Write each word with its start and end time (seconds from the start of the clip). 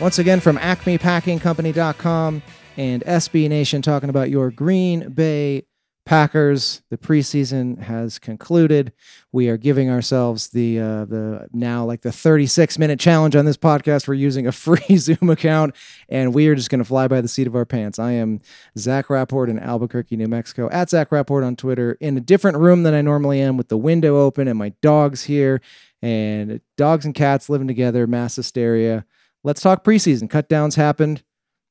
Once 0.00 0.20
again 0.20 0.38
from 0.38 0.56
acmepackingcompany.com 0.58 2.40
and 2.76 3.02
SB 3.02 3.48
Nation 3.48 3.82
talking 3.82 4.08
about 4.08 4.30
your 4.30 4.52
Green 4.52 5.08
Bay 5.08 5.64
Packers. 6.06 6.82
The 6.88 6.96
preseason 6.96 7.80
has 7.80 8.20
concluded. 8.20 8.92
We 9.32 9.48
are 9.48 9.56
giving 9.56 9.90
ourselves 9.90 10.50
the 10.50 10.78
uh, 10.78 11.04
the 11.04 11.48
now 11.52 11.84
like 11.84 12.02
the 12.02 12.12
36 12.12 12.78
minute 12.78 13.00
challenge 13.00 13.34
on 13.34 13.44
this 13.44 13.56
podcast. 13.56 14.06
We're 14.06 14.14
using 14.14 14.46
a 14.46 14.52
free 14.68 14.96
Zoom 14.98 15.30
account, 15.30 15.74
and 16.08 16.32
we 16.32 16.46
are 16.46 16.54
just 16.54 16.70
going 16.70 16.78
to 16.78 16.84
fly 16.84 17.08
by 17.08 17.20
the 17.20 17.26
seat 17.26 17.48
of 17.48 17.56
our 17.56 17.66
pants. 17.66 17.98
I 17.98 18.12
am 18.12 18.40
Zach 18.78 19.10
Rapport 19.10 19.48
in 19.48 19.58
Albuquerque, 19.58 20.16
New 20.16 20.28
Mexico, 20.28 20.70
at 20.70 20.90
Zach 20.90 21.10
Rapport 21.10 21.42
on 21.42 21.56
Twitter, 21.56 21.98
in 22.00 22.16
a 22.16 22.20
different 22.20 22.58
room 22.58 22.84
than 22.84 22.94
I 22.94 23.02
normally 23.02 23.40
am, 23.40 23.56
with 23.56 23.66
the 23.66 23.76
window 23.76 24.16
open 24.16 24.46
and 24.46 24.58
my 24.58 24.74
dogs 24.80 25.24
here, 25.24 25.60
and 26.00 26.60
dogs 26.76 27.04
and 27.04 27.16
cats 27.16 27.50
living 27.50 27.66
together, 27.66 28.06
mass 28.06 28.36
hysteria 28.36 29.04
let's 29.44 29.60
talk 29.60 29.84
preseason. 29.84 30.28
Cut 30.28 30.48
downs 30.48 30.76
happened. 30.76 31.22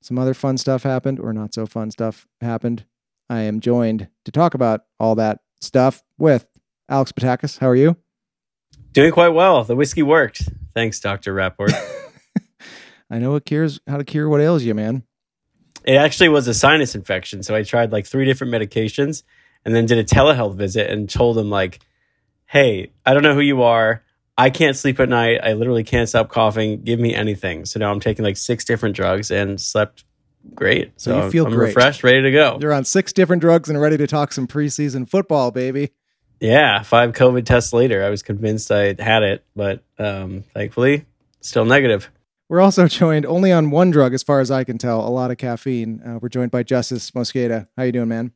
Some 0.02 0.18
other 0.20 0.34
fun 0.34 0.58
stuff 0.58 0.84
happened, 0.84 1.20
or 1.20 1.34
not 1.34 1.54
so 1.54 1.66
fun 1.66 1.92
stuff 1.92 2.28
happened. 2.42 2.86
I 3.30 3.42
am 3.42 3.60
joined 3.60 4.08
to 4.26 4.32
talk 4.32 4.54
about 4.54 4.82
all 5.00 5.16
that 5.16 5.40
stuff 5.60 6.04
with 6.18 6.48
Alex 6.88 7.12
Petakas. 7.12 7.58
How 7.58 7.68
are 7.68 7.76
you? 7.76 7.98
Doing 8.94 9.12
quite 9.12 9.30
well. 9.30 9.64
The 9.64 9.76
whiskey 9.76 10.04
worked. 10.04 10.48
Thanks, 10.74 11.00
Dr. 11.00 11.34
Rapport. 11.34 11.68
I 13.10 13.20
know 13.20 13.36
it 13.36 13.46
cures 13.46 13.80
how 13.88 13.98
to 13.98 14.04
cure 14.04 14.30
what 14.30 14.42
ails 14.42 14.64
you, 14.64 14.74
man. 14.74 15.04
It 15.84 15.96
actually 15.96 16.30
was 16.30 16.48
a 16.48 16.54
sinus 16.54 16.96
infection. 16.96 17.44
So 17.44 17.56
I 17.56 17.64
tried 17.64 17.92
like 17.92 18.06
three 18.06 18.26
different 18.26 18.54
medications 18.54 19.24
and 19.64 19.74
then 19.76 19.86
did 19.86 19.98
a 19.98 20.04
telehealth 20.04 20.56
visit 20.56 20.90
and 20.90 21.10
told 21.10 21.38
them 21.38 21.50
like, 21.50 21.80
hey, 22.46 22.92
I 23.06 23.14
don't 23.14 23.24
know 23.24 23.34
who 23.34 23.42
you 23.42 23.64
are. 23.64 24.04
I 24.38 24.50
can't 24.52 24.76
sleep 24.78 25.00
at 25.00 25.10
night. 25.10 25.40
I 25.44 25.54
literally 25.54 25.84
can't 25.84 26.08
stop 26.08 26.30
coughing. 26.30 26.82
Give 26.84 27.00
me 27.00 27.16
anything. 27.16 27.66
So 27.66 27.80
now 27.80 27.92
I'm 27.92 28.00
taking 28.00 28.24
like 28.24 28.38
six 28.38 28.64
different 28.66 28.96
drugs 28.96 29.32
and 29.32 29.60
slept 29.60 30.04
great. 30.54 30.92
So, 31.02 31.12
So 31.12 31.26
you 31.26 31.32
feel 31.32 31.46
I'm 31.48 31.54
great. 31.54 31.68
refreshed, 31.70 32.04
ready 32.04 32.22
to 32.22 32.32
go. 32.32 32.60
You're 32.62 32.74
on 32.74 32.86
six 32.86 33.12
different 33.14 33.42
drugs 33.42 33.70
and 33.70 33.82
ready 33.82 33.98
to 33.98 34.06
talk 34.08 34.32
some 34.32 34.48
preseason 34.48 35.10
football, 35.10 35.50
baby. 35.52 35.90
Yeah, 36.40 36.84
five 36.84 37.14
COVID 37.14 37.46
tests 37.46 37.74
later, 37.74 38.04
I 38.04 38.12
was 38.12 38.22
convinced 38.22 38.72
I 38.72 38.96
had 39.00 39.24
it, 39.24 39.44
but 39.56 39.84
um, 39.98 40.44
thankfully, 40.54 41.06
still 41.42 41.66
negative. 41.66 42.12
We're 42.48 42.62
also 42.62 42.88
joined 42.88 43.26
only 43.26 43.52
on 43.52 43.72
one 43.72 43.90
drug, 43.90 44.14
as 44.14 44.22
far 44.22 44.40
as 44.40 44.52
I 44.52 44.64
can 44.64 44.78
tell, 44.78 45.00
a 45.00 45.10
lot 45.10 45.32
of 45.32 45.38
caffeine. 45.38 46.00
Uh, 46.06 46.20
we're 46.22 46.30
joined 46.30 46.52
by 46.52 46.64
Justis 46.64 47.12
Mosqueda. 47.12 47.68
How 47.76 47.84
you 47.84 47.92
doing, 47.92 48.08
man? 48.10 48.34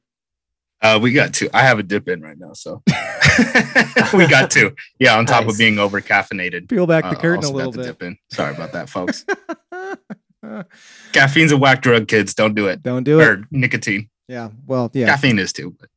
Uh, 0.81 0.97
we 1.00 1.12
got 1.13 1.31
two. 1.35 1.47
I 1.53 1.62
have 1.62 1.78
a 1.78 1.83
dip 1.83 2.07
in 2.07 2.22
right 2.23 2.39
now, 2.39 2.53
so 2.53 2.81
we 4.14 4.28
got 4.28 4.52
two. 4.52 4.75
Yeah, 5.00 5.18
on 5.18 5.25
top 5.25 5.46
Nice. 5.46 5.53
of 5.53 5.58
being 5.59 5.80
over 5.80 6.02
caffeinated. 6.02 6.69
Peel 6.69 6.88
back 6.88 7.03
the 7.03 7.09
Uh, 7.18 7.22
curtain 7.22 7.44
a 7.44 7.47
also 7.47 7.50
got 7.50 7.56
little 7.56 7.72
the 7.72 7.78
bit. 7.80 7.86
Dip 7.88 8.03
in. 8.03 8.18
Sorry 8.31 8.53
about 8.53 8.72
that, 8.74 8.90
folks. 8.90 9.25
Caffeine's 11.14 11.52
a 11.52 11.58
whack 11.58 11.81
drug, 11.81 12.08
kids. 12.08 12.34
Don't 12.34 12.56
do 12.56 12.68
it. 12.68 12.81
Don't 12.81 13.03
do 13.03 13.19
it. 13.19 13.28
Or 13.28 13.44
nicotine. 13.52 14.09
Yeah. 14.28 14.50
Well, 14.66 14.90
yeah. 14.94 15.08
Caffeine 15.08 15.40
is 15.40 15.53
too. 15.53 15.75
But 15.80 15.90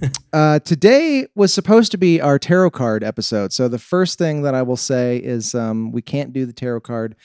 Uh, 0.32 0.58
today 0.60 1.26
was 1.34 1.52
supposed 1.52 1.90
to 1.90 1.98
be 1.98 2.20
our 2.20 2.38
tarot 2.38 2.70
card 2.70 3.02
episode. 3.02 3.52
So 3.52 3.66
the 3.68 3.78
first 3.80 4.16
thing 4.18 4.42
that 4.42 4.54
I 4.54 4.62
will 4.62 4.76
say 4.76 5.16
is 5.16 5.54
um, 5.56 5.90
we 5.90 6.02
can't 6.02 6.32
do 6.32 6.46
the 6.46 6.52
tarot 6.52 6.80
card 6.82 7.16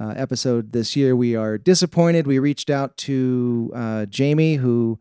uh, 0.00 0.12
episode 0.16 0.72
this 0.72 0.96
year. 0.96 1.14
We 1.14 1.36
are 1.36 1.56
disappointed. 1.56 2.26
We 2.26 2.38
reached 2.40 2.68
out 2.68 2.96
to 2.98 3.70
uh, 3.74 4.06
Jamie, 4.06 4.56
who 4.56 4.98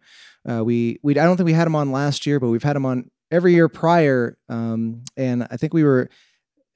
uh, 0.47 0.63
we 0.63 0.99
we 1.01 1.13
I 1.17 1.23
don't 1.23 1.35
think 1.37 1.45
we 1.47 1.53
had 1.53 1.65
him 1.65 1.75
on 1.75 1.91
last 1.91 2.27
year, 2.27 2.39
but 2.39 2.49
we've 2.49 2.61
had 2.63 2.75
him 2.75 2.85
on 2.85 3.09
every 3.31 3.53
year 3.53 3.69
prior. 3.69 4.37
Um, 4.49 5.03
and 5.17 5.47
I 5.49 5.57
think 5.57 5.73
we 5.73 5.83
were 5.83 6.09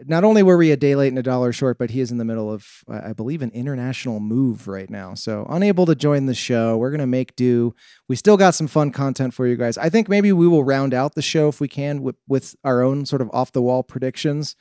not 0.05 0.23
only 0.23 0.43
were 0.43 0.57
we 0.57 0.71
a 0.71 0.77
day 0.77 0.95
late 0.95 1.09
and 1.09 1.19
a 1.19 1.23
dollar 1.23 1.51
short, 1.51 1.77
but 1.77 1.89
he 1.89 1.99
is 1.99 2.09
in 2.09 2.17
the 2.17 2.25
middle 2.25 2.51
of, 2.51 2.65
I 2.87 3.11
believe, 3.11 3.41
an 3.41 3.51
international 3.51 4.21
move 4.21 4.67
right 4.67 4.89
now. 4.89 5.13
So 5.13 5.45
unable 5.49 5.85
to 5.87 5.95
join 5.95 6.25
the 6.25 6.33
show. 6.33 6.77
We're 6.77 6.91
gonna 6.91 7.05
make 7.05 7.35
do. 7.35 7.75
We 8.07 8.15
still 8.15 8.37
got 8.37 8.55
some 8.55 8.67
fun 8.67 8.91
content 8.91 9.33
for 9.33 9.45
you 9.45 9.57
guys. 9.57 9.77
I 9.77 9.89
think 9.89 10.07
maybe 10.07 10.31
we 10.31 10.47
will 10.47 10.63
round 10.63 10.93
out 10.93 11.15
the 11.15 11.21
show 11.21 11.49
if 11.49 11.59
we 11.59 11.67
can 11.67 12.01
with, 12.01 12.15
with 12.27 12.55
our 12.63 12.81
own 12.81 13.05
sort 13.05 13.21
of 13.21 13.29
off 13.33 13.51
the 13.51 13.61
wall 13.61 13.83
predictions 13.83 14.55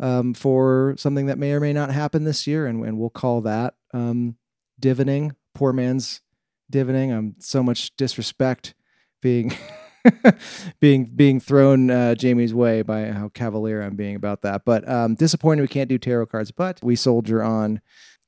um, 0.00 0.34
for 0.34 0.94
something 0.98 1.26
that 1.26 1.38
may 1.38 1.52
or 1.52 1.60
may 1.60 1.72
not 1.72 1.90
happen 1.90 2.24
this 2.24 2.46
year, 2.46 2.66
and, 2.66 2.84
and 2.84 2.98
we'll 2.98 3.10
call 3.10 3.40
that 3.42 3.74
um, 3.94 4.36
divining. 4.80 5.36
Poor 5.54 5.72
man's 5.72 6.22
divining. 6.68 7.12
I'm 7.12 7.36
so 7.38 7.62
much 7.62 7.94
disrespect 7.96 8.74
being 9.20 9.56
being 10.80 11.04
being 11.04 11.40
thrown 11.40 11.90
uh, 11.90 12.14
Jamie's 12.14 12.54
way 12.54 12.82
by 12.82 13.06
how 13.06 13.28
cavalier 13.28 13.82
I'm 13.82 13.96
being 13.96 14.16
about 14.16 14.42
that. 14.42 14.64
But 14.64 14.88
um, 14.88 15.14
disappointed 15.14 15.62
we 15.62 15.68
can't 15.68 15.88
do 15.88 15.98
tarot 15.98 16.26
cards, 16.26 16.50
but 16.50 16.80
we 16.82 16.96
soldier 16.96 17.42
on. 17.42 17.80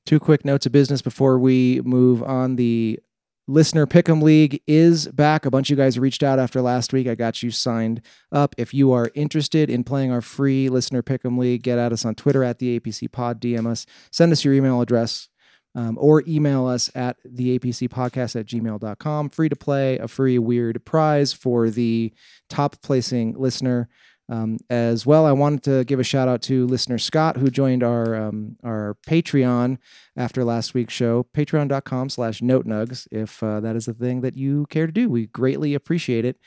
Two 0.07 0.21
quick 0.21 0.45
notes 0.45 0.67
of 0.67 0.73
business 0.73 1.01
before 1.01 1.39
we 1.39 1.81
move 1.83 2.23
on. 2.23 2.57
The 2.57 3.01
listener 3.47 3.87
pick'em 3.87 4.23
league 4.23 4.61
is 4.67 5.09
back. 5.09 5.47
A 5.47 5.51
bunch 5.51 5.71
of 5.71 5.79
you 5.79 5.83
guys 5.83 5.99
reached 5.99 6.23
out 6.23 6.39
after 6.39 6.61
last 6.61 6.93
week. 6.93 7.07
I 7.07 7.15
got 7.15 7.43
you 7.43 7.51
signed 7.51 8.03
up. 8.33 8.55
If 8.59 8.73
you 8.75 8.93
are 8.93 9.11
interested 9.15 9.71
in 9.71 9.85
playing 9.85 10.13
our 10.13 10.21
free 10.21 10.69
listener 10.69 11.03
pick'em 11.03 11.39
league, 11.39 11.63
get 11.63 11.79
at 11.79 11.93
us 11.93 12.05
on 12.05 12.15
Twitter 12.15 12.45
at 12.45 12.59
the 12.59 12.79
APC 12.79 13.11
Pod. 13.11 13.41
DM 13.41 13.67
us. 13.67 13.87
Send 14.11 14.33
us 14.33 14.45
your 14.45 14.55
email 14.55 14.81
address 14.81 15.29
um, 15.75 15.99
or 16.01 16.23
email 16.27 16.67
us 16.67 16.91
at 16.95 17.17
the 17.25 17.59
APC 17.59 17.89
podcast 17.89 18.39
at 18.39 18.47
gmail.com. 18.47 19.29
Free 19.29 19.49
to 19.49 19.57
play, 19.57 19.99
a 19.99 20.09
free 20.09 20.39
weird 20.39 20.85
prize 20.85 21.33
for 21.33 21.71
the 21.71 22.13
top 22.49 22.81
placing 22.83 23.35
listener. 23.35 23.89
Um, 24.29 24.57
as 24.71 25.05
well, 25.05 25.27
I 25.27 25.33
wanted 25.33 25.63
to 25.65 25.85
give 25.85 26.01
a 26.01 26.05
shout 26.05 26.29
out 26.29 26.41
to 26.43 26.67
listener 26.67 26.97
Scott, 26.97 27.37
who 27.37 27.51
joined 27.51 27.83
our 27.83 28.15
um, 28.15 28.57
our 28.65 28.97
Patreon 29.07 29.77
after 30.17 30.45
last 30.45 30.73
week's 30.73 30.95
show. 30.95 31.27
Patreon.com 31.35 32.09
slash 32.09 32.41
note 32.41 32.67
nugs, 32.67 33.07
if 33.11 33.43
uh, 33.43 33.61
that 33.61 33.77
is 33.77 33.85
the 33.85 33.93
thing 33.93 34.23
that 34.23 34.37
you 34.37 34.65
care 34.71 34.87
to 34.87 34.93
do. 34.93 35.11
We 35.11 35.27
greatly 35.27 35.75
appreciate 35.75 36.25
it. 36.25 36.39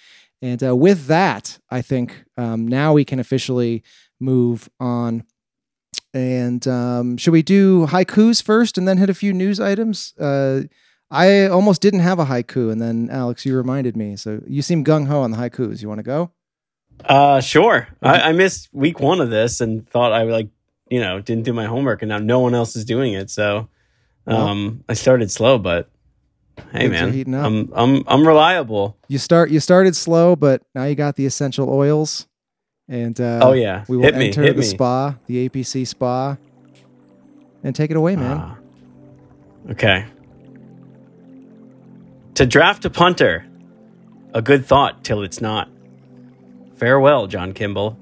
And 0.41 0.63
uh, 0.63 0.75
with 0.75 1.05
that, 1.05 1.59
I 1.69 1.81
think 1.81 2.25
um, 2.35 2.67
now 2.67 2.93
we 2.93 3.05
can 3.05 3.19
officially 3.19 3.83
move 4.19 4.69
on. 4.79 5.23
And 6.17 6.67
um, 6.67 7.17
should 7.17 7.31
we 7.31 7.43
do 7.43 7.85
haikus 7.85 8.41
first 8.41 8.75
and 8.77 8.87
then 8.87 8.97
hit 8.97 9.07
a 9.07 9.13
few 9.13 9.33
news 9.33 9.59
items? 9.59 10.15
Uh, 10.19 10.61
I 11.11 11.45
almost 11.45 11.79
didn't 11.79 11.99
have 11.99 12.17
a 12.17 12.25
haiku, 12.25 12.71
and 12.71 12.81
then 12.81 13.09
Alex, 13.11 13.45
you 13.45 13.55
reminded 13.55 13.95
me. 13.95 14.15
So 14.15 14.41
you 14.47 14.63
seem 14.63 14.83
gung 14.83 15.07
ho 15.07 15.21
on 15.21 15.29
the 15.29 15.37
haikus. 15.37 15.79
You 15.81 15.87
want 15.87 15.99
to 15.99 16.03
go? 16.03 16.31
Uh, 17.05 17.39
sure. 17.39 17.87
I, 18.01 18.29
I 18.29 18.31
missed 18.31 18.69
week 18.73 18.99
one 18.99 19.21
of 19.21 19.29
this 19.29 19.61
and 19.61 19.87
thought 19.87 20.11
I 20.11 20.23
like, 20.23 20.49
you 20.89 20.99
know, 20.99 21.21
didn't 21.21 21.43
do 21.43 21.53
my 21.53 21.65
homework, 21.65 22.01
and 22.01 22.09
now 22.09 22.17
no 22.17 22.39
one 22.39 22.55
else 22.55 22.75
is 22.75 22.83
doing 22.83 23.13
it. 23.13 23.29
So, 23.29 23.69
um, 24.25 24.83
I 24.89 24.93
started 24.93 25.29
slow, 25.29 25.59
but 25.59 25.91
hey, 26.71 26.87
man. 26.87 27.35
I'm 27.35 27.71
I'm 27.75 28.03
I'm 28.07 28.27
reliable. 28.27 28.97
You 29.07 29.19
start. 29.19 29.51
You 29.51 29.59
started 29.59 29.95
slow, 29.95 30.35
but 30.35 30.63
now 30.73 30.85
you 30.85 30.95
got 30.95 31.15
the 31.15 31.27
essential 31.27 31.69
oils. 31.69 32.27
And 32.89 33.19
uh, 33.19 33.39
oh 33.43 33.51
yeah, 33.53 33.83
we 33.87 33.97
will 33.97 34.03
hit 34.03 34.15
me, 34.15 34.27
enter 34.27 34.43
hit 34.43 34.55
the 34.55 34.61
me. 34.61 34.65
spa, 34.67 35.15
the 35.25 35.49
APC 35.49 35.85
spa, 35.85 36.37
and 37.63 37.75
take 37.75 37.91
it 37.91 37.97
away, 37.97 38.15
man. 38.15 38.37
Ah. 38.37 38.57
okay. 39.71 40.05
To 42.35 42.45
draft 42.45 42.85
a 42.85 42.89
punter, 42.89 43.45
a 44.33 44.41
good 44.41 44.65
thought 44.65 45.03
till 45.03 45.21
it's 45.23 45.41
not. 45.41 45.69
Farewell, 46.75 47.27
John 47.27 47.53
Kimball. 47.53 47.97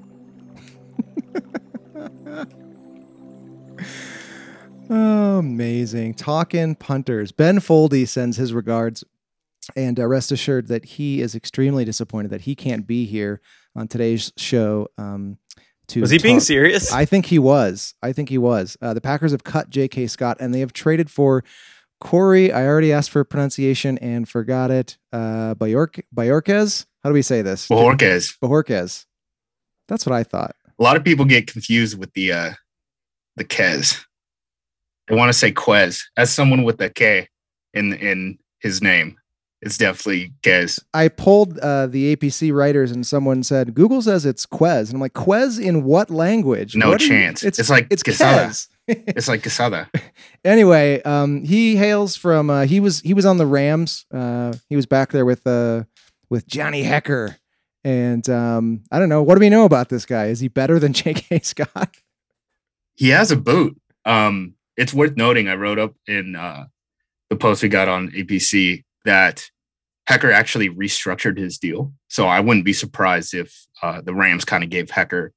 Oh, 4.88 5.38
amazing. 5.38 6.14
Talking 6.14 6.74
punters. 6.76 7.32
Ben 7.32 7.58
Foldy 7.58 8.06
sends 8.06 8.36
his 8.36 8.52
regards. 8.52 9.04
And 9.74 9.98
uh, 9.98 10.06
rest 10.06 10.30
assured 10.30 10.68
that 10.68 10.84
he 10.84 11.20
is 11.20 11.34
extremely 11.34 11.84
disappointed 11.84 12.28
that 12.30 12.42
he 12.42 12.54
can't 12.54 12.86
be 12.86 13.04
here 13.04 13.40
on 13.76 13.88
today's 13.88 14.32
show. 14.36 14.88
Um, 14.98 15.38
to 15.88 16.00
Was 16.00 16.10
he 16.10 16.18
being 16.18 16.40
serious? 16.40 16.92
I 16.92 17.04
think 17.04 17.26
he 17.26 17.38
was. 17.38 17.94
I 18.02 18.12
think 18.12 18.28
he 18.28 18.38
was. 18.38 18.76
Uh, 18.82 18.92
the 18.94 19.00
Packers 19.00 19.30
have 19.30 19.44
cut 19.44 19.70
J.K. 19.70 20.08
Scott 20.08 20.38
and 20.40 20.52
they 20.52 20.58
have 20.60 20.72
traded 20.72 21.10
for 21.10 21.44
Corey. 22.00 22.50
I 22.52 22.66
already 22.66 22.92
asked 22.92 23.10
for 23.10 23.22
pronunciation 23.22 23.96
and 23.98 24.28
forgot 24.28 24.72
it. 24.72 24.98
Uh, 25.12 25.54
Bayork- 25.54 26.02
Bayorquez? 26.14 26.86
How 27.04 27.10
do 27.10 27.14
we 27.14 27.22
say 27.22 27.40
this? 27.42 27.68
Bojorquez. 27.68 28.36
Bajorquez. 28.42 29.04
That's 29.86 30.04
what 30.04 30.12
I 30.12 30.24
thought. 30.24 30.56
A 30.78 30.82
lot 30.82 30.96
of 30.96 31.04
people 31.04 31.24
get 31.24 31.46
confused 31.46 31.96
with 31.98 32.12
the 32.14 32.32
uh 32.32 32.52
the 33.36 33.44
Kez. 33.44 34.04
They 35.06 35.14
want 35.14 35.28
to 35.28 35.38
say 35.38 35.52
Quez. 35.52 36.02
As 36.16 36.32
someone 36.32 36.64
with 36.64 36.80
a 36.80 36.90
K 36.90 37.28
in 37.72 37.92
in 37.94 38.38
his 38.58 38.82
name, 38.82 39.16
it's 39.62 39.78
definitely 39.78 40.32
Kez. 40.42 40.78
I 40.94 41.08
pulled 41.08 41.58
uh, 41.58 41.86
the 41.86 42.14
APC 42.14 42.52
writers, 42.52 42.90
and 42.90 43.06
someone 43.06 43.42
said 43.42 43.74
Google 43.74 44.02
says 44.02 44.26
it's 44.26 44.44
Quez, 44.46 44.86
and 44.86 44.94
I'm 44.94 45.00
like, 45.00 45.14
Quez 45.14 45.60
in 45.60 45.82
what 45.84 46.10
language? 46.10 46.76
No 46.76 46.90
What 46.90 46.98
do 47.00 47.04
you- 47.06 47.10
chance. 47.10 47.42
It's 47.42 47.70
like 47.70 47.86
it's 47.90 48.02
Quesada. 48.02 48.52
It's 48.88 49.26
like 49.26 49.42
Quesada. 49.42 49.90
anyway, 50.44 51.02
um, 51.02 51.42
he 51.44 51.74
hails 51.74 52.14
from. 52.14 52.50
Uh, 52.50 52.66
he 52.66 52.78
was 52.78 53.00
he 53.00 53.14
was 53.14 53.26
on 53.26 53.36
the 53.38 53.46
Rams. 53.46 54.06
Uh, 54.14 54.52
he 54.68 54.76
was 54.76 54.86
back 54.86 55.10
there 55.10 55.24
with 55.24 55.44
uh, 55.44 55.82
with 56.30 56.46
Johnny 56.46 56.84
Hekker, 56.84 57.36
and 57.82 58.28
um, 58.30 58.82
I 58.92 59.00
don't 59.00 59.08
know. 59.08 59.24
What 59.24 59.34
do 59.34 59.40
we 59.40 59.48
know 59.48 59.64
about 59.64 59.88
this 59.88 60.06
guy? 60.06 60.26
Is 60.26 60.38
he 60.38 60.46
better 60.46 60.78
than 60.78 60.92
J.K. 61.02 61.40
Scott? 61.40 61.96
he 62.94 63.08
has 63.08 63.30
a 63.32 63.36
boot. 63.36 63.76
Um, 64.04 64.54
it's 64.76 64.94
worth 64.94 65.16
noting. 65.16 65.48
I 65.48 65.54
wrote 65.56 65.80
up 65.80 65.94
in 66.06 66.36
uh, 66.36 66.66
the 67.28 67.34
post 67.36 67.64
we 67.64 67.68
got 67.68 67.88
on 67.88 68.10
APC 68.12 68.84
that 69.06 69.50
Hekker 70.08 70.32
actually 70.32 70.68
restructured 70.68 71.38
his 71.38 71.58
deal. 71.58 71.92
So 72.08 72.26
I 72.26 72.40
wouldn't 72.40 72.64
be 72.64 72.72
surprised 72.72 73.34
if 73.34 73.66
uh, 73.82 74.02
the 74.02 74.14
Rams 74.14 74.44
kind 74.44 74.62
of 74.62 74.70
gave 74.70 74.88
Hekker 74.88 75.30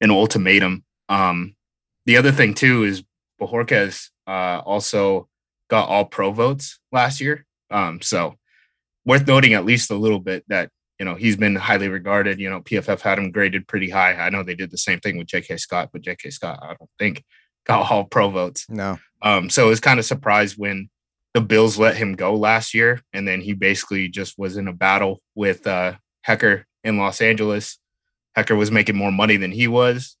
an 0.00 0.10
ultimatum. 0.10 0.84
Um, 1.08 1.54
the 2.06 2.16
other 2.16 2.32
thing 2.32 2.54
too 2.54 2.84
is 2.84 3.04
Bojorquez 3.40 4.08
uh, 4.26 4.60
also 4.64 5.28
got 5.68 5.88
all 5.88 6.04
pro 6.04 6.32
votes 6.32 6.80
last 6.90 7.20
year. 7.20 7.46
Um, 7.70 8.00
so 8.00 8.34
worth 9.04 9.26
noting 9.26 9.54
at 9.54 9.64
least 9.64 9.90
a 9.90 9.96
little 9.96 10.18
bit 10.18 10.44
that 10.48 10.70
you 10.98 11.04
know 11.04 11.14
he's 11.14 11.36
been 11.36 11.54
highly 11.54 11.88
regarded. 11.88 12.40
You 12.40 12.50
know, 12.50 12.60
PFF 12.60 13.00
had 13.00 13.18
him 13.18 13.30
graded 13.30 13.68
pretty 13.68 13.90
high. 13.90 14.14
I 14.14 14.30
know 14.30 14.42
they 14.42 14.54
did 14.56 14.70
the 14.70 14.78
same 14.78 15.00
thing 15.00 15.16
with 15.16 15.28
J.K. 15.28 15.58
Scott, 15.58 15.90
but 15.92 16.02
J.K. 16.02 16.30
Scott 16.30 16.58
I 16.60 16.74
don't 16.74 16.90
think 16.98 17.24
got 17.66 17.90
all 17.90 18.04
pro 18.04 18.30
votes. 18.30 18.66
No. 18.68 18.98
Um, 19.22 19.50
so 19.50 19.66
I 19.66 19.68
was 19.68 19.80
kind 19.80 19.98
of 19.98 20.06
surprised 20.06 20.56
when 20.58 20.90
the 21.34 21.40
Bills 21.40 21.78
let 21.78 21.96
him 21.96 22.14
go 22.14 22.34
last 22.34 22.74
year, 22.74 23.02
and 23.12 23.26
then 23.26 23.40
he 23.40 23.52
basically 23.52 24.08
just 24.08 24.38
was 24.38 24.56
in 24.56 24.68
a 24.68 24.72
battle 24.72 25.20
with 25.34 25.66
uh, 25.66 25.94
Hekker 26.26 26.64
in 26.84 26.98
Los 26.98 27.20
Angeles. 27.20 27.78
Hekker 28.36 28.56
was 28.56 28.70
making 28.70 28.96
more 28.96 29.12
money 29.12 29.36
than 29.36 29.52
he 29.52 29.68
was. 29.68 30.16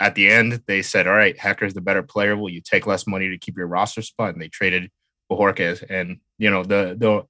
At 0.00 0.14
the 0.14 0.30
end, 0.30 0.62
they 0.66 0.82
said, 0.82 1.06
"All 1.06 1.14
right, 1.14 1.36
Hekker's 1.36 1.74
the 1.74 1.80
better 1.80 2.02
player. 2.02 2.36
Will 2.36 2.50
you 2.50 2.60
take 2.60 2.86
less 2.86 3.06
money 3.06 3.28
to 3.30 3.38
keep 3.38 3.56
your 3.56 3.66
roster 3.66 4.02
spot?" 4.02 4.34
And 4.34 4.42
they 4.42 4.48
traded 4.48 4.90
Bojorquez, 5.30 5.84
and 5.88 6.18
you 6.38 6.50
know 6.50 6.64
the 6.64 6.96
the 6.98 7.24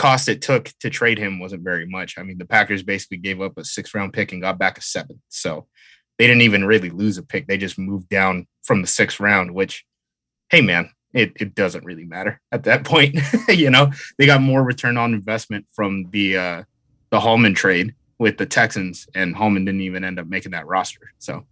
cost 0.00 0.28
it 0.28 0.40
took 0.40 0.72
to 0.80 0.88
trade 0.88 1.18
him 1.18 1.38
wasn't 1.38 1.62
very 1.62 1.86
much. 1.86 2.18
I 2.18 2.22
mean, 2.22 2.38
the 2.38 2.46
Packers 2.46 2.82
basically 2.82 3.18
gave 3.18 3.42
up 3.42 3.58
a 3.58 3.64
six 3.64 3.94
round 3.94 4.14
pick 4.14 4.32
and 4.32 4.40
got 4.40 4.58
back 4.58 4.78
a 4.78 4.82
seven. 4.82 5.20
So 5.28 5.66
they 6.18 6.26
didn't 6.26 6.42
even 6.42 6.64
really 6.64 6.88
lose 6.88 7.18
a 7.18 7.22
pick. 7.22 7.46
They 7.46 7.58
just 7.58 7.78
moved 7.78 8.08
down 8.08 8.46
from 8.62 8.80
the 8.80 8.88
sixth 8.88 9.20
round, 9.20 9.52
which, 9.52 9.84
hey, 10.48 10.62
man, 10.62 10.90
it, 11.12 11.32
it 11.36 11.54
doesn't 11.54 11.84
really 11.84 12.04
matter 12.04 12.40
at 12.52 12.64
that 12.64 12.84
point. 12.92 13.16
you 13.48 13.70
know, 13.70 13.90
they 14.18 14.26
got 14.26 14.40
more 14.42 14.62
return 14.62 14.96
on 14.96 15.12
investment 15.14 15.66
from 15.72 16.08
the 16.10 16.36
uh, 16.36 16.62
the 17.10 17.20
Hallman 17.20 17.54
trade 17.54 17.94
with 18.18 18.36
the 18.38 18.46
Texans, 18.46 19.08
and 19.14 19.34
Hallman 19.34 19.64
didn't 19.64 19.80
even 19.80 20.04
end 20.04 20.18
up 20.18 20.26
making 20.26 20.52
that 20.52 20.66
roster. 20.66 21.12
So 21.18 21.44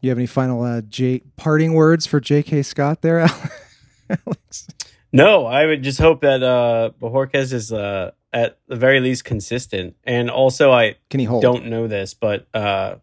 You 0.00 0.10
have 0.10 0.18
any 0.18 0.26
final 0.26 0.62
uh, 0.62 0.80
J- 0.82 1.22
parting 1.36 1.74
words 1.74 2.06
for 2.06 2.20
J.K. 2.20 2.62
Scott 2.62 3.02
there, 3.02 3.20
Alex? 4.10 4.66
No, 5.12 5.46
I 5.46 5.66
would 5.66 5.82
just 5.82 5.98
hope 5.98 6.20
that 6.20 6.42
uh 6.42 6.90
Bojorquez 7.00 7.52
is 7.52 7.72
uh 7.72 8.10
at 8.32 8.58
the 8.68 8.76
very 8.76 9.00
least 9.00 9.24
consistent. 9.24 9.96
And 10.04 10.28
also 10.30 10.70
I 10.70 10.96
Can 11.08 11.20
he 11.20 11.24
hold? 11.26 11.42
don't 11.42 11.66
know 11.66 11.86
this, 11.86 12.12
but 12.12 12.46
uh 12.52 12.96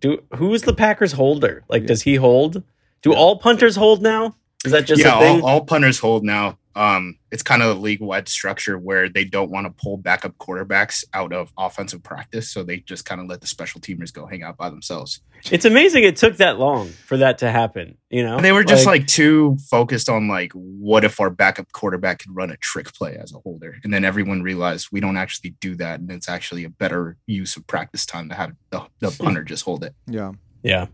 do 0.00 0.22
who 0.36 0.52
is 0.52 0.62
the 0.62 0.74
Packers 0.74 1.12
holder? 1.12 1.62
Like 1.68 1.86
does 1.86 2.02
he 2.02 2.16
hold? 2.16 2.62
Do 3.04 3.14
all 3.14 3.38
punters 3.38 3.76
hold 3.76 4.02
now? 4.02 4.34
Is 4.64 4.72
that 4.72 4.86
just 4.86 5.00
yeah, 5.00 5.16
a 5.16 5.20
thing? 5.20 5.42
all, 5.42 5.48
all 5.48 5.64
punters 5.64 5.98
hold 5.98 6.24
now. 6.24 6.58
Um, 6.74 7.18
it's 7.30 7.42
kind 7.42 7.62
of 7.62 7.76
a 7.76 7.78
league 7.78 8.00
wide 8.00 8.28
structure 8.28 8.78
where 8.78 9.08
they 9.08 9.24
don't 9.24 9.50
want 9.50 9.66
to 9.66 9.70
pull 9.70 9.96
backup 9.96 10.36
quarterbacks 10.38 11.04
out 11.12 11.32
of 11.32 11.52
offensive 11.56 12.02
practice, 12.02 12.50
so 12.50 12.64
they 12.64 12.78
just 12.78 13.04
kind 13.04 13.20
of 13.20 13.28
let 13.28 13.42
the 13.42 13.46
special 13.46 13.80
teamers 13.80 14.12
go 14.12 14.26
hang 14.26 14.42
out 14.42 14.56
by 14.56 14.70
themselves. 14.70 15.20
it's 15.52 15.64
amazing 15.64 16.02
it 16.02 16.16
took 16.16 16.38
that 16.38 16.58
long 16.58 16.88
for 16.88 17.18
that 17.18 17.38
to 17.38 17.50
happen, 17.50 17.96
you 18.10 18.24
know? 18.24 18.40
They 18.40 18.50
were 18.50 18.64
just 18.64 18.86
like, 18.86 19.06
too 19.06 19.56
focused 19.70 20.08
on 20.08 20.26
like, 20.26 20.50
what 20.52 21.04
if 21.04 21.20
our 21.20 21.30
backup 21.30 21.70
quarterback 21.72 22.20
could 22.20 22.34
run 22.34 22.50
a 22.50 22.56
trick 22.56 22.92
play 22.92 23.16
as 23.16 23.32
a 23.32 23.38
holder, 23.38 23.76
and 23.84 23.92
then 23.92 24.04
everyone 24.04 24.42
realized 24.42 24.88
we 24.90 24.98
don't 24.98 25.18
actually 25.18 25.50
do 25.60 25.76
that, 25.76 26.00
and 26.00 26.10
it's 26.10 26.28
actually 26.28 26.64
a 26.64 26.70
better 26.70 27.16
use 27.26 27.56
of 27.56 27.66
practice 27.68 28.04
time 28.04 28.30
to 28.30 28.34
have 28.34 28.52
the, 28.70 28.82
the 28.98 29.16
punter 29.20 29.44
just 29.44 29.64
hold 29.64 29.84
it. 29.84 29.94
Yeah. 30.08 30.32
Yeah. 30.62 30.86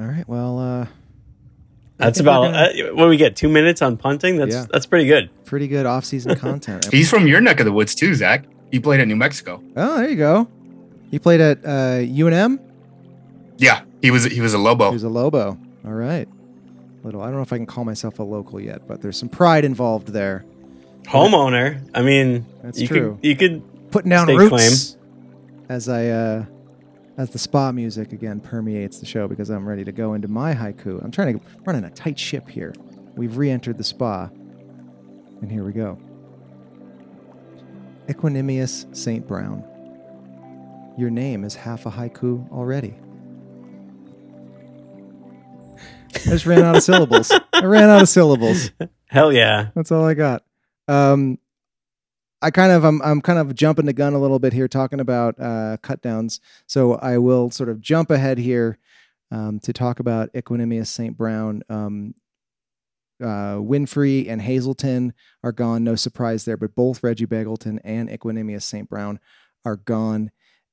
All 0.00 0.06
right. 0.06 0.26
Well, 0.26 0.58
uh, 0.58 0.86
That's 1.98 2.20
about 2.20 2.52
gonna- 2.52 2.90
uh, 2.90 2.94
what 2.94 3.08
we 3.10 3.16
get 3.18 3.36
2 3.36 3.48
minutes 3.48 3.82
on 3.82 3.96
punting. 3.98 4.36
That's 4.38 4.54
Yeah. 4.54 4.66
that's 4.72 4.86
pretty 4.86 5.06
good. 5.06 5.28
pretty 5.44 5.68
good 5.68 5.84
off-season 5.84 6.34
content. 6.36 6.88
He's 6.90 7.10
from 7.10 7.26
your 7.26 7.40
neck 7.40 7.60
of 7.60 7.66
the 7.66 7.72
woods 7.72 7.94
too, 7.94 8.14
Zach. 8.14 8.44
He 8.70 8.78
played 8.80 9.00
at 9.00 9.08
New 9.08 9.16
Mexico. 9.16 9.62
oh, 9.76 9.96
there 9.98 10.08
you 10.08 10.16
go. 10.16 10.48
He 11.10 11.18
played 11.18 11.40
at 11.40 11.58
uh, 11.64 11.98
UNM. 12.06 12.58
Yeah, 13.58 13.82
he 14.00 14.10
was 14.10 14.24
he 14.24 14.40
was 14.40 14.54
a 14.54 14.58
Lobo. 14.58 14.84
He 14.84 14.90
Lobo. 14.90 14.92
was 14.94 15.02
a 15.02 15.08
Lobo. 15.10 15.58
All 15.84 15.92
right. 15.92 16.28
Little. 17.02 17.20
I 17.20 17.26
don't 17.26 17.36
know 17.36 17.42
if 17.42 17.52
I 17.52 17.56
can 17.56 17.66
call 17.66 17.84
myself 17.84 18.18
a 18.20 18.22
local 18.22 18.60
yet, 18.60 18.86
but 18.86 19.02
there's 19.02 19.16
some 19.18 19.28
pride 19.28 19.64
involved 19.64 20.08
there. 20.08 20.44
Homeowner. 21.04 21.80
I 21.94 22.02
mean, 22.02 22.46
That's 22.62 22.80
you 22.80 22.86
true. 22.86 23.18
could 23.20 23.26
you 23.28 23.36
could 23.36 23.62
Putting 23.90 24.10
down 24.10 24.26
State 24.28 24.36
roots. 24.38 24.96
As 25.68 25.88
I 25.88 26.06
uh, 26.08 26.44
as 27.16 27.30
the 27.30 27.38
spa 27.38 27.72
music 27.72 28.12
again 28.12 28.40
permeates 28.40 28.98
the 28.98 29.06
show 29.06 29.28
because 29.28 29.50
I'm 29.50 29.68
ready 29.68 29.84
to 29.84 29.92
go 29.92 30.14
into 30.14 30.28
my 30.28 30.54
haiku. 30.54 31.02
I'm 31.04 31.10
trying 31.10 31.38
to 31.38 31.46
run 31.64 31.76
in 31.76 31.84
a 31.84 31.90
tight 31.90 32.18
ship 32.18 32.48
here. 32.48 32.74
We've 33.16 33.36
re-entered 33.36 33.78
the 33.78 33.84
spa, 33.84 34.30
and 35.42 35.50
here 35.50 35.64
we 35.64 35.72
go. 35.72 35.98
Equanimous 38.08 38.94
Saint 38.96 39.26
Brown. 39.26 39.64
Your 40.96 41.10
name 41.10 41.44
is 41.44 41.54
half 41.54 41.86
a 41.86 41.90
haiku 41.90 42.50
already. 42.50 42.94
I 46.14 46.30
just 46.30 46.46
ran 46.46 46.62
out 46.62 46.76
of 46.76 46.82
syllables. 46.82 47.32
I 47.52 47.64
ran 47.64 47.88
out 47.88 48.02
of 48.02 48.08
syllables. 48.08 48.70
hell 49.06 49.32
yeah. 49.32 49.70
That's 49.74 49.92
all 49.92 50.04
I 50.04 50.14
got. 50.14 50.42
Um, 50.88 51.38
I 52.42 52.50
kind 52.50 52.72
of 52.72 52.84
I'm 52.84 53.02
I'm 53.02 53.20
kind 53.20 53.38
of 53.38 53.54
jumping 53.54 53.86
the 53.86 53.92
gun 53.92 54.14
a 54.14 54.18
little 54.18 54.38
bit 54.38 54.52
here, 54.52 54.68
talking 54.68 55.00
about 55.00 55.38
uh, 55.38 55.76
cut 55.82 56.02
downs. 56.02 56.40
So 56.66 56.94
I 56.94 57.18
will 57.18 57.50
sort 57.50 57.68
of 57.68 57.80
jump 57.80 58.10
ahead 58.10 58.38
here 58.38 58.78
um, 59.30 59.60
to 59.60 59.72
talk 59.72 60.00
about 60.00 60.32
Equanimous 60.32 60.86
St. 60.86 61.16
Brown. 61.16 61.62
Um, 61.68 62.14
uh, 63.22 63.56
Winfrey 63.56 64.28
and 64.30 64.40
Hazelton 64.40 65.12
are 65.44 65.52
gone. 65.52 65.84
No 65.84 65.94
surprise 65.94 66.46
there, 66.46 66.56
but 66.56 66.74
both 66.74 67.02
Reggie 67.02 67.26
Begelton 67.26 67.78
and 67.84 68.08
Equanimous 68.08 68.62
St. 68.62 68.88
Brown 68.88 69.20
are 69.64 69.76
gone 69.76 70.30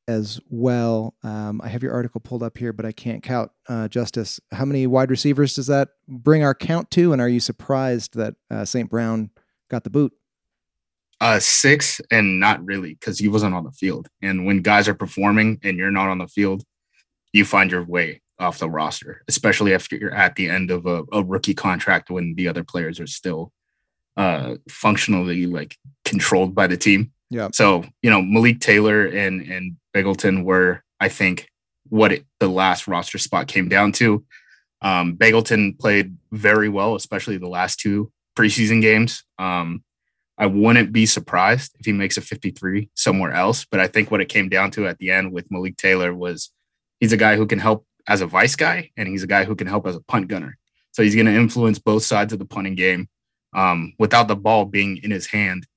as 0.07 0.39
well. 0.49 1.15
Um, 1.23 1.59
I 1.61 1.67
have 1.67 1.83
your 1.83 1.91
article 1.91 2.21
pulled 2.21 2.43
up 2.43 2.57
here, 2.57 2.71
but 2.71 2.85
I 2.85 2.93
can't 2.93 3.21
count. 3.21 3.51
Uh, 3.67 3.89
Justis, 3.89 4.39
how 4.53 4.63
many 4.63 4.87
wide 4.87 5.11
receivers 5.11 5.55
does 5.55 5.67
that 5.67 5.89
bring 6.07 6.43
our 6.43 6.55
count 6.55 6.89
to? 6.91 7.11
And 7.11 7.21
are 7.21 7.27
you 7.27 7.41
surprised 7.41 8.15
that 8.15 8.35
uh, 8.49 8.63
St. 8.63 8.89
Brown 8.89 9.31
got 9.69 9.83
the 9.83 9.89
boot? 9.89 10.13
Uh, 11.19 11.39
six 11.39 11.99
and 12.11 12.39
not 12.39 12.63
really 12.63 12.93
because 12.93 13.17
he 13.17 13.27
wasn't 13.27 13.53
on 13.53 13.63
the 13.63 13.71
field. 13.71 14.07
And 14.21 14.45
when 14.45 14.61
guys 14.61 14.87
are 14.87 14.93
performing 14.93 15.59
and 15.63 15.75
you're 15.75 15.89
not 15.89 16.09
on 16.09 16.19
the 16.19 16.27
field, 16.27 16.63
you 17.33 17.43
find 17.43 17.71
your 17.71 17.83
way 17.83 18.21
off 18.39 18.59
the 18.59 18.69
roster, 18.69 19.23
especially 19.27 19.73
after 19.73 19.95
you're 19.95 20.13
at 20.13 20.35
the 20.35 20.47
end 20.47 20.69
of 20.69 20.85
a, 20.85 21.03
a 21.11 21.23
rookie 21.23 21.55
contract 21.55 22.11
when 22.11 22.35
the 22.35 22.47
other 22.47 22.63
players 22.63 22.99
are 22.99 23.07
still 23.07 23.51
uh, 24.15 24.55
functionally 24.69 25.45
like 25.45 25.77
controlled 26.05 26.53
by 26.53 26.67
the 26.67 26.77
team. 26.77 27.11
Yeah. 27.29 27.49
So 27.51 27.83
you 28.01 28.09
know 28.09 28.21
Malik 28.21 28.59
Taylor 28.59 29.05
and 29.05 29.41
and 29.41 29.77
Begelton 29.95 30.43
were 30.43 30.83
I 30.99 31.09
think 31.09 31.49
what 31.89 32.11
it, 32.11 32.25
the 32.39 32.47
last 32.47 32.87
roster 32.87 33.17
spot 33.17 33.47
came 33.47 33.69
down 33.69 33.91
to. 33.93 34.25
Um, 34.81 35.15
Begelton 35.15 35.79
played 35.79 36.17
very 36.31 36.69
well, 36.69 36.95
especially 36.95 37.37
the 37.37 37.47
last 37.47 37.79
two 37.79 38.11
preseason 38.35 38.81
games. 38.81 39.23
Um, 39.39 39.83
I 40.37 40.45
wouldn't 40.45 40.91
be 40.91 41.05
surprised 41.05 41.75
if 41.79 41.85
he 41.85 41.93
makes 41.93 42.17
a 42.17 42.21
53 42.21 42.89
somewhere 42.93 43.31
else. 43.31 43.65
But 43.69 43.79
I 43.79 43.87
think 43.87 44.11
what 44.11 44.21
it 44.21 44.29
came 44.29 44.49
down 44.49 44.71
to 44.71 44.87
at 44.87 44.99
the 44.99 45.11
end 45.11 45.31
with 45.31 45.49
Malik 45.49 45.77
Taylor 45.77 46.13
was 46.13 46.51
he's 46.99 47.13
a 47.13 47.17
guy 47.17 47.35
who 47.35 47.47
can 47.47 47.59
help 47.59 47.85
as 48.07 48.21
a 48.21 48.27
vise 48.27 48.55
guy, 48.55 48.91
and 48.95 49.07
he's 49.07 49.23
a 49.23 49.27
guy 49.27 49.43
who 49.43 49.55
can 49.55 49.67
help 49.67 49.85
as 49.85 49.95
a 49.95 50.01
punt 50.01 50.27
gunner. 50.27 50.57
So 50.91 51.03
he's 51.03 51.15
going 51.15 51.25
to 51.25 51.35
influence 51.35 51.77
both 51.77 52.03
sides 52.03 52.33
of 52.33 52.39
the 52.39 52.45
punting 52.45 52.75
game 52.75 53.09
um, 53.53 53.93
without 53.99 54.27
the 54.27 54.35
ball 54.35 54.65
being 54.65 54.97
in 54.97 55.11
his 55.11 55.27
hand. 55.27 55.67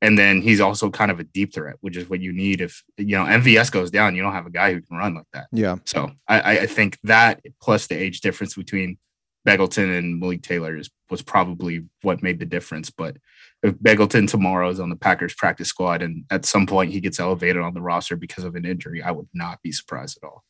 And 0.00 0.18
then 0.18 0.42
he's 0.42 0.60
also 0.60 0.90
kind 0.90 1.10
of 1.10 1.20
a 1.20 1.24
deep 1.24 1.54
threat, 1.54 1.76
which 1.80 1.96
is 1.96 2.08
what 2.10 2.20
you 2.20 2.32
need 2.32 2.60
if 2.60 2.82
you 2.96 3.16
know 3.16 3.24
MVS 3.24 3.70
goes 3.70 3.90
down. 3.90 4.16
You 4.16 4.22
don't 4.22 4.32
have 4.32 4.46
a 4.46 4.50
guy 4.50 4.72
who 4.72 4.82
can 4.82 4.96
run 4.96 5.14
like 5.14 5.26
that. 5.32 5.46
Yeah. 5.52 5.76
So 5.84 6.10
I, 6.26 6.58
I 6.58 6.66
think 6.66 6.98
that 7.04 7.40
plus 7.60 7.86
the 7.86 7.94
age 7.94 8.20
difference 8.20 8.54
between 8.54 8.98
Begelton 9.46 9.96
and 9.96 10.18
Malik 10.18 10.42
Taylor 10.42 10.76
is, 10.76 10.90
was 11.10 11.22
probably 11.22 11.84
what 12.02 12.22
made 12.22 12.38
the 12.38 12.46
difference. 12.46 12.90
But 12.90 13.16
if 13.62 13.74
Begelton 13.74 14.28
tomorrow 14.28 14.68
is 14.68 14.80
on 14.80 14.90
the 14.90 14.96
Packers 14.96 15.34
practice 15.34 15.68
squad 15.68 16.02
and 16.02 16.24
at 16.30 16.44
some 16.44 16.66
point 16.66 16.90
he 16.90 17.00
gets 17.00 17.20
elevated 17.20 17.62
on 17.62 17.74
the 17.74 17.80
roster 17.80 18.16
because 18.16 18.44
of 18.44 18.56
an 18.56 18.64
injury, 18.64 19.02
I 19.02 19.12
would 19.12 19.28
not 19.32 19.62
be 19.62 19.72
surprised 19.72 20.18
at 20.22 20.26
all. 20.26 20.44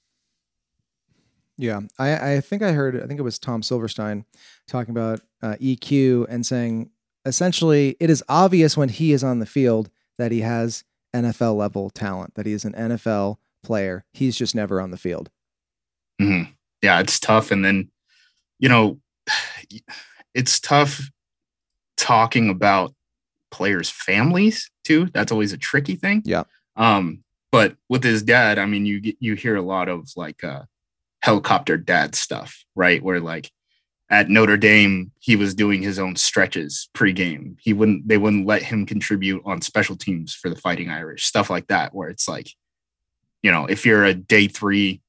Yeah, 1.59 1.81
I, 1.99 2.35
I 2.35 2.41
think 2.41 2.63
I 2.63 2.73
heard, 2.73 2.97
I 3.01 3.07
think 3.07 3.21
it 3.21 3.25
was 3.25 3.39
Tom 3.39 3.63
Silverstein 3.63 4.25
talking 4.67 4.93
about 4.93 5.21
uh, 5.43 5.57
EQ 5.61 6.27
and 6.29 6.47
saying 6.47 6.91
essentially 7.27 7.97
it 8.01 8.09
is 8.09 8.25
obvious 8.29 8.77
when 8.77 8.89
he 8.89 9.13
is 9.13 9.23
on 9.23 9.39
the 9.39 9.47
field 9.47 9.91
that 10.17 10.33
he 10.33 10.41
has 10.41 10.83
NFL 11.15 11.57
level 11.57 11.91
talent, 11.91 12.35
that 12.35 12.47
he 12.47 12.53
is 12.53 12.65
an 12.65 12.73
NFL 12.73 13.37
player. 13.63 14.05
He's 14.13 14.37
just 14.37 14.55
never 14.55 14.81
on 14.81 14.91
the 14.91 14.97
field. 14.97 15.31
Mm-hmm. 16.21 16.51
Yeah, 16.83 17.01
it's 17.01 17.21
tough. 17.21 17.51
And 17.51 17.65
then, 17.65 17.91
you 18.59 18.69
know, 18.71 18.99
it's 20.35 20.59
tough 20.59 21.11
talking 21.99 22.49
about 22.49 22.95
players' 23.53 23.91
families 23.91 24.71
too. 24.83 25.07
That's 25.13 25.31
always 25.31 25.53
a 25.53 25.59
tricky 25.59 25.95
thing. 25.95 26.23
Yeah. 26.25 26.45
Um, 26.75 27.23
but 27.53 27.77
with 27.89 28.03
his 28.03 28.23
dad, 28.23 28.59
I 28.59 28.67
mean, 28.67 28.87
you 28.87 29.01
get 29.01 29.17
you 29.21 29.35
hear 29.35 29.57
a 29.57 29.63
lot 29.63 29.89
of 29.89 30.11
like 30.17 30.43
uh, 30.43 30.63
helicopter 31.21 31.77
dad 31.77 32.15
stuff, 32.15 32.65
right? 32.75 33.03
Where 33.03 33.21
like 33.21 33.53
at 34.11 34.29
Notre 34.29 34.57
Dame, 34.57 35.13
he 35.21 35.37
was 35.37 35.55
doing 35.55 35.83
his 35.83 35.99
own 35.99 36.17
stretches 36.17 36.89
pregame. 36.95 37.57
He 37.61 37.73
wouldn't 37.73 38.09
they 38.09 38.19
wouldn't 38.19 38.47
let 38.47 38.63
him 38.63 38.87
contribute 38.87 39.43
on 39.45 39.61
special 39.61 39.97
teams 39.97 40.35
for 40.35 40.49
the 40.49 40.57
Fighting 40.57 40.91
Irish, 40.91 41.25
stuff 41.25 41.51
like 41.51 41.69
that, 41.69 41.95
where 41.95 42.09
it's 42.09 42.27
like, 42.27 42.49
you 43.43 43.53
know, 43.53 43.67
if 43.67 43.85
you're 43.87 44.05
a 44.05 44.15
day 44.15 44.49
three 44.49 45.03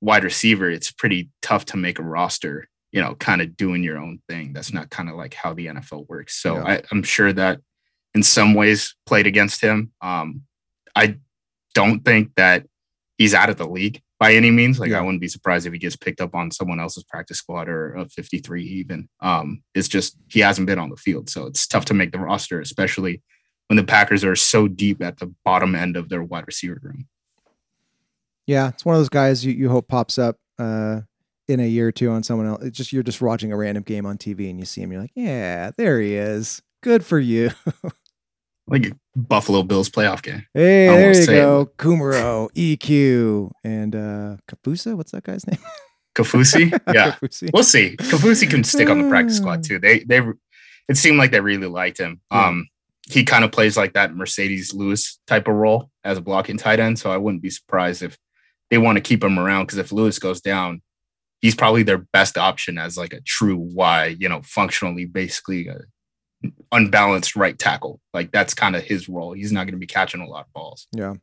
wide 0.00 0.24
receiver, 0.24 0.68
it's 0.70 0.90
pretty 0.90 1.30
tough 1.42 1.64
to 1.66 1.76
make 1.76 1.98
a 1.98 2.02
roster, 2.02 2.68
you 2.90 3.00
know, 3.00 3.14
kind 3.14 3.40
of 3.40 3.56
doing 3.56 3.82
your 3.82 3.98
own 3.98 4.20
thing. 4.28 4.52
That's 4.52 4.72
not 4.72 4.90
kind 4.90 5.08
of 5.08 5.14
like 5.14 5.34
how 5.34 5.54
the 5.54 5.66
NFL 5.66 6.08
works. 6.08 6.40
So 6.42 6.56
Yeah. 6.56 6.64
I, 6.64 6.82
I'm 6.90 7.02
sure 7.02 7.32
that 7.32 7.60
in 8.14 8.22
some 8.22 8.54
ways 8.54 8.94
played 9.06 9.26
against 9.26 9.60
him. 9.60 9.92
Um, 10.00 10.42
I 10.94 11.16
don't 11.74 12.04
think 12.04 12.34
that 12.36 12.66
he's 13.18 13.34
out 13.34 13.50
of 13.50 13.56
the 13.56 13.66
league 13.66 14.00
by 14.18 14.34
any 14.34 14.50
means. 14.50 14.78
Like 14.78 14.90
Yeah. 14.90 14.98
I 14.98 15.02
wouldn't 15.02 15.20
be 15.20 15.28
surprised 15.28 15.66
if 15.66 15.72
he 15.72 15.78
gets 15.78 15.96
picked 15.96 16.20
up 16.20 16.34
on 16.34 16.50
someone 16.50 16.80
else's 16.80 17.04
practice 17.04 17.38
squad 17.38 17.68
or 17.68 17.94
a 17.94 18.08
53 18.08 18.64
even. 18.64 19.08
Um, 19.20 19.62
it's 19.74 19.88
just 19.88 20.16
he 20.28 20.40
hasn't 20.40 20.66
been 20.66 20.78
on 20.78 20.90
the 20.90 20.96
field, 20.96 21.30
so 21.30 21.46
it's 21.46 21.66
tough 21.66 21.84
to 21.86 21.94
make 21.94 22.12
the 22.12 22.18
roster, 22.18 22.60
especially 22.60 23.22
when 23.68 23.76
the 23.76 23.84
Packers 23.84 24.24
are 24.24 24.36
so 24.36 24.68
deep 24.68 25.02
at 25.02 25.18
the 25.18 25.32
bottom 25.44 25.74
end 25.74 25.96
of 25.96 26.08
their 26.08 26.22
wide 26.22 26.46
receiver 26.46 26.78
room. 26.82 27.08
Yeah, 28.46 28.68
it's 28.68 28.84
one 28.84 28.94
of 28.94 29.00
those 29.00 29.08
guys 29.08 29.44
you, 29.44 29.52
you 29.52 29.68
hope 29.68 29.88
pops 29.88 30.18
up 30.18 30.36
uh, 30.58 31.02
in 31.48 31.60
a 31.60 31.66
year 31.66 31.88
or 31.88 31.92
two 31.92 32.10
on 32.10 32.22
someone 32.22 32.46
else. 32.46 32.62
It's 32.62 32.76
just 32.76 32.92
you're 32.92 33.02
just 33.02 33.22
watching 33.22 33.52
a 33.52 33.56
random 33.56 33.82
game 33.82 34.04
on 34.04 34.18
TV 34.18 34.50
and 34.50 34.58
you 34.58 34.66
see 34.66 34.82
him, 34.82 34.92
you're 34.92 35.00
like, 35.00 35.12
yeah, 35.14 35.70
there 35.76 36.00
he 36.00 36.14
is. 36.14 36.60
Good 36.82 37.04
for 37.04 37.18
you. 37.18 37.50
Like 38.66 38.92
Buffalo 39.16 39.62
Bills 39.62 39.90
playoff 39.90 40.22
game. 40.22 40.46
Hey, 40.54 40.86
there 40.86 41.14
you 41.14 41.22
it, 41.22 41.26
go. 41.26 41.70
Kumerow, 41.78 42.50
EQ, 42.52 43.50
and 43.64 43.94
uh 43.94 44.36
Kafusa. 44.48 44.96
What's 44.96 45.12
that 45.12 45.24
guy's 45.24 45.46
name? 45.48 45.58
Kaufusi, 46.14 46.70
yeah, 46.94 47.12
Kaufusi. 47.12 47.50
we'll 47.52 47.64
see. 47.64 47.96
Kaufusi 47.96 48.48
can 48.48 48.64
stick 48.64 48.88
on 48.88 49.02
the 49.02 49.08
practice 49.08 49.36
squad 49.38 49.64
too. 49.68 49.78
They 49.78 50.00
they 50.00 50.20
it 50.88 50.96
seemed 50.96 51.18
like 51.18 51.30
they 51.30 51.40
really 51.40 51.66
liked 51.66 51.98
him. 51.98 52.20
Yeah. 52.30 52.48
Um, 52.48 52.68
he 53.08 53.24
kind 53.24 53.44
of 53.44 53.50
plays 53.50 53.76
like 53.76 53.94
that 53.94 54.12
Marcedes 54.12 54.74
Lewis 54.74 55.18
type 55.26 55.48
of 55.48 55.54
role 55.54 55.90
as 56.04 56.18
a 56.18 56.22
blocking 56.22 56.56
tight 56.56 56.78
end. 56.78 56.98
So 56.98 57.10
I 57.10 57.16
wouldn't 57.16 57.42
be 57.42 57.50
surprised 57.50 58.02
if 58.02 58.16
they 58.70 58.78
want 58.78 58.96
to 58.96 59.02
keep 59.02 59.22
him 59.24 59.38
around 59.38 59.66
because 59.66 59.78
if 59.78 59.92
Lewis 59.92 60.18
goes 60.18 60.40
down, 60.40 60.82
he's 61.40 61.54
probably 61.54 61.82
their 61.82 61.98
best 61.98 62.38
option 62.38 62.78
as 62.78 62.96
like 62.96 63.12
a 63.12 63.20
true 63.20 63.56
Y, 63.56 64.16
you 64.18 64.28
know, 64.28 64.40
functionally 64.44 65.04
basically 65.04 65.66
a 65.66 65.80
unbalanced 66.70 67.36
right 67.36 67.58
tackle. 67.58 68.00
Like 68.12 68.32
that's 68.32 68.54
kind 68.54 68.76
of 68.76 68.82
his 68.82 69.08
role. 69.08 69.32
He's 69.32 69.52
not 69.52 69.64
going 69.64 69.74
to 69.74 69.78
be 69.78 69.86
catching 69.86 70.20
a 70.20 70.26
lot 70.26 70.46
of 70.46 70.52
balls. 70.52 70.88
Yeah. 70.92 71.14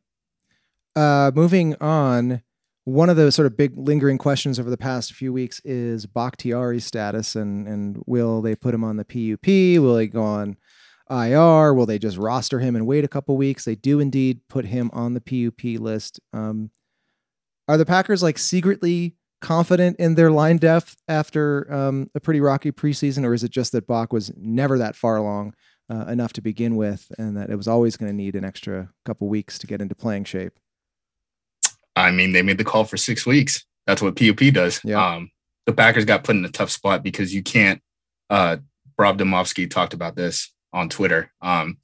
Uh, 0.96 1.32
moving 1.34 1.76
on, 1.76 2.42
one 2.86 3.10
of 3.10 3.18
the 3.18 3.32
sort 3.32 3.46
of 3.46 3.56
big 3.56 3.78
lingering 3.78 4.18
questions 4.18 4.60
over 4.60 4.70
the 4.70 4.78
past 4.78 5.14
few 5.14 5.32
weeks 5.32 5.62
is 5.64 6.06
Bakhtiari's 6.06 6.86
status 6.86 7.36
and 7.36 7.68
and 7.68 8.02
will 8.06 8.42
they 8.42 8.56
put 8.56 8.74
him 8.74 8.84
on 8.84 8.98
the 8.98 9.06
PUP? 9.06 9.48
Will 9.82 9.98
he 9.98 10.08
go 10.08 10.24
on 10.24 10.58
IR? 11.10 11.74
Will 11.74 11.86
they 11.86 12.00
just 12.00 12.18
roster 12.18 12.60
him 12.60 12.76
and 12.76 12.86
wait 12.86 13.04
a 13.04 13.10
couple 13.10 13.38
weeks? 13.38 13.66
They 13.66 13.76
do 13.76 14.00
indeed 14.00 14.42
put 14.48 14.66
him 14.66 14.90
on 14.94 15.14
the 15.14 15.22
PUP 15.22 15.80
list. 15.80 16.20
Um, 16.34 16.72
are 17.68 17.78
the 17.78 17.86
Packers 17.86 18.24
like 18.24 18.38
secretly 18.38 19.16
confident 19.42 19.98
in 20.00 20.16
their 20.16 20.32
line 20.32 20.58
depth 20.58 20.98
after 21.08 21.72
um, 21.74 22.10
a 22.16 22.20
pretty 22.20 22.42
rocky 22.42 22.72
preseason, 22.72 23.26
or 23.26 23.34
is 23.34 23.44
it 23.44 23.52
just 23.52 23.72
that 23.72 23.88
Bach 23.88 24.12
was 24.12 24.32
never 24.38 24.78
that 24.78 24.96
far 24.96 25.18
along 25.18 25.54
uh, 25.90 26.06
enough 26.08 26.34
to 26.34 26.42
begin 26.42 26.76
with, 26.76 27.12
and 27.18 27.38
that 27.38 27.50
it 27.50 27.56
was 27.56 27.68
always 27.68 27.98
going 27.98 28.12
to 28.12 28.16
need 28.16 28.36
an 28.36 28.44
extra 28.44 28.90
couple 29.06 29.28
weeks 29.28 29.58
to 29.60 29.68
get 29.68 29.82
into 29.82 29.96
playing 29.96 30.26
shape? 30.26 30.60
I 31.96 32.12
mean, 32.12 32.32
they 32.32 32.42
made 32.42 32.58
the 32.58 32.64
call 32.64 32.86
for 32.86 32.98
six 32.98 33.26
weeks. 33.26 33.66
That's 33.86 34.02
what 34.02 34.16
PUP 34.16 34.54
does. 34.54 34.80
Yeah. 34.84 35.04
Um, 35.04 35.32
the 35.66 35.74
Packers 35.74 36.06
got 36.06 36.24
put 36.24 36.36
in 36.36 36.46
a 36.46 36.50
tough 36.50 36.72
spot 36.72 37.04
because 37.04 37.34
you 37.34 37.44
can't. 37.44 37.82
Uh, 38.30 38.58
Rob 38.98 39.18
Demovsky 39.18 39.70
talked 39.70 39.94
about 39.94 40.16
this 40.16 40.54
on 40.74 40.90
Twitter. 40.90 41.32
Um, 41.42 41.78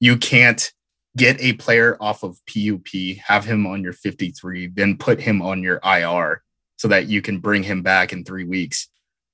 you 0.00 0.16
can't 0.16 0.72
get 1.16 1.40
a 1.40 1.54
player 1.54 1.96
off 2.00 2.22
of 2.22 2.38
PUP, 2.46 3.18
have 3.26 3.44
him 3.44 3.66
on 3.66 3.82
your 3.82 3.92
53, 3.92 4.68
then 4.68 4.96
put 4.96 5.20
him 5.20 5.42
on 5.42 5.62
your 5.62 5.80
IR 5.84 6.42
so 6.78 6.88
that 6.88 7.08
you 7.08 7.20
can 7.20 7.38
bring 7.38 7.64
him 7.64 7.82
back 7.82 8.12
in 8.12 8.24
three 8.24 8.44
weeks. 8.44 8.88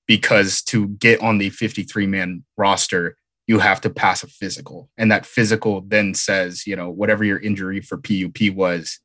Because 0.06 0.62
to 0.64 0.88
get 0.88 1.20
on 1.20 1.38
the 1.38 1.50
53 1.50 2.06
man 2.06 2.44
roster, 2.56 3.16
you 3.46 3.58
have 3.58 3.80
to 3.82 3.90
pass 3.90 4.22
a 4.22 4.26
physical. 4.26 4.90
And 4.98 5.12
that 5.12 5.26
physical 5.26 5.82
then 5.82 6.14
says, 6.14 6.66
you 6.66 6.76
know, 6.76 6.90
whatever 6.90 7.24
your 7.24 7.38
injury 7.38 7.80
for 7.80 7.98
PUP 7.98 8.50
was, 8.54 8.98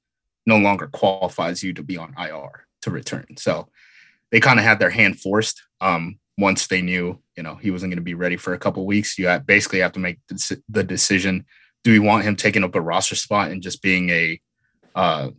no 0.45 0.57
longer 0.57 0.87
qualifies 0.87 1.63
you 1.63 1.73
to 1.73 1.83
be 1.83 1.97
on 1.97 2.15
IR 2.17 2.65
to 2.81 2.91
return. 2.91 3.25
So 3.37 3.67
they 4.31 4.39
kind 4.39 4.59
of 4.59 4.65
had 4.65 4.79
their 4.79 4.89
hand 4.89 5.19
forced 5.19 5.61
um, 5.81 6.19
once 6.37 6.67
they 6.67 6.81
knew, 6.81 7.19
you 7.35 7.43
know, 7.43 7.55
he 7.55 7.71
wasn't 7.71 7.91
going 7.91 7.97
to 7.97 8.03
be 8.03 8.13
ready 8.13 8.37
for 8.37 8.53
a 8.53 8.59
couple 8.59 8.85
weeks. 8.85 9.17
You 9.17 9.27
have, 9.27 9.45
basically 9.45 9.79
have 9.79 9.93
to 9.93 9.99
make 9.99 10.19
the 10.69 10.83
decision: 10.83 11.45
Do 11.83 11.91
we 11.91 11.99
want 11.99 12.23
him 12.23 12.35
taking 12.35 12.63
up 12.63 12.75
a 12.75 12.81
roster 12.81 13.15
spot 13.15 13.51
and 13.51 13.61
just 13.61 13.81
being 13.81 14.09
a 14.09 14.39
uh, 14.95 15.29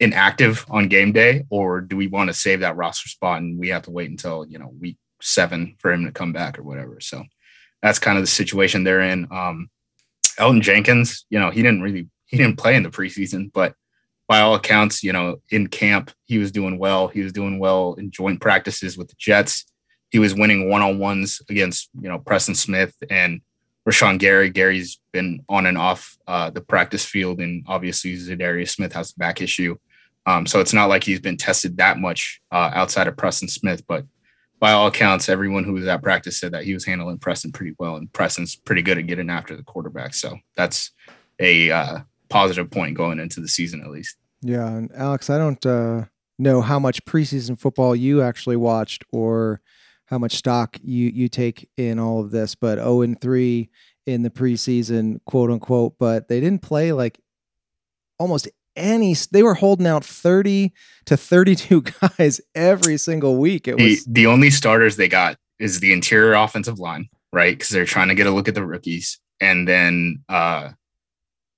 inactive 0.00 0.66
on 0.68 0.88
game 0.88 1.12
day, 1.12 1.44
or 1.50 1.80
do 1.80 1.96
we 1.96 2.06
want 2.06 2.28
to 2.28 2.34
save 2.34 2.60
that 2.60 2.76
roster 2.76 3.08
spot 3.08 3.42
and 3.42 3.58
we 3.58 3.68
have 3.68 3.82
to 3.82 3.90
wait 3.90 4.10
until 4.10 4.46
you 4.46 4.58
know 4.58 4.72
week 4.80 4.96
seven 5.20 5.76
for 5.78 5.92
him 5.92 6.04
to 6.04 6.12
come 6.12 6.32
back 6.32 6.58
or 6.58 6.62
whatever? 6.62 7.00
So 7.00 7.24
that's 7.82 7.98
kind 7.98 8.18
of 8.18 8.22
the 8.22 8.28
situation 8.28 8.84
they're 8.84 9.02
in. 9.02 9.28
Um, 9.30 9.70
Elgton 10.38 10.62
Jenkins, 10.62 11.26
you 11.30 11.38
know, 11.38 11.50
he 11.50 11.62
didn't 11.62 11.82
really 11.82 12.08
he 12.26 12.36
didn't 12.36 12.58
play 12.58 12.74
in 12.74 12.82
the 12.82 12.90
preseason, 12.90 13.52
but 13.52 13.74
by 14.26 14.40
all 14.40 14.54
accounts, 14.54 15.02
you 15.02 15.12
know, 15.12 15.36
in 15.50 15.66
camp, 15.66 16.10
he 16.24 16.38
was 16.38 16.50
doing 16.50 16.78
well. 16.78 17.08
He 17.08 17.22
was 17.22 17.32
doing 17.32 17.58
well 17.58 17.94
in 17.94 18.10
joint 18.10 18.40
practices 18.40 18.96
with 18.96 19.08
the 19.08 19.16
Jets. 19.18 19.66
He 20.10 20.18
was 20.18 20.34
winning 20.34 20.70
one 20.70 20.80
on 20.80 20.98
ones 20.98 21.42
against, 21.50 21.90
you 22.00 22.08
know, 22.08 22.18
Preston 22.18 22.54
Smith 22.54 22.94
and 23.10 23.42
Rashan 23.88 24.18
Gary. 24.18 24.50
Gary's 24.50 25.00
been 25.12 25.44
on 25.48 25.66
and 25.66 25.76
off 25.76 26.16
uh, 26.26 26.50
the 26.50 26.60
practice 26.60 27.04
field, 27.04 27.40
and 27.40 27.64
obviously 27.66 28.16
Za'Darius 28.16 28.70
Smith 28.70 28.92
has 28.92 29.12
the 29.12 29.18
back 29.18 29.40
issue. 29.40 29.76
Um, 30.26 30.46
so 30.46 30.60
it's 30.60 30.72
not 30.72 30.88
like 30.88 31.04
he's 31.04 31.20
been 31.20 31.36
tested 31.36 31.76
that 31.76 31.98
much 31.98 32.40
uh, 32.50 32.70
outside 32.74 33.08
of 33.08 33.16
Preston 33.16 33.48
Smith. 33.48 33.86
But 33.86 34.06
by 34.58 34.72
all 34.72 34.86
accounts, 34.86 35.28
everyone 35.28 35.64
who 35.64 35.74
was 35.74 35.86
at 35.86 36.02
practice 36.02 36.40
said 36.40 36.52
that 36.52 36.64
he 36.64 36.72
was 36.72 36.86
handling 36.86 37.18
Preston 37.18 37.52
pretty 37.52 37.74
well, 37.78 37.96
and 37.96 38.10
Preston's 38.12 38.56
pretty 38.56 38.82
good 38.82 38.98
at 38.98 39.06
getting 39.06 39.28
after 39.28 39.54
the 39.56 39.62
quarterback. 39.62 40.14
So 40.14 40.38
that's 40.56 40.92
a 41.38 41.70
uh, 41.70 41.98
positive 42.30 42.70
point 42.70 42.96
going 42.96 43.18
into 43.18 43.40
the 43.40 43.48
season, 43.48 43.82
at 43.82 43.90
least. 43.90 44.16
Yeah, 44.40 44.66
and 44.66 44.90
Alex, 44.94 45.28
I 45.28 45.36
don't 45.36 45.64
uh, 45.66 46.04
know 46.38 46.62
how 46.62 46.78
much 46.78 47.04
preseason 47.04 47.58
football 47.58 47.94
you 47.94 48.22
actually 48.22 48.56
watched 48.56 49.04
or 49.12 49.60
how 50.06 50.18
much 50.18 50.36
stock 50.36 50.78
you 50.82 51.08
you 51.08 51.28
take 51.28 51.68
in 51.76 51.98
all 51.98 52.20
of 52.20 52.30
this, 52.30 52.54
but 52.54 52.78
0 52.78 53.02
and 53.02 53.20
3 53.20 53.68
in 54.06 54.22
the 54.22 54.30
preseason, 54.30 55.18
quote 55.24 55.50
unquote, 55.50 55.94
but 55.98 56.28
they 56.28 56.40
didn't 56.40 56.62
play 56.62 56.92
like 56.92 57.20
almost 58.18 58.48
any. 58.76 59.14
They 59.30 59.42
were 59.42 59.54
holding 59.54 59.86
out 59.86 60.04
30 60.04 60.72
to 61.06 61.16
32 61.16 61.82
guys 62.18 62.40
every 62.54 62.96
single 62.98 63.36
week. 63.36 63.68
It 63.68 63.76
The, 63.76 63.90
was 63.90 64.04
the 64.04 64.26
only 64.26 64.50
starters 64.50 64.96
they 64.96 65.08
got 65.08 65.36
is 65.58 65.80
the 65.80 65.92
interior 65.92 66.34
offensive 66.34 66.78
line, 66.78 67.08
right? 67.32 67.56
Because 67.56 67.70
they're 67.70 67.84
trying 67.84 68.08
to 68.08 68.14
get 68.14 68.26
a 68.26 68.30
look 68.30 68.48
at 68.48 68.54
the 68.54 68.64
rookies. 68.66 69.18
And 69.40 69.66
then 69.66 70.22
uh 70.28 70.70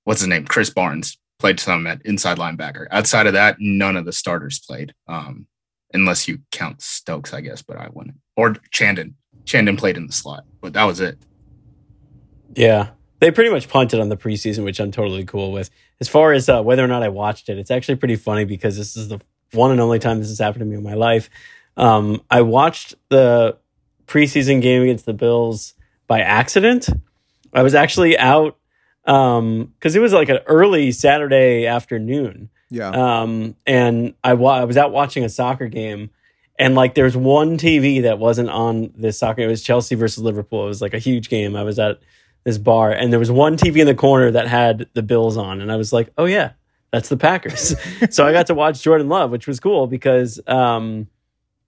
what's 0.05 0.21
his 0.21 0.29
name? 0.29 0.45
Krys 0.45 0.73
Barnes 0.73 1.17
played 1.39 1.59
some 1.59 1.85
at 1.85 2.01
inside 2.05 2.37
linebacker. 2.37 2.87
Outside 2.91 3.27
of 3.27 3.33
that, 3.33 3.57
none 3.59 3.97
of 3.97 4.05
the 4.05 4.13
starters 4.13 4.59
played. 4.59 4.93
Um, 5.07 5.47
unless 5.93 6.27
you 6.27 6.39
count 6.51 6.81
Stokes, 6.81 7.33
I 7.33 7.41
guess, 7.41 7.61
but 7.61 7.77
I 7.77 7.89
wouldn't. 7.91 8.17
Or 8.35 8.55
Chandon. 8.71 9.15
Chandon 9.45 9.77
played 9.77 9.97
in 9.97 10.07
the 10.07 10.13
slot, 10.13 10.45
but 10.61 10.73
that 10.73 10.83
was 10.83 10.99
it. 10.99 11.17
Yeah. 12.55 12.89
They 13.19 13.31
pretty 13.31 13.49
much 13.49 13.67
punted 13.67 13.99
on 13.99 14.09
the 14.09 14.17
preseason, 14.17 14.63
which 14.63 14.79
I'm 14.79 14.91
totally 14.91 15.25
cool 15.25 15.51
with. 15.51 15.69
As 15.99 16.07
far 16.07 16.33
as 16.33 16.49
uh, 16.49 16.61
whether 16.61 16.83
or 16.83 16.87
not 16.87 17.01
I 17.01 17.09
watched 17.09 17.49
it, 17.49 17.57
it's 17.57 17.71
actually 17.71 17.95
pretty 17.95 18.15
funny 18.15 18.45
because 18.45 18.77
this 18.77 18.95
is 18.95 19.07
the 19.07 19.19
one 19.53 19.71
and 19.71 19.79
only 19.79 19.99
time 19.99 20.19
this 20.19 20.27
has 20.29 20.39
happened 20.39 20.59
to 20.61 20.65
me 20.65 20.75
in 20.75 20.83
my 20.83 20.93
life. 20.93 21.29
Um, 21.77 22.21
I 22.29 22.41
watched 22.41 22.95
the 23.09 23.57
preseason 24.05 24.61
game 24.61 24.83
against 24.83 25.05
the 25.05 25.13
Bills 25.13 25.73
by 26.05 26.21
accident. 26.21 26.89
I 27.53 27.63
was 27.63 27.73
actually 27.73 28.17
out 28.17 28.57
because 29.03 29.95
it 29.95 30.01
was 30.01 30.11
like 30.13 30.29
an 30.29 30.39
early 30.47 30.91
Saturday 30.91 31.65
afternoon. 31.65 32.49
Yeah. 32.69 32.89
Um, 32.89 33.55
and 33.65 34.13
I, 34.23 34.33
wa- 34.33 34.57
I 34.57 34.63
was 34.65 34.77
out 34.77 34.91
watching 34.91 35.23
a 35.23 35.29
soccer 35.29 35.67
game, 35.67 36.09
and 36.59 36.75
like 36.75 36.95
there's 36.95 37.15
one 37.15 37.57
TV 37.57 38.01
that 38.03 38.19
wasn't 38.19 38.49
on 38.49 38.93
this 38.95 39.17
soccer. 39.17 39.41
It 39.41 39.47
was 39.47 39.63
Chelsea 39.63 39.95
versus 39.95 40.23
Liverpool. 40.23 40.65
It 40.65 40.69
was 40.69 40.81
like 40.81 40.93
a 40.93 40.99
huge 40.99 41.29
game. 41.29 41.55
I 41.55 41.63
was 41.63 41.79
at 41.79 41.99
this 42.43 42.57
bar, 42.57 42.91
and 42.91 43.11
there 43.11 43.19
was 43.19 43.31
one 43.31 43.57
TV 43.57 43.77
in 43.77 43.87
the 43.87 43.95
corner 43.95 44.31
that 44.31 44.47
had 44.47 44.87
the 44.93 45.03
Bills 45.03 45.37
on, 45.37 45.61
and 45.61 45.71
I 45.71 45.75
was 45.75 45.93
like, 45.93 46.11
oh 46.17 46.25
yeah, 46.25 46.51
that's 46.91 47.09
the 47.09 47.17
Packers. 47.17 47.75
so 48.09 48.25
I 48.25 48.33
got 48.33 48.47
to 48.47 48.55
watch 48.55 48.81
Jordan 48.81 49.09
Love, 49.09 49.31
which 49.31 49.47
was 49.47 49.59
cool 49.59 49.87
because, 49.87 50.39
um, 50.47 51.07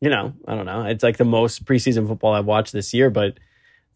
you 0.02 0.10
know, 0.10 0.34
I 0.48 0.56
don't 0.56 0.66
know, 0.66 0.86
it's 0.86 1.04
like 1.04 1.18
the 1.18 1.26
most 1.26 1.66
preseason 1.66 2.08
football 2.08 2.34
I've 2.34 2.46
watched 2.46 2.74
this 2.74 2.94
year, 2.94 3.10
but. 3.10 3.40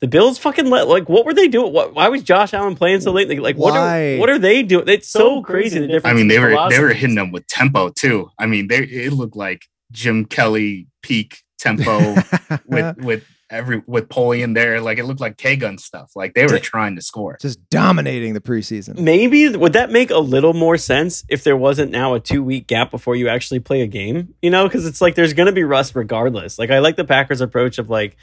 The 0.04 0.10
Bills 0.10 0.38
fucking 0.38 0.70
let 0.70 0.90
like 0.90 1.08
what 1.08 1.26
were 1.26 1.34
they 1.34 1.48
doing? 1.48 1.72
What, 1.72 1.94
why 1.94 2.10
was 2.10 2.24
Josh 2.24 2.54
Allen 2.54 2.76
playing 2.76 3.00
so 3.00 3.14
late? 3.14 3.30
Like, 3.30 3.40
like 3.40 3.56
what 3.56 3.72
Why? 3.72 4.16
are 4.16 4.20
what 4.20 4.30
are 4.30 4.38
they 4.38 4.62
doing? 4.62 4.90
It's 4.90 5.08
so, 5.08 5.42
crazy 5.42 5.80
the 5.80 5.88
difference. 5.88 6.12
I 6.12 6.14
mean, 6.14 6.28
they 6.28 6.40
were 6.40 6.50
they 6.70 6.82
were 6.82 6.90
hitting 6.90 7.16
them 7.16 7.32
with 7.32 7.48
tempo 7.48 7.88
too. 7.88 8.30
I 8.38 8.46
mean, 8.46 8.68
they 8.68 8.80
it 8.80 9.14
looked 9.14 9.38
like 9.38 9.62
Jim 9.94 10.26
Kelly 10.26 10.88
peak 11.04 11.38
tempo 11.58 12.16
with 12.68 12.98
with 12.98 13.24
every 13.50 13.82
with 13.88 14.10
Polly 14.10 14.42
in 14.42 14.52
there. 14.52 14.82
Like 14.82 14.98
it 14.98 15.06
looked 15.06 15.22
like 15.22 15.38
K 15.38 15.56
gun 15.56 15.78
stuff. 15.78 16.12
Like 16.18 16.34
they 16.34 16.48
were 16.48 16.60
trying 16.60 16.98
to 16.98 17.02
score. 17.02 17.38
just 17.40 17.70
dominating 17.70 18.34
the 18.34 18.42
preseason. 18.42 19.00
maybe 19.00 19.56
would 19.56 19.72
that 19.72 19.90
make 19.90 20.12
a 20.12 20.18
little 20.18 20.54
more 20.54 20.78
sense 20.78 21.24
if 21.30 21.46
there 21.46 21.56
wasn't 21.56 21.92
now 21.92 22.14
a 22.14 22.20
two 22.20 22.44
week 22.44 22.68
gap 22.68 22.92
before 22.92 23.16
you 23.16 23.30
actually 23.30 23.62
play 23.62 23.80
a 23.80 23.88
game 23.88 24.34
you 24.42 24.50
know 24.50 24.68
because 24.68 24.86
it's 24.86 25.00
like 25.00 25.16
there's 25.16 25.32
gonna 25.32 25.54
be 25.54 25.64
rust 25.64 25.96
regardless 25.96 26.60
like 26.60 26.72
i 26.72 26.80
like 26.80 26.98
the 26.98 27.06
packers 27.06 27.40
approach 27.40 27.78
of 27.78 27.90
like 27.90 28.18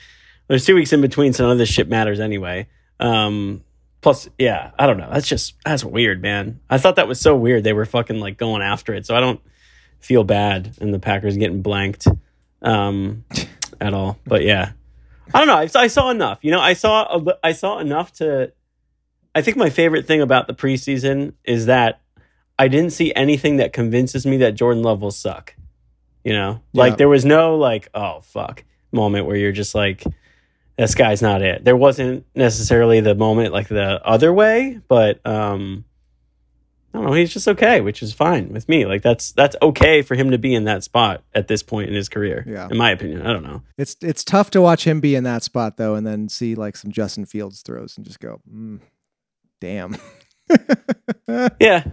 there's 0.51 0.67
two 0.67 0.75
weeks 0.75 0.93
in 0.93 1.01
between 1.01 1.33
so 1.33 1.45
none 1.45 1.53
of 1.53 1.59
this 1.59 1.69
shit 1.71 1.89
matters 1.89 2.21
anyway. 2.21 2.67
Um 2.99 3.63
plus 4.03 4.29
yeah 4.39 4.73
i 4.79 4.87
don't 4.87 4.99
know. 4.99 5.09
That's 5.11 5.29
just 5.29 5.55
that's 5.65 5.85
weird 5.85 6.21
man. 6.21 6.61
I 6.69 6.77
thought 6.79 6.97
that 6.97 7.09
was 7.09 7.21
so 7.21 7.35
weird. 7.37 7.65
They 7.65 7.73
were 7.73 7.87
fucking 7.87 8.19
like 8.21 8.37
going 8.37 8.61
after 8.63 8.93
it 8.95 9.07
so 9.07 9.15
i 9.17 9.21
don't 9.21 9.41
feel 10.01 10.25
bad 10.25 10.77
and 10.81 10.93
the 10.93 10.99
packers 10.99 11.37
getting 11.37 11.63
blanked 11.63 12.07
um 12.63 13.25
at 13.81 13.95
all. 13.95 14.19
But 14.27 14.43
yeah. 14.45 14.73
I 15.33 15.39
don't 15.39 15.47
know. 15.47 15.57
I, 15.81 15.85
I 15.85 15.87
saw 15.87 16.11
enough. 16.11 16.41
You 16.43 16.51
know 16.51 16.61
i 16.61 16.73
saw 16.75 17.17
a, 17.19 17.39
i 17.43 17.53
saw 17.53 17.79
enough 17.79 18.13
to 18.15 18.53
I 19.35 19.43
think 19.43 19.57
my 19.57 19.71
favorite 19.71 20.07
thing 20.09 20.21
about 20.21 20.49
the 20.49 20.55
preseason 20.55 21.35
is 21.45 21.67
that 21.67 22.01
I 22.59 22.67
didn't 22.67 22.91
see 22.91 23.15
anything 23.15 23.59
that 23.59 23.73
convinces 23.73 24.27
me 24.27 24.39
that 24.39 24.57
Jordan 24.57 24.83
Love 24.83 25.01
will 25.03 25.13
suck. 25.13 25.55
You 26.25 26.33
know, 26.33 26.61
Yeah. 26.73 26.81
like 26.83 26.97
there 26.99 27.09
was 27.09 27.25
no 27.25 27.57
like, 27.57 27.89
oh 27.95 28.21
fuck 28.21 28.65
moment 28.93 29.27
where 29.27 29.37
you're 29.37 29.53
just 29.53 29.75
like, 29.75 30.03
this 30.81 30.95
guy's 30.95 31.21
not 31.21 31.43
it. 31.43 31.63
There 31.63 31.77
wasn't 31.77 32.25
necessarily 32.35 33.01
the 33.01 33.15
moment 33.15 33.53
like 33.53 33.69
the 33.69 34.01
other 34.05 34.33
way, 34.33 34.81
but 34.89 35.25
um, 35.27 35.85
I 36.95 36.99
don't 36.99 37.07
know. 37.09 37.13
He's 37.13 37.33
just 37.33 37.47
okay, 37.49 37.83
which 37.83 38.03
is 38.03 38.15
fine 38.15 38.51
with 38.51 38.67
me. 38.67 38.87
Like 38.87 39.03
that's 39.03 39.33
that's 39.33 39.57
okay 39.61 40.01
for 40.01 40.15
him 40.15 40.31
to 40.31 40.39
be 40.39 40.55
in 40.55 40.65
that 40.65 40.83
spot 40.83 41.23
at 41.35 41.49
this 41.49 41.63
point 41.63 41.91
in 41.91 41.95
his 41.95 42.09
career. 42.09 42.45
Yeah. 42.47 42.67
in 42.71 42.79
my 42.79 42.91
opinion. 42.93 43.27
I 43.27 43.33
don't 43.35 43.43
know. 43.43 43.63
It's 43.77 43.95
it's 44.01 44.25
tough 44.25 44.51
to 44.53 44.63
watch 44.63 44.87
him 44.87 45.01
be 45.01 45.15
in 45.15 45.25
that 45.25 45.43
spot 45.43 45.77
though, 45.77 45.97
and 45.97 46.07
then 46.07 46.31
see 46.31 46.55
like 46.55 46.77
some 46.77 46.91
Justin 46.91 47.27
Fields 47.27 47.61
throws 47.61 47.97
and 47.99 48.07
just 48.07 48.19
go, 48.19 48.41
mm, 48.51 48.81
damn, 49.61 49.97
Yeah, 51.61 51.85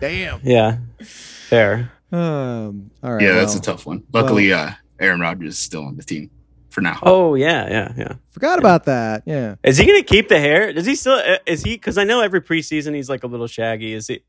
damn. 0.00 0.40
yeah, 0.42 0.78
fair. 1.02 1.92
Um, 2.10 2.90
all 3.02 3.12
right. 3.12 3.22
yeah, 3.22 3.34
that's 3.34 3.54
a 3.54 3.60
tough 3.60 3.86
one. 3.86 4.02
Luckily, 4.12 4.52
uh, 4.52 4.70
Aaron 4.98 5.20
Rodgers 5.20 5.50
is 5.54 5.58
still 5.58 5.84
on 5.84 5.96
the 5.96 6.02
team 6.02 6.30
for 6.68 6.80
now. 6.80 6.98
Oh 7.02 7.34
yeah, 7.34 7.68
yeah, 7.68 7.92
yeah. 7.96 8.12
Forgot 8.30 8.58
about 8.58 8.84
that. 8.84 9.22
Yeah. 9.26 9.56
Is 9.64 9.78
he 9.78 9.86
going 9.86 10.00
to 10.00 10.06
keep 10.06 10.28
the 10.28 10.38
hair? 10.38 10.72
Does 10.72 10.86
he 10.86 10.94
still? 10.94 11.14
uh, 11.14 11.38
Is 11.46 11.62
he? 11.62 11.74
Because 11.74 11.98
I 11.98 12.04
know 12.04 12.20
every 12.20 12.40
preseason 12.40 12.94
he's 12.94 13.08
like 13.08 13.24
a 13.24 13.26
little 13.26 13.46
shaggy. 13.46 13.92
Is 13.94 14.06
he? 14.08 14.20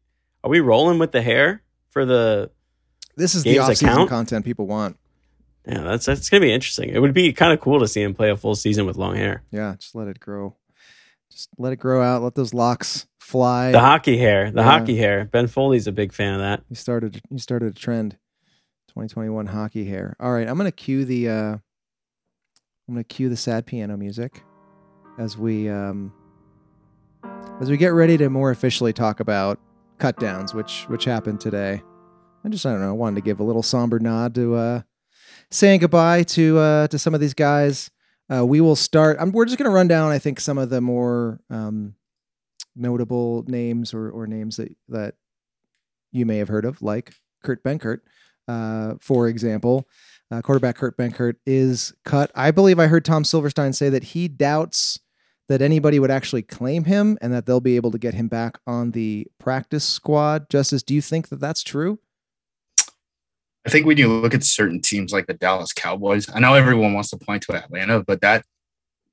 Are 0.43 0.49
we 0.49 0.60
rolling 0.60 0.99
with 0.99 1.12
the 1.12 1.21
hair 1.21 1.63
for 1.89 2.06
the? 2.06 2.49
This 3.17 3.36
is 3.36 3.43
the 3.43 3.54
Games 3.56 3.65
that 3.67 3.71
off-season 3.73 4.08
content 4.08 4.45
people 4.45 4.65
want. 4.67 4.97
Yeah, 5.67 5.82
that's 5.82 6.06
that's 6.06 6.30
going 6.30 6.41
to 6.41 6.47
be 6.47 6.54
interesting. 6.54 6.89
It 6.89 6.99
would 6.99 7.13
be 7.13 7.34
kind 7.34 7.52
of 7.54 7.60
cool 7.60 7.80
to 7.82 7.88
see 7.88 8.02
him 8.02 8.13
play 8.15 8.30
a 8.32 8.38
full 8.38 8.56
season 8.56 8.86
with 8.86 8.95
long 8.95 9.15
hair. 9.17 9.43
Yeah, 9.52 9.75
just 9.78 9.93
let 9.93 10.08
it 10.08 10.19
grow. 10.19 10.56
Just 11.32 11.49
let 11.58 11.73
it 11.73 11.78
grow 11.78 12.02
out. 12.02 12.23
Let 12.23 12.36
those 12.36 12.54
locks 12.54 13.06
fly. 13.19 13.71
The 13.73 13.80
hockey 13.82 14.17
hair, 14.17 14.49
the 14.52 14.62
Yeah. 14.62 14.65
hockey 14.80 14.95
hair. 14.97 15.25
Ben 15.25 15.47
Foley's 15.47 15.86
a 15.86 15.91
big 15.91 16.13
fan 16.13 16.34
of 16.36 16.39
that. 16.39 16.63
He 16.69 16.75
started 16.75 17.21
He 17.30 17.38
started 17.38 17.75
a 17.75 17.78
trend. 17.78 18.17
2021 18.88 19.47
hockey 19.47 19.86
hair. 19.86 20.15
All 20.19 20.32
right, 20.32 20.47
I'm 20.47 20.58
gonna 20.58 20.71
cue 20.71 21.06
the 21.06 21.30
uh 21.30 21.58
I'm 22.89 22.95
gonna 22.95 23.04
cue 23.04 23.30
the 23.30 23.38
sad 23.38 23.67
piano 23.67 23.95
music 23.97 24.43
as 25.19 25.38
we 25.38 25.69
um 25.69 26.12
as 27.62 27.69
we 27.69 27.78
get 27.78 27.89
ready 27.89 28.17
to 28.17 28.32
more 28.32 28.49
officially 28.49 28.93
talk 28.93 29.19
about 29.19 29.60
cut 29.99 30.19
downs, 30.19 30.56
which 30.56 30.86
which 30.86 31.06
happened 31.06 31.39
today. 31.39 31.84
I 32.43 32.49
just 32.49 32.65
I 32.65 32.71
don't 32.71 32.82
know, 32.82 32.89
I 32.89 32.93
wanted 32.93 33.17
to 33.17 33.21
give 33.21 33.39
a 33.39 33.43
little 33.43 33.62
somber 33.62 33.99
nod 33.99 34.34
to 34.34 34.56
uh 34.56 34.82
saying 35.52 35.82
goodbye 35.82 36.23
to 36.23 36.58
uh 36.58 36.88
to 36.88 36.97
some 36.97 37.13
of 37.13 37.21
these 37.21 37.36
guys. 37.36 37.91
Uh 38.28 38.43
we 38.43 38.60
will 38.60 38.75
start 38.75 39.17
I'm 39.19 39.34
we're 39.34 39.45
just 39.45 39.60
gonna 39.60 39.69
run 39.69 39.88
down, 39.88 40.12
I 40.12 40.17
think, 40.17 40.39
some 40.39 40.58
of 40.58 40.71
the 40.71 40.82
more 40.82 41.41
um 41.52 41.93
notable 42.75 43.45
names 43.47 43.93
or 43.93 44.10
or 44.10 44.25
names 44.25 44.58
that 44.58 44.75
that 44.88 45.13
you 46.12 46.25
may 46.25 46.39
have 46.39 46.47
heard 46.47 46.65
of, 46.65 46.82
like 46.82 47.13
Kurt 47.43 47.63
Benkert, 47.63 47.99
uh, 48.47 48.95
for 48.99 49.28
example. 49.28 49.88
Uh, 50.32 50.42
quarterback 50.42 50.76
Kurt 50.76 50.96
Benkert 50.96 51.36
is 51.46 51.94
cut. 52.06 52.32
I 52.36 52.52
believe 52.52 52.80
I 52.80 52.88
heard 52.88 53.04
Tom 53.04 53.24
Silverstein 53.24 53.74
say 53.74 53.89
that 53.89 54.04
he 54.04 54.28
doubts 54.28 55.00
that 55.48 55.62
anybody 55.62 56.00
would 56.00 56.12
actually 56.12 56.44
claim 56.44 56.84
him 56.84 57.18
and 57.22 57.34
that 57.34 57.48
they'll 57.48 57.60
be 57.60 57.76
able 57.76 57.89
to 57.92 57.98
get 57.98 58.13
him 58.13 58.28
back 58.28 58.60
on 58.68 58.92
the 58.92 59.26
practice 59.39 59.84
squad. 59.84 60.48
Justis, 60.50 60.86
do 60.86 60.94
you 60.94 61.02
think 61.02 61.30
that 61.30 61.39
that's 61.39 61.63
true? 61.63 62.00
I 63.65 63.70
think 63.70 63.88
when 63.88 63.98
you 63.98 64.08
look 64.08 64.36
at 64.36 64.44
certain 64.44 64.82
teams 64.82 65.12
like 65.12 65.26
the 65.26 65.34
Dallas 65.34 65.74
Cowboys, 65.74 66.30
I 66.34 66.39
know 66.39 66.54
everyone 66.54 66.94
wants 66.94 67.10
to 67.10 67.18
point 67.18 67.44
to 67.44 67.56
Atlanta, 67.56 68.04
but 68.04 68.22
that 68.22 68.46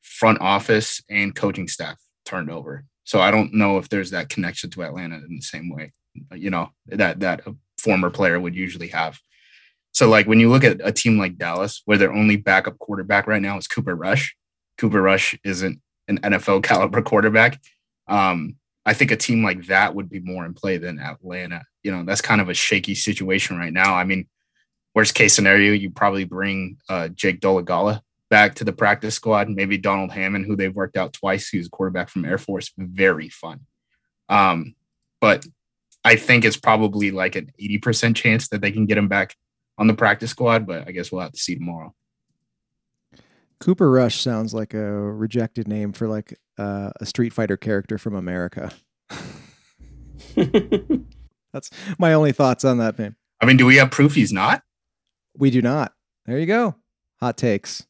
front 0.03 0.41
office 0.41 1.03
and 1.11 1.35
coaching 1.35 1.69
staff 1.69 1.97
turned 2.25 2.51
over. 2.51 2.85
So 3.05 3.21
I 3.21 3.31
don't 3.31 3.55
know 3.55 3.79
if 3.79 3.89
there's 3.89 4.11
that 4.11 4.29
connection 4.29 4.71
to 4.71 4.83
Atlanta 4.83 5.17
in 5.17 5.37
the 5.37 5.43
same 5.43 5.71
way, 5.71 5.93
you 6.35 6.51
know, 6.51 6.71
that 6.89 7.21
that 7.21 7.47
a 7.47 7.55
former 7.79 8.11
player 8.11 8.39
would 8.39 8.55
usually 8.55 8.89
have. 8.89 9.19
So 9.97 10.11
like 10.11 10.27
when 10.27 10.41
you 10.41 10.51
look 10.51 10.63
at 10.63 10.79
a 10.85 10.93
team 10.93 11.17
like 11.17 11.39
Dallas, 11.39 11.81
where 11.87 11.97
their 11.97 12.13
only 12.13 12.37
backup 12.37 12.79
quarterback 12.79 13.27
right 13.27 13.41
now 13.41 13.57
is 13.57 13.67
Cooper 13.67 13.97
Rush, 13.97 14.37
Cooper 14.77 15.01
Rush 15.01 15.35
isn't 15.43 15.81
an 16.07 16.19
NFL 16.19 16.63
caliber 16.65 17.01
quarterback. 17.01 17.59
Um, 18.07 18.57
I 18.85 18.93
think 18.93 19.11
a 19.11 19.17
team 19.17 19.43
like 19.43 19.69
that 19.69 19.95
would 19.95 20.11
be 20.11 20.21
more 20.21 20.45
in 20.45 20.53
play 20.53 20.77
than 20.77 20.99
Atlanta. 20.99 21.65
You 21.83 21.93
know, 21.93 22.05
that's 22.05 22.21
kind 22.21 22.43
of 22.43 22.51
a 22.51 22.55
shaky 22.55 22.95
situation 22.95 23.57
right 23.57 23.73
now. 23.73 23.95
I 23.95 24.05
mean, 24.05 24.29
worst 24.95 25.15
case 25.15 25.33
scenario, 25.33 25.73
you 25.73 25.89
probably 25.89 26.25
bring 26.25 26.77
uh, 26.91 27.09
Jake 27.09 27.41
Dolegala 27.41 28.03
back 28.29 28.57
to 28.57 28.65
the 28.65 28.75
practice 28.75 29.15
squad. 29.15 29.49
Maybe 29.49 29.79
Donald 29.79 30.13
Hammond, 30.13 30.45
who 30.45 30.57
they've 30.57 30.77
worked 30.77 30.99
out 30.99 31.15
twice, 31.15 31.49
who's 31.49 31.69
a 31.69 31.71
quarterback 31.71 32.11
from 32.11 32.27
Air 32.27 32.37
Force, 32.37 32.71
very 32.77 33.31
fun. 33.31 33.61
Um, 34.29 34.75
but 35.23 35.47
I 36.05 36.17
think 36.17 36.45
it's 36.45 36.59
probably 36.59 37.13
like 37.13 37.35
an 37.35 37.51
80% 37.59 38.15
chance 38.15 38.49
that 38.49 38.61
they 38.61 38.73
can 38.73 38.85
get 38.85 38.99
him 38.99 39.09
back 39.09 39.35
on 39.79 39.87
the 39.87 39.95
practice 39.95 40.31
squad, 40.31 40.67
but 40.67 40.87
I 40.87 40.93
guess 40.93 41.11
we'll 41.13 41.23
have 41.23 41.33
to 41.33 41.39
see 41.39 41.55
tomorrow. 41.55 41.95
Cooper 43.61 43.91
Rush 43.91 44.21
sounds 44.21 44.53
like 44.53 44.75
a 44.75 44.79
rejected 44.81 45.67
name 45.67 45.93
for 45.93 46.09
like 46.09 46.39
uh, 46.59 46.91
a 47.01 47.07
Street 47.07 47.33
Fighter 47.33 47.57
character 47.57 47.99
from 47.99 48.15
America. 48.15 48.73
That's 50.37 51.71
my 51.99 52.13
only 52.13 52.33
thoughts 52.33 52.65
on 52.65 52.79
that 52.79 52.99
name. 52.99 53.17
I 53.41 53.47
mean, 53.47 53.57
do 53.57 53.67
we 53.67 53.77
have 53.77 53.91
proof 53.91 54.15
he's 54.15 54.33
not? 54.33 54.63
We 55.37 55.51
do 55.51 55.63
not. 55.63 55.93
There 56.27 56.39
you 56.39 56.47
go. 56.47 56.75
Hot 57.21 57.37
takes. 57.37 57.87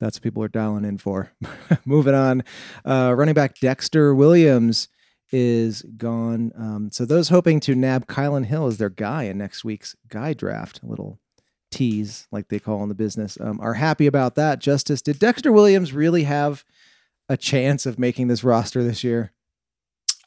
That's 0.00 0.16
what 0.16 0.22
people 0.22 0.42
are 0.42 0.48
dialing 0.48 0.84
in 0.84 0.98
for. 0.98 1.32
Moving 1.84 2.14
on, 2.14 2.42
uh, 2.84 3.14
running 3.16 3.34
back 3.34 3.60
Dexter 3.60 4.14
Williams 4.14 4.88
is 5.32 5.82
gone. 5.96 6.52
Um, 6.56 6.90
so 6.92 7.04
those 7.04 7.30
hoping 7.30 7.58
to 7.60 7.74
nab 7.74 8.06
Kylin 8.06 8.46
Hill 8.46 8.66
as 8.66 8.78
their 8.78 8.90
guy 8.90 9.24
in 9.24 9.38
next 9.38 9.64
week's 9.64 9.96
guy 10.08 10.34
draft, 10.34 10.80
a 10.82 10.86
little 10.86 11.18
tease 11.70 12.28
like 12.30 12.48
they 12.48 12.58
call 12.58 12.82
in 12.82 12.88
the 12.88 12.94
business, 12.94 13.38
um, 13.40 13.58
are 13.60 13.74
happy 13.74 14.06
about 14.06 14.34
that. 14.34 14.60
Justis, 14.60 15.02
did 15.02 15.18
Dexter 15.18 15.50
Williams 15.50 15.92
really 15.92 16.24
have 16.24 16.64
a 17.28 17.36
chance 17.36 17.86
of 17.86 17.98
making 17.98 18.28
this 18.28 18.44
roster 18.44 18.84
this 18.84 19.02
year? 19.02 19.32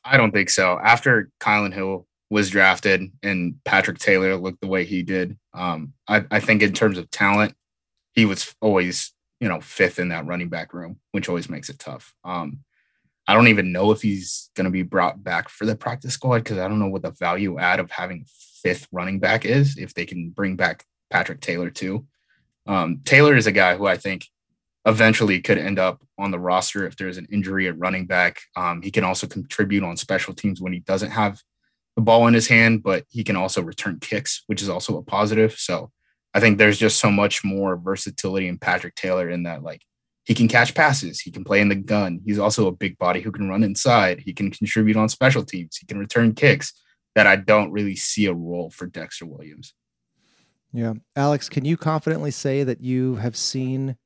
I 0.04 0.18
don't 0.18 0.32
think 0.32 0.50
so. 0.50 0.80
After 0.84 1.30
Kylin 1.40 1.74
Hill 1.74 2.08
was 2.30 2.50
drafted 2.50 3.12
and 3.22 3.56
Patrick 3.64 4.00
Taylor 4.00 4.36
looked 4.36 4.62
the 4.62 4.68
way 4.68 4.86
he 4.86 5.04
did, 5.04 5.38
um, 5.54 5.94
I, 6.08 6.26
I 6.32 6.40
think 6.40 6.62
in 6.62 6.74
terms 6.74 6.98
of 6.98 7.10
talent, 7.12 7.56
he 8.14 8.26
was 8.26 8.56
always 8.62 9.14
you 9.40 9.50
know 9.50 9.62
fifth 9.62 10.00
in 10.00 10.10
that 10.10 10.26
running 10.26 10.50
back 10.50 10.74
room, 10.74 10.98
which 11.12 11.30
always 11.30 11.50
makes 11.50 11.70
it 11.70 11.80
tough. 11.80 12.14
Um, 12.24 12.60
I 13.28 13.34
don't 13.34 13.48
even 13.48 13.72
know 13.72 13.92
if 13.92 14.02
he's 14.02 14.52
going 14.56 14.66
to 14.66 14.72
be 14.72 14.84
brought 14.84 15.24
back 15.24 15.50
for 15.50 15.66
the 15.66 15.76
practice 15.76 16.14
squad 16.14 16.40
because 16.40 16.58
I 16.58 16.68
don't 16.68 16.80
know 16.80 16.88
what 16.88 17.02
the 17.02 17.12
value 17.12 17.58
add 17.58 17.80
of 17.80 17.90
having 17.92 18.26
fifth 18.62 18.88
running 18.92 19.20
back 19.20 19.46
is 19.46 19.78
if 19.78 19.94
they 19.94 20.06
can 20.06 20.30
bring 20.30 20.56
back 20.56 20.86
Patrick 21.10 21.42
Taylor 21.42 21.70
too. 21.70 22.06
Um, 22.68 23.02
Taylor 23.04 23.36
is 23.36 23.48
a 23.48 23.52
guy 23.52 23.76
who 23.76 23.86
I 23.86 23.98
think 23.98 24.26
eventually 24.86 25.42
could 25.42 25.58
end 25.58 25.80
up 25.80 26.02
on 26.18 26.32
the 26.32 26.40
roster 26.40 26.86
if 26.86 26.96
there's 26.96 27.18
an 27.18 27.28
injury 27.32 27.68
at 27.68 27.78
running 27.78 28.06
back. 28.06 28.42
Um, 28.56 28.82
he 28.82 28.92
can 28.92 29.04
also 29.04 29.28
contribute 29.28 29.84
on 29.84 29.98
special 29.98 30.34
teams 30.34 30.62
when 30.62 30.74
he 30.74 30.80
doesn't 30.80 31.12
have 31.12 31.42
the 31.96 32.02
ball 32.02 32.28
in 32.28 32.34
his 32.34 32.48
hand, 32.48 32.84
but 32.84 33.06
he 33.10 33.24
can 33.24 33.36
also 33.36 33.62
return 33.62 34.00
kicks, 34.00 34.44
which 34.48 34.62
is 34.62 34.70
also 34.70 34.98
a 34.98 35.04
positive. 35.04 35.54
So 35.54 35.92
I 36.34 36.40
think 36.40 36.58
there's 36.58 36.78
just 36.78 37.00
so 37.00 37.10
much 37.10 37.44
more 37.44 37.76
versatility 37.78 38.48
in 38.48 38.60
Patrick 38.60 38.96
Taylor 38.96 39.30
in 39.30 39.44
that 39.44 39.64
like 39.64 39.82
he 40.26 40.34
can 40.34 40.48
catch 40.48 40.74
passes. 40.74 41.20
He 41.20 41.32
can 41.32 41.44
play 41.44 41.62
in 41.62 41.70
the 41.70 41.76
gun. 41.76 42.20
He's 42.26 42.40
also 42.40 42.68
a 42.68 42.72
big 42.72 42.98
body 42.98 43.22
who 43.22 43.32
can 43.32 43.48
run 43.48 43.64
inside. 43.64 44.20
He 44.20 44.34
can 44.34 44.50
contribute 44.52 44.98
on 44.98 45.08
special 45.08 45.46
teams. 45.46 45.78
He 45.78 45.86
can 45.86 46.00
return 46.00 46.34
kicks 46.34 46.74
that 47.14 47.28
I 47.28 47.36
don't 47.36 47.72
really 47.72 47.96
see 47.96 48.26
a 48.26 48.34
role 48.34 48.72
for 48.72 48.88
Dexter 48.88 49.26
Williams. 49.26 49.74
Yeah. 50.74 50.94
Alex, 51.16 51.48
can 51.48 51.64
you 51.64 51.78
confidently 51.78 52.32
say 52.32 52.64
that 52.64 52.82
you 52.82 53.16
have 53.16 53.38
seen 53.38 53.98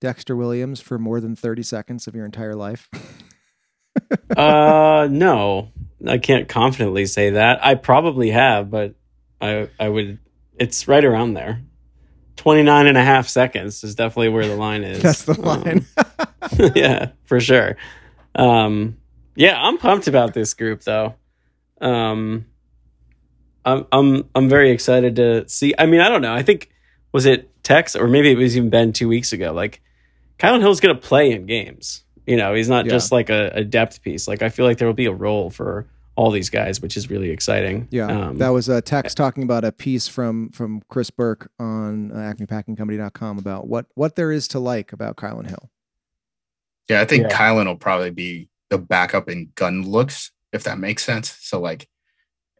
Dexter 0.00 0.36
Williams 0.36 0.80
for 0.80 0.98
more 0.98 1.20
than 1.20 1.36
30 1.36 1.62
seconds 1.62 2.06
of 2.06 2.14
your 2.14 2.24
entire 2.24 2.54
life? 2.54 2.88
uh 4.36 5.08
no. 5.10 5.70
I 6.06 6.18
can't 6.18 6.48
confidently 6.48 7.06
say 7.06 7.30
that. 7.30 7.64
I 7.64 7.74
probably 7.74 8.30
have, 8.30 8.70
but 8.70 8.94
I 9.40 9.68
I 9.78 9.88
would 9.88 10.18
it's 10.58 10.88
right 10.88 11.04
around 11.04 11.34
there. 11.34 11.62
29 12.36 12.86
and 12.86 12.98
a 12.98 13.04
half 13.04 13.28
seconds 13.28 13.84
is 13.84 13.94
definitely 13.94 14.28
where 14.28 14.46
the 14.46 14.56
line 14.56 14.82
is. 14.82 15.02
That's 15.02 15.24
the 15.24 15.40
line. 15.40 15.86
Um, 15.96 16.72
yeah, 16.74 17.10
for 17.24 17.40
sure. 17.40 17.76
Um, 18.34 18.98
yeah, 19.36 19.60
I'm 19.60 19.78
pumped 19.78 20.08
about 20.08 20.34
this 20.34 20.54
group 20.54 20.82
though. 20.82 21.14
Um, 21.80 22.46
I'm 23.64 23.86
I'm 23.92 24.28
I'm 24.34 24.48
very 24.48 24.70
excited 24.70 25.16
to 25.16 25.48
see. 25.48 25.74
I 25.78 25.86
mean, 25.86 26.00
I 26.00 26.08
don't 26.08 26.22
know. 26.22 26.34
I 26.34 26.42
think 26.42 26.70
was 27.12 27.26
it 27.26 27.50
Tex 27.62 27.96
or 27.96 28.06
maybe 28.06 28.30
it 28.30 28.36
was 28.36 28.56
even 28.56 28.70
Ben 28.70 28.92
two 28.92 29.08
weeks 29.08 29.32
ago. 29.32 29.52
Like, 29.52 29.80
Kylin 30.38 30.60
Hill's 30.60 30.80
going 30.80 30.94
to 30.94 31.00
play 31.00 31.32
in 31.32 31.46
games. 31.46 32.04
You 32.26 32.36
know, 32.36 32.54
he's 32.54 32.68
not 32.68 32.86
yeah. 32.86 32.92
just 32.92 33.10
like 33.10 33.30
a, 33.30 33.50
a 33.54 33.64
depth 33.64 34.02
piece. 34.02 34.28
Like, 34.28 34.42
I 34.42 34.48
feel 34.48 34.66
like 34.66 34.78
there 34.78 34.86
will 34.86 34.94
be 34.94 35.06
a 35.06 35.12
role 35.12 35.50
for 35.50 35.86
all 36.16 36.30
these 36.30 36.50
guys, 36.50 36.80
which 36.80 36.96
is 36.96 37.10
really 37.10 37.30
exciting. 37.30 37.88
Yeah, 37.90 38.06
um, 38.06 38.38
that 38.38 38.50
was 38.50 38.68
a 38.68 38.80
text 38.80 39.16
talking 39.16 39.42
about 39.42 39.64
a 39.64 39.72
piece 39.72 40.06
from 40.06 40.50
from 40.50 40.82
Chris 40.88 41.10
Burke 41.10 41.50
on 41.58 42.12
uh, 42.12 42.32
acmepackingcompany.com 42.32 43.38
about 43.38 43.66
what 43.66 43.86
what 43.94 44.16
there 44.16 44.30
is 44.30 44.48
to 44.48 44.58
like 44.58 44.92
about 44.92 45.16
Kylin 45.16 45.48
Hill. 45.48 45.70
Yeah, 46.88 47.00
I 47.00 47.04
think 47.04 47.24
yeah. 47.30 47.36
Kylin 47.36 47.66
will 47.66 47.76
probably 47.76 48.10
be 48.10 48.48
the 48.70 48.78
backup 48.78 49.28
in 49.28 49.50
gun 49.54 49.82
looks, 49.82 50.30
if 50.52 50.64
that 50.64 50.78
makes 50.78 51.04
sense. 51.04 51.36
So 51.40 51.60
like 51.60 51.88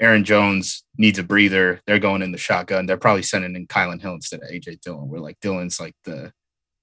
Aaron 0.01 0.25
Jones 0.25 0.85
needs 0.99 1.19
a 1.19 1.23
breather. 1.23 1.81
They're 1.87 1.99
going 1.99 2.23
in 2.23 2.33
the 2.33 2.38
shotgun. 2.38 2.87
They're 2.87 2.97
probably 2.97 3.23
sending 3.23 3.55
in 3.55 3.67
Kylin 3.67 4.01
Hill 4.01 4.14
instead 4.14 4.43
of 4.43 4.49
AJ 4.49 4.81
Dillon. 4.81 5.09
Where 5.09 5.21
like 5.21 5.38
Dillon's 5.40 5.79
like 5.79 5.95
the 6.05 6.33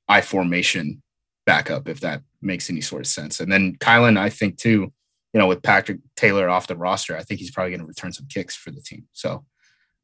I 0.07 0.21
formation 0.21 1.01
backup, 1.45 1.87
if 1.87 1.99
that 2.01 2.21
makes 2.41 2.69
any 2.69 2.81
sort 2.81 3.01
of 3.01 3.07
sense. 3.07 3.39
And 3.39 3.51
then 3.51 3.75
Kylin, 3.77 4.17
I 4.17 4.29
think 4.29 4.57
too, 4.57 4.93
you 5.33 5.39
know, 5.39 5.47
with 5.47 5.63
Patrick 5.63 5.99
Taylor 6.15 6.49
off 6.49 6.67
the 6.67 6.75
roster, 6.75 7.15
I 7.15 7.23
think 7.23 7.39
he's 7.39 7.51
probably 7.51 7.71
going 7.71 7.81
to 7.81 7.87
return 7.87 8.11
some 8.11 8.27
kicks 8.27 8.55
for 8.55 8.71
the 8.71 8.81
team. 8.81 9.07
So, 9.13 9.45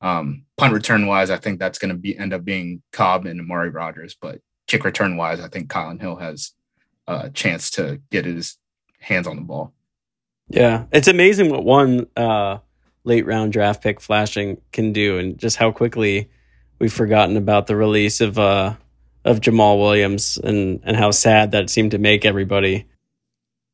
um, 0.02 0.46
punt 0.58 0.74
return 0.74 1.08
wise, 1.08 1.30
I 1.30 1.38
think 1.38 1.60
that's 1.60 1.80
going 1.80 1.90
to 1.90 1.98
be 1.98 2.18
end 2.18 2.34
up 2.34 2.46
being 2.46 2.82
Cobb 2.92 3.26
and 3.26 3.40
Amari 3.40 3.70
Rogers. 3.70 4.16
But 4.20 4.40
kick 4.68 4.84
return 4.84 5.18
wise, 5.18 5.40
I 5.40 5.48
think 5.48 5.70
Kylin 5.70 6.00
Hill 6.00 6.18
has 6.18 6.54
a 7.08 7.30
chance 7.30 7.72
to 7.72 8.02
get 8.12 8.26
his 8.26 8.58
hands 9.00 9.28
on 9.28 9.36
the 9.36 9.42
ball. 9.42 9.74
Yeah, 10.50 10.86
it's 10.92 11.08
amazing 11.08 11.50
what 11.50 11.66
one 11.66 12.08
uh, 12.16 12.60
late 13.04 13.26
round 13.26 13.54
draft 13.54 13.84
pick 13.84 14.00
flashing 14.00 14.62
can 14.72 14.94
do, 14.94 15.18
and 15.18 15.38
just 15.38 15.58
how 15.58 15.72
quickly 15.72 16.30
we've 16.80 16.94
forgotten 16.94 17.36
about 17.36 17.68
the 17.68 17.76
release 17.76 18.22
of 18.22 18.40
uh, 18.40 18.76
of 19.26 19.42
Jamaal 19.42 19.80
Williams 19.80 20.38
and 20.38 20.80
and 20.84 20.96
how 20.96 21.12
sad 21.12 21.52
that 21.52 21.70
seemed 21.70 21.92
to 21.92 21.98
make 21.98 22.24
everybody. 22.24 22.86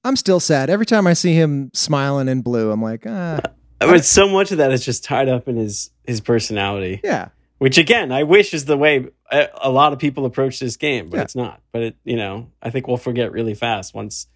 I'm 0.03 0.15
still 0.15 0.39
sad. 0.39 0.69
Every 0.69 0.85
time 0.85 1.07
I 1.07 1.13
see 1.13 1.33
him 1.33 1.71
smiling 1.73 2.27
in 2.27 2.41
blue, 2.41 2.71
I'm 2.71 2.81
like, 2.81 3.05
ah. 3.07 3.39
I 3.79 3.85
mean, 3.85 4.01
so 4.01 4.27
much 4.27 4.51
of 4.51 4.57
that 4.59 4.71
is 4.71 4.83
just 4.85 5.03
tied 5.03 5.29
up 5.29 5.47
in 5.47 5.55
his 5.57 5.91
his 6.05 6.21
personality. 6.21 7.01
Yeah. 7.03 7.29
Which 7.57 7.77
again, 7.77 8.11
I 8.11 8.23
wish 8.23 8.53
is 8.53 8.65
the 8.65 8.77
way 8.77 9.07
a, 9.31 9.47
a 9.61 9.69
lot 9.69 9.93
of 9.93 9.99
people 9.99 10.25
approach 10.25 10.59
this 10.59 10.75
game, 10.75 11.09
but 11.09 11.17
yeah. 11.17 11.23
it's 11.23 11.35
not. 11.35 11.61
But 11.71 11.81
it, 11.81 11.95
you 12.03 12.17
know, 12.17 12.49
I 12.61 12.69
think 12.69 12.87
we'll 12.87 12.97
forget 12.97 13.31
really 13.31 13.53
fast 13.53 13.93
once 13.93 14.27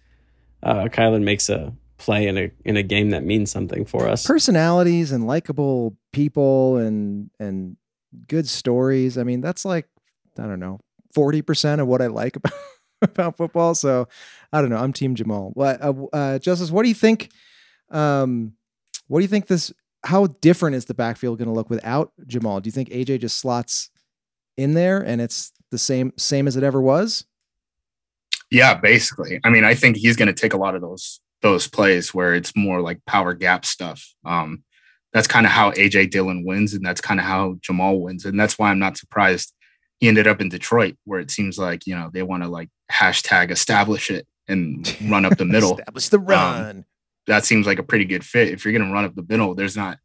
uh, 0.62 0.84
Kylin 0.84 1.22
makes 1.22 1.48
a 1.48 1.74
play 1.98 2.26
in 2.26 2.38
a 2.38 2.50
in 2.64 2.76
a 2.76 2.82
game 2.82 3.10
that 3.10 3.24
means 3.24 3.50
something 3.50 3.84
for 3.84 4.08
us. 4.08 4.26
Personalities 4.26 5.12
and 5.12 5.26
likable 5.26 5.96
people 6.12 6.76
and 6.76 7.30
and 7.38 7.76
good 8.26 8.48
stories. 8.48 9.18
I 9.18 9.24
mean, 9.24 9.40
that's 9.40 9.64
like 9.64 9.88
I 10.38 10.42
don't 10.42 10.60
know, 10.60 10.80
forty 11.12 11.42
percent 11.42 11.80
of 11.80 11.86
what 11.86 12.00
I 12.00 12.06
like 12.06 12.36
about 12.36 12.52
about 13.02 13.36
football. 13.36 13.74
So 13.74 14.08
I 14.52 14.60
don't 14.60 14.70
know. 14.70 14.76
I'm 14.76 14.92
Team 14.92 15.14
Jamaal. 15.14 15.52
What, 15.54 15.80
uh, 15.82 15.90
uh, 16.12 16.38
Justis? 16.38 16.70
What 16.70 16.82
do 16.82 16.88
you 16.88 16.94
think? 16.94 17.30
Um, 17.90 18.54
what 19.06 19.20
do 19.20 19.22
you 19.22 19.28
think 19.28 19.46
this? 19.46 19.72
How 20.04 20.26
different 20.26 20.76
is 20.76 20.84
the 20.84 20.94
backfield 20.94 21.38
going 21.38 21.48
to 21.48 21.54
look 21.54 21.70
without 21.70 22.12
Jamaal? 22.26 22.62
Do 22.62 22.68
you 22.68 22.72
think 22.72 22.90
AJ 22.90 23.20
just 23.20 23.38
slots 23.38 23.90
in 24.56 24.74
there 24.74 25.00
and 25.00 25.20
it's 25.20 25.52
the 25.70 25.78
same 25.78 26.12
same 26.16 26.46
as 26.46 26.56
it 26.56 26.62
ever 26.62 26.80
was? 26.80 27.24
Yeah, 28.50 28.74
basically. 28.74 29.40
I 29.44 29.50
mean, 29.50 29.64
I 29.64 29.74
think 29.74 29.96
he's 29.96 30.16
going 30.16 30.28
to 30.28 30.32
take 30.32 30.54
a 30.54 30.58
lot 30.58 30.74
of 30.74 30.80
those 30.80 31.20
those 31.42 31.68
plays 31.68 32.12
where 32.12 32.34
it's 32.34 32.56
more 32.56 32.80
like 32.80 33.04
power 33.06 33.34
gap 33.34 33.64
stuff. 33.64 34.04
Um, 34.24 34.64
that's 35.12 35.28
kind 35.28 35.46
of 35.46 35.52
how 35.52 35.70
AJ 35.72 36.10
Dillon 36.10 36.44
wins, 36.44 36.74
and 36.74 36.84
that's 36.84 37.00
kind 37.00 37.20
of 37.20 37.26
how 37.26 37.54
Jamaal 37.54 38.00
wins, 38.00 38.24
and 38.24 38.38
that's 38.38 38.58
why 38.58 38.70
I'm 38.70 38.78
not 38.78 38.96
surprised 38.96 39.52
he 40.00 40.08
ended 40.08 40.26
up 40.26 40.40
in 40.40 40.48
Detroit, 40.48 40.96
where 41.04 41.20
it 41.20 41.30
seems 41.30 41.58
like 41.58 41.86
you 41.86 41.94
know 41.94 42.10
they 42.12 42.22
want 42.22 42.42
to 42.42 42.48
like 42.48 42.68
hashtag 42.90 43.50
establish 43.50 44.10
it 44.10 44.26
and 44.46 44.96
run 45.10 45.24
up 45.24 45.36
the 45.36 45.44
middle. 45.44 45.78
establish 45.78 46.08
the 46.08 46.18
um, 46.18 46.24
run. 46.24 46.70
Um, 46.70 46.84
that 47.26 47.44
seems 47.44 47.66
like 47.66 47.78
a 47.78 47.82
pretty 47.82 48.06
good 48.06 48.24
fit. 48.24 48.48
If 48.48 48.64
you're 48.64 48.72
going 48.72 48.86
to 48.86 48.92
run 48.92 49.04
up 49.04 49.14
the 49.14 49.26
middle, 49.28 49.54
there's 49.54 49.76
not 49.76 49.98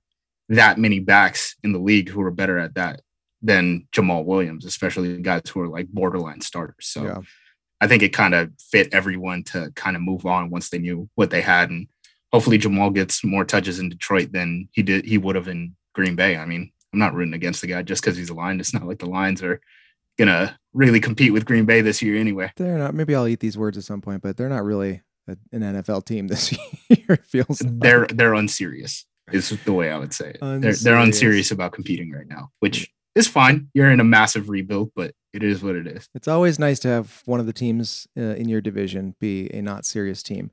that 0.50 0.78
many 0.78 1.00
backs 1.00 1.56
in 1.64 1.72
the 1.72 1.80
league 1.80 2.10
who 2.10 2.22
are 2.22 2.32
better 2.32 2.60
at 2.60 2.76
that 2.76 3.02
than 3.42 3.88
Jamaal 3.96 4.26
Williams, 4.26 4.66
especially 4.66 5.18
guys 5.22 5.44
who 5.50 5.62
are 5.62 5.70
like 5.70 5.88
borderline 5.88 6.42
starters. 6.42 6.76
So 6.88 7.04
yeah. 7.04 7.22
I 7.80 7.88
think 7.88 8.04
it 8.04 8.10
kind 8.10 8.34
of 8.34 8.52
fit 8.60 8.94
everyone 8.94 9.44
to 9.46 9.72
kind 9.76 9.96
of 9.96 10.02
move 10.02 10.26
on 10.26 10.50
once 10.50 10.70
they 10.70 10.80
knew 10.80 11.10
what 11.16 11.30
they 11.30 11.42
had, 11.42 11.70
and 11.70 11.88
hopefully 12.32 12.58
Jamaal 12.58 12.94
gets 12.94 13.24
more 13.24 13.46
touches 13.46 13.80
in 13.80 13.90
Detroit 13.90 14.32
than 14.32 14.70
he 14.72 14.84
did 14.84 15.06
he 15.06 15.18
would 15.18 15.36
have 15.36 15.48
in 15.48 15.76
Green 15.94 16.16
Bay. 16.16 16.38
I 16.38 16.46
mean, 16.46 16.72
I'm 16.94 17.00
not 17.00 17.14
rooting 17.14 17.34
against 17.34 17.62
the 17.62 17.68
guy 17.68 17.82
just 17.82 18.02
because 18.02 18.18
he's 18.18 18.30
aligned. 18.30 18.62
It's 18.62 18.74
not 18.74 18.88
like 18.88 19.00
the 19.00 19.06
Lions 19.06 19.44
are 19.44 19.60
gonna 20.18 20.58
really 20.74 21.00
compete 21.00 21.34
with 21.34 21.46
Green 21.46 21.66
Bay 21.66 21.82
this 21.82 22.02
year 22.02 22.18
anyway. 22.18 22.52
They're 22.58 22.78
not. 22.78 22.94
Maybe 22.94 23.16
I'll 23.16 23.28
eat 23.28 23.40
these 23.40 23.58
words 23.58 23.78
at 23.78 23.84
some 23.84 24.02
point, 24.02 24.22
but 24.22 24.38
they're 24.38 24.50
not 24.50 24.64
really 24.64 25.02
a, 25.28 25.38
an 25.52 25.62
NFL 25.62 26.06
team 26.06 26.28
this 26.30 26.52
year. 26.52 26.60
it 27.10 27.26
feels 27.26 27.62
they're 27.64 28.02
like. 28.02 28.18
they're 28.18 28.34
unserious. 28.34 29.06
Is 29.32 29.50
the 29.64 29.74
way 29.74 29.90
I 29.90 29.98
would 29.98 30.14
say 30.14 30.32
it. 30.32 30.40
Unserious. 30.42 30.82
They're 30.82 30.94
they're 30.94 31.02
unserious 31.02 31.52
about 31.52 31.72
competing 31.72 32.12
right 32.12 32.28
now, 32.28 32.50
which 32.60 32.92
is 33.16 33.28
fine. 33.28 33.70
You're 33.74 33.90
in 33.90 34.00
a 34.00 34.04
massive 34.04 34.50
rebuild, 34.50 34.92
but 34.96 35.14
it 35.34 35.44
is 35.44 35.64
what 35.64 35.76
it 35.76 35.88
is. 35.88 36.10
It's 36.14 36.28
always 36.28 36.60
nice 36.60 36.80
to 36.80 36.90
have 36.90 37.22
one 37.26 37.40
of 37.40 37.46
the 37.46 37.54
teams 37.54 38.08
uh, 38.18 38.22
in 38.22 38.50
your 38.50 38.62
division 38.62 39.16
be 39.20 39.50
a 39.54 39.62
not 39.62 39.86
serious 39.86 40.22
team. 40.22 40.52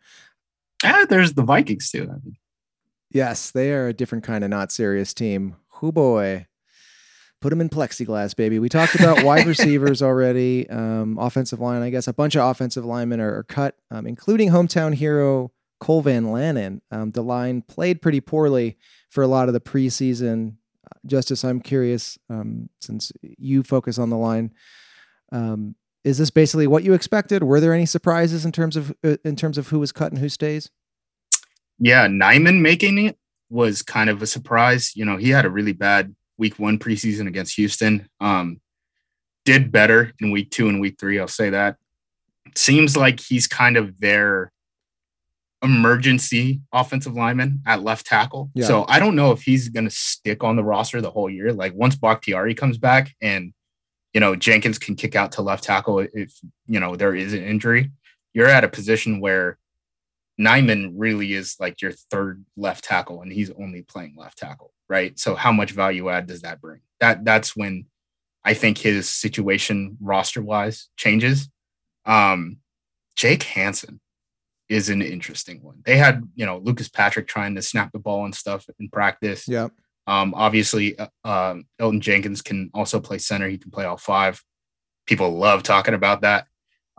Ah, 0.85 1.05
there's 1.09 1.35
the 1.35 1.43
Vikings 1.43 1.91
too. 1.91 2.05
I 2.05 2.15
mean. 2.25 2.37
Yes, 3.11 3.51
they 3.51 3.73
are 3.73 3.89
a 3.89 3.93
different 3.93 4.25
kind 4.25 4.45
of 4.45 4.51
not 4.51 4.71
serious 4.71 5.13
team. 5.13 5.57
Who 5.75 5.91
boy. 5.93 6.47
Put 7.41 7.51
them 7.51 7.61
in 7.61 7.71
plexiglass, 7.71 8.37
baby. 8.37 8.59
We 8.59 8.69
talked 8.69 8.95
about 8.95 9.23
wide 9.23 9.47
receivers 9.55 10.03
already. 10.03 10.69
Um, 10.69 11.19
offensive 11.19 11.59
line, 11.59 11.83
I 11.83 11.91
guess. 11.91 12.07
A 12.07 12.13
bunch 12.13 12.37
of 12.37 12.49
offensive 12.49 12.85
linemen 12.85 13.21
are, 13.21 13.39
are 13.39 13.43
cut, 13.45 13.77
um, 13.91 14.07
including 14.07 14.51
hometown 14.51 14.95
hero 14.95 15.51
Cole 15.81 16.03
Van 16.03 16.27
Lanen. 16.27 16.81
Um, 16.91 17.11
the 17.11 17.23
line 17.23 17.63
played 17.63 18.03
pretty 18.03 18.21
poorly 18.21 18.77
for 19.09 19.23
a 19.23 19.27
lot 19.27 19.49
of 19.49 19.55
the 19.55 19.61
preseason. 19.61 20.57
Justis, 21.07 21.45
I'm 21.49 21.61
curious, 21.61 22.19
um, 22.29 22.69
since 22.81 23.11
you 23.23 23.63
focus 23.63 23.99
on 23.99 24.11
the 24.11 24.19
line, 24.19 24.53
um, 25.33 25.77
is 26.05 26.19
this 26.19 26.31
basically 26.31 26.67
what 26.67 26.85
you 26.85 26.93
expected? 26.93 27.43
Were 27.43 27.61
there 27.61 27.75
any 27.75 27.87
surprises 27.87 28.45
in 28.45 28.53
terms 28.53 28.77
of 28.77 28.95
uh, 29.05 29.17
in 29.25 29.37
terms 29.37 29.59
of 29.59 29.69
who 29.69 29.79
was 29.79 29.93
cut 29.93 30.13
and 30.13 30.21
who 30.21 30.29
stays? 30.29 30.71
Yeah, 31.79 32.07
Nijman 32.09 32.61
making 32.61 32.99
it 32.99 33.19
was 33.49 33.83
kind 33.83 34.11
of 34.11 34.23
a 34.23 34.27
surprise. 34.27 34.93
You 34.95 35.05
know, 35.05 35.17
he 35.17 35.31
had 35.31 35.45
a 35.45 35.51
really 35.51 35.73
bad 35.73 36.15
week 36.41 36.59
one 36.59 36.79
preseason 36.79 37.29
against 37.29 37.55
Houston. 37.57 38.09
Um, 38.19 38.61
did 39.45 39.71
better 39.71 40.13
in 40.21 40.33
week 40.33 40.51
two 40.51 40.69
and 40.69 40.81
week 40.81 40.97
three. 40.99 41.21
I'll 41.21 41.29
say 41.29 41.51
that. 41.51 41.77
Seems 42.57 42.97
like 42.97 43.21
he's 43.21 43.47
kind 43.47 43.77
of 43.77 44.01
their 44.01 44.51
emergency 45.63 46.63
offensive 46.73 47.15
lineman 47.15 47.63
at 47.67 47.83
left 47.83 48.07
tackle. 48.07 48.51
Yeah. 48.55 48.67
So 48.67 48.87
I 48.89 48.99
don't 48.99 49.15
know 49.15 49.31
if 49.31 49.43
he's 49.43 49.69
going 49.69 49.85
to 49.85 49.95
stick 49.95 50.43
on 50.43 50.57
the 50.57 50.65
roster 50.65 51.01
the 51.01 51.11
whole 51.11 51.29
year. 51.29 51.53
Like 51.53 51.75
once 51.75 51.97
Bakhtiari 51.97 52.55
comes 52.55 52.79
back 52.79 53.15
and 53.21 53.53
you 54.15 54.21
know 54.21 54.35
Jenkins 54.35 54.79
can 54.79 54.97
kick 54.97 55.15
out 55.15 55.33
to 55.33 55.43
left 55.43 55.63
tackle 55.63 56.01
if 56.01 56.33
you 56.67 56.81
know 56.81 56.97
there 56.97 57.15
is 57.15 57.35
an 57.35 57.45
injury, 57.45 57.93
you're 58.33 58.49
at 58.49 58.65
a 58.65 58.69
position 58.69 59.21
where 59.21 59.59
Nijman 60.39 60.95
really 60.97 61.33
is 61.33 61.57
like 61.59 61.81
your 61.81 61.93
third 61.93 62.45
left 62.57 62.85
tackle 62.85 63.23
and 63.23 63.33
he's 63.33 63.51
only 63.51 63.83
playing 63.83 64.15
left 64.17 64.39
tackle, 64.39 64.73
right? 64.89 65.19
So 65.19 65.35
how 65.35 65.53
much 65.53 65.73
value 65.73 66.09
add 66.09 66.27
does 66.27 66.43
that 66.43 66.61
bring? 66.61 66.81
That 67.01 67.25
that's 67.25 67.57
when 67.57 67.87
I 68.45 68.55
think 68.55 68.79
his 68.79 69.09
situation 69.09 69.97
roster 70.01 70.43
wise 70.43 70.89
changes. 70.97 71.49
Um, 72.07 72.59
Jake 73.17 73.43
Hanson 73.43 74.01
is 74.69 74.89
an 74.89 75.03
interesting 75.03 75.63
one. 75.63 75.83
They 75.85 75.97
had, 75.97 76.23
you 76.37 76.47
know, 76.47 76.59
Lucas 76.59 76.89
Patrick 76.89 77.27
trying 77.27 77.55
to 77.57 77.63
snap 77.63 77.93
the 77.93 77.99
ball 77.99 78.25
and 78.25 78.35
stuff 78.35 78.67
in 78.79 78.89
practice. 78.89 79.47
Yeah. 79.47 79.69
Um, 80.07 80.33
obviously, 80.35 80.99
uh, 80.99 81.09
um, 81.25 81.67
Elgton 81.81 82.01
Jenkins 82.01 82.41
can 82.41 82.71
also 82.73 83.01
play 83.01 83.19
center. 83.19 83.49
He 83.49 83.59
can 83.59 83.71
play 83.71 83.85
all 83.85 83.97
five. 83.97 84.43
People 85.07 85.37
love 85.37 85.63
talking 85.63 85.95
about 85.95 86.23
that. 86.23 86.47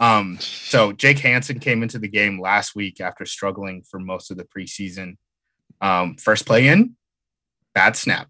Um, 0.02 0.40
so 0.40 0.92
Jake 0.92 1.20
Hanson 1.20 1.60
came 1.60 1.84
into 1.84 2.00
the 2.00 2.08
game 2.08 2.42
last 2.42 2.76
week 2.76 3.00
after 3.00 3.24
struggling 3.24 3.84
for 3.84 4.00
most 4.00 4.32
of 4.32 4.38
the 4.38 4.44
preseason. 4.44 5.18
Um, 5.80 6.16
first 6.16 6.46
play 6.46 6.68
in, 6.68 6.96
bad 7.76 7.96
snap. 7.96 8.28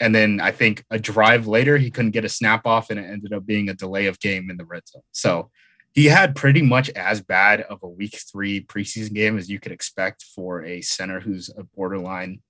And 0.00 0.12
then 0.12 0.40
I 0.40 0.50
think 0.50 0.84
a 0.90 0.98
drive 0.98 1.46
later, 1.46 1.78
he 1.78 1.92
couldn't 1.92 2.10
get 2.10 2.24
a 2.24 2.28
snap 2.28 2.66
off, 2.66 2.90
and 2.90 2.98
it 2.98 3.04
ended 3.04 3.32
up 3.32 3.46
being 3.46 3.68
a 3.68 3.74
delay 3.74 4.06
of 4.06 4.18
game 4.18 4.50
in 4.50 4.56
the 4.56 4.64
red 4.64 4.82
zone. 4.88 5.02
So 5.12 5.50
he 5.92 6.06
had 6.06 6.34
pretty 6.34 6.60
much 6.60 6.90
as 6.90 7.20
bad 7.20 7.60
of 7.60 7.78
a 7.84 7.88
week 7.88 8.18
three 8.30 8.64
preseason 8.64 9.12
game 9.12 9.38
as 9.38 9.48
you 9.48 9.60
could 9.60 9.70
expect 9.70 10.24
for 10.24 10.64
a 10.64 10.80
center 10.80 11.20
who's 11.20 11.50
a 11.56 11.62
borderline 11.62 12.40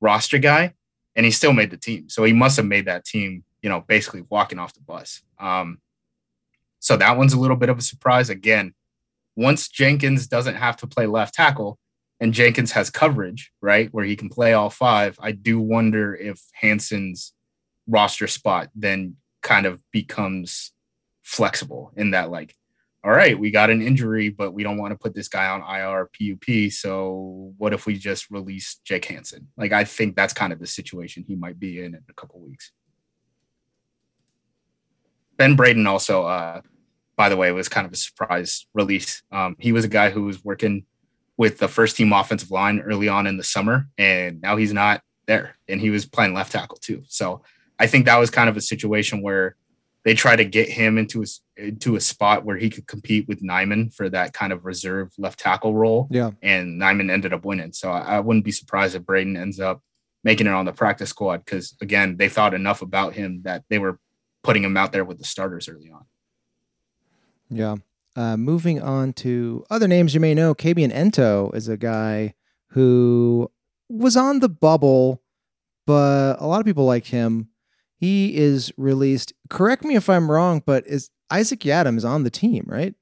roster 0.00 0.38
guy, 0.38 0.74
and 1.16 1.26
he 1.26 1.32
still 1.32 1.52
made 1.52 1.72
the 1.72 1.76
team. 1.76 2.08
So 2.08 2.22
he 2.22 2.32
must 2.32 2.58
have 2.58 2.66
made 2.66 2.86
that 2.86 3.04
team, 3.04 3.42
you 3.60 3.68
know, 3.68 3.80
basically 3.80 4.22
walking 4.28 4.60
off 4.60 4.74
the 4.74 4.82
bus. 4.82 5.20
Um, 5.40 5.78
so 6.80 6.96
that 6.96 7.16
one's 7.16 7.32
a 7.32 7.38
little 7.38 7.56
bit 7.56 7.68
of 7.68 7.78
a 7.78 7.82
surprise. 7.82 8.28
Again, 8.30 8.74
once 9.36 9.68
Jenkins 9.68 10.26
doesn't 10.26 10.56
have 10.56 10.76
to 10.78 10.86
play 10.86 11.06
left 11.06 11.34
tackle 11.34 11.78
and 12.18 12.34
Jenkins 12.34 12.72
has 12.72 12.90
coverage, 12.90 13.52
right, 13.62 13.88
where 13.92 14.04
he 14.04 14.16
can 14.16 14.28
play 14.28 14.52
all 14.52 14.70
five, 14.70 15.16
I 15.20 15.32
do 15.32 15.60
wonder 15.60 16.14
if 16.14 16.42
Hanson's 16.54 17.32
roster 17.86 18.26
spot 18.26 18.70
then 18.74 19.16
kind 19.42 19.66
of 19.66 19.82
becomes 19.92 20.72
flexible 21.22 21.92
in 21.96 22.10
that, 22.10 22.30
like, 22.30 22.54
all 23.02 23.10
right, 23.10 23.38
we 23.38 23.50
got 23.50 23.70
an 23.70 23.80
injury, 23.80 24.28
but 24.28 24.52
we 24.52 24.62
don't 24.62 24.76
want 24.76 24.92
to 24.92 24.98
put 24.98 25.14
this 25.14 25.28
guy 25.28 25.48
on 25.48 25.62
IR 25.62 26.10
PUP. 26.12 26.70
So 26.70 27.54
what 27.56 27.72
if 27.72 27.86
we 27.86 27.96
just 27.96 28.30
release 28.30 28.78
Jake 28.84 29.06
Hanson? 29.06 29.48
Like, 29.56 29.72
I 29.72 29.84
think 29.84 30.16
that's 30.16 30.34
kind 30.34 30.52
of 30.52 30.58
the 30.58 30.66
situation 30.66 31.24
he 31.26 31.34
might 31.34 31.58
be 31.58 31.78
in 31.78 31.94
in 31.94 32.02
a 32.08 32.12
couple 32.12 32.40
weeks. 32.40 32.72
Ben 35.40 35.56
Braden 35.56 35.86
also, 35.86 36.24
uh, 36.24 36.60
by 37.16 37.30
the 37.30 37.36
way, 37.38 37.50
was 37.50 37.66
kind 37.66 37.86
of 37.86 37.92
a 37.94 37.96
surprise 37.96 38.66
release. 38.74 39.22
Um, 39.32 39.56
he 39.58 39.72
was 39.72 39.86
a 39.86 39.88
guy 39.88 40.10
who 40.10 40.24
was 40.24 40.44
working 40.44 40.84
with 41.38 41.56
the 41.56 41.66
first 41.66 41.96
team 41.96 42.12
offensive 42.12 42.50
line 42.50 42.80
early 42.80 43.08
on 43.08 43.26
in 43.26 43.38
the 43.38 43.42
summer, 43.42 43.88
and 43.96 44.42
now 44.42 44.56
he's 44.56 44.74
not 44.74 45.00
there. 45.24 45.56
And 45.66 45.80
he 45.80 45.88
was 45.88 46.04
playing 46.04 46.34
left 46.34 46.52
tackle 46.52 46.76
too. 46.76 47.04
So 47.08 47.40
I 47.78 47.86
think 47.86 48.04
that 48.04 48.18
was 48.18 48.28
kind 48.28 48.50
of 48.50 48.58
a 48.58 48.60
situation 48.60 49.22
where 49.22 49.56
they 50.04 50.12
try 50.12 50.36
to 50.36 50.44
get 50.44 50.68
him 50.68 50.98
into 50.98 51.22
a, 51.22 51.26
into 51.56 51.96
a 51.96 52.02
spot 52.02 52.44
where 52.44 52.58
he 52.58 52.68
could 52.68 52.86
compete 52.86 53.26
with 53.26 53.42
Nijman 53.42 53.94
for 53.94 54.10
that 54.10 54.34
kind 54.34 54.52
of 54.52 54.66
reserve 54.66 55.10
left 55.16 55.38
tackle 55.38 55.72
role. 55.74 56.06
Yeah. 56.10 56.32
And 56.42 56.78
Nijman 56.78 57.10
ended 57.10 57.32
up 57.32 57.46
winning. 57.46 57.72
So 57.72 57.90
I, 57.90 58.16
I 58.16 58.20
wouldn't 58.20 58.44
be 58.44 58.52
surprised 58.52 58.94
if 58.94 59.06
Braden 59.06 59.38
ends 59.38 59.58
up 59.58 59.80
making 60.22 60.48
it 60.48 60.52
on 60.52 60.66
the 60.66 60.72
practice 60.74 61.08
squad 61.08 61.46
because, 61.46 61.74
again, 61.80 62.18
they 62.18 62.28
thought 62.28 62.52
enough 62.52 62.82
about 62.82 63.14
him 63.14 63.40
that 63.44 63.64
they 63.70 63.78
were 63.78 63.98
putting 64.42 64.64
him 64.64 64.76
out 64.76 64.92
there 64.92 65.04
with 65.04 65.18
the 65.18 65.24
starters 65.24 65.68
early 65.68 65.90
on. 65.90 66.04
Yeah. 67.48 67.76
Uh, 68.16 68.36
moving 68.36 68.80
on 68.82 69.12
to 69.12 69.64
other 69.70 69.86
names 69.86 70.14
you 70.14 70.20
may 70.20 70.34
know, 70.34 70.54
Kabion 70.54 70.92
Ento 70.92 71.54
is 71.54 71.68
a 71.68 71.76
guy 71.76 72.34
who 72.68 73.50
was 73.88 74.16
on 74.16 74.40
the 74.40 74.48
bubble, 74.48 75.22
but 75.86 76.36
a 76.38 76.46
lot 76.46 76.60
of 76.60 76.66
people 76.66 76.84
like 76.84 77.06
him. 77.06 77.48
He 77.96 78.36
is 78.36 78.72
released. 78.76 79.32
Correct 79.50 79.84
me 79.84 79.94
if 79.94 80.08
I'm 80.08 80.30
wrong, 80.30 80.62
but 80.64 80.86
is 80.86 81.10
Isaac 81.30 81.60
Yiadom 81.60 81.98
is 81.98 82.04
on 82.04 82.24
the 82.24 82.30
team, 82.30 82.64
right? 82.66 82.94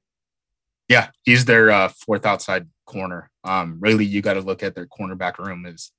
Yeah, 0.89 1.09
he's 1.23 1.45
their 1.45 1.71
uh, 1.71 1.87
fourth 1.87 2.25
outside 2.25 2.67
corner. 2.85 3.29
Um, 3.43 3.77
really, 3.79 4.05
you 4.05 4.21
got 4.21 4.33
to 4.33 4.41
look 4.41 4.61
at 4.63 4.75
their 4.75 4.87
cornerback 4.87 5.37
room 5.37 5.65
is 5.65 5.91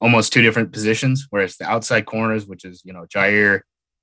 almost 0.00 0.32
two 0.32 0.40
different 0.40 0.72
positions. 0.72 1.26
Whereas 1.30 1.56
the 1.56 1.64
outside 1.64 2.06
corners, 2.06 2.46
which 2.46 2.64
is 2.64 2.82
you 2.84 2.92
know 2.92 3.04
Jaire, 3.04 3.60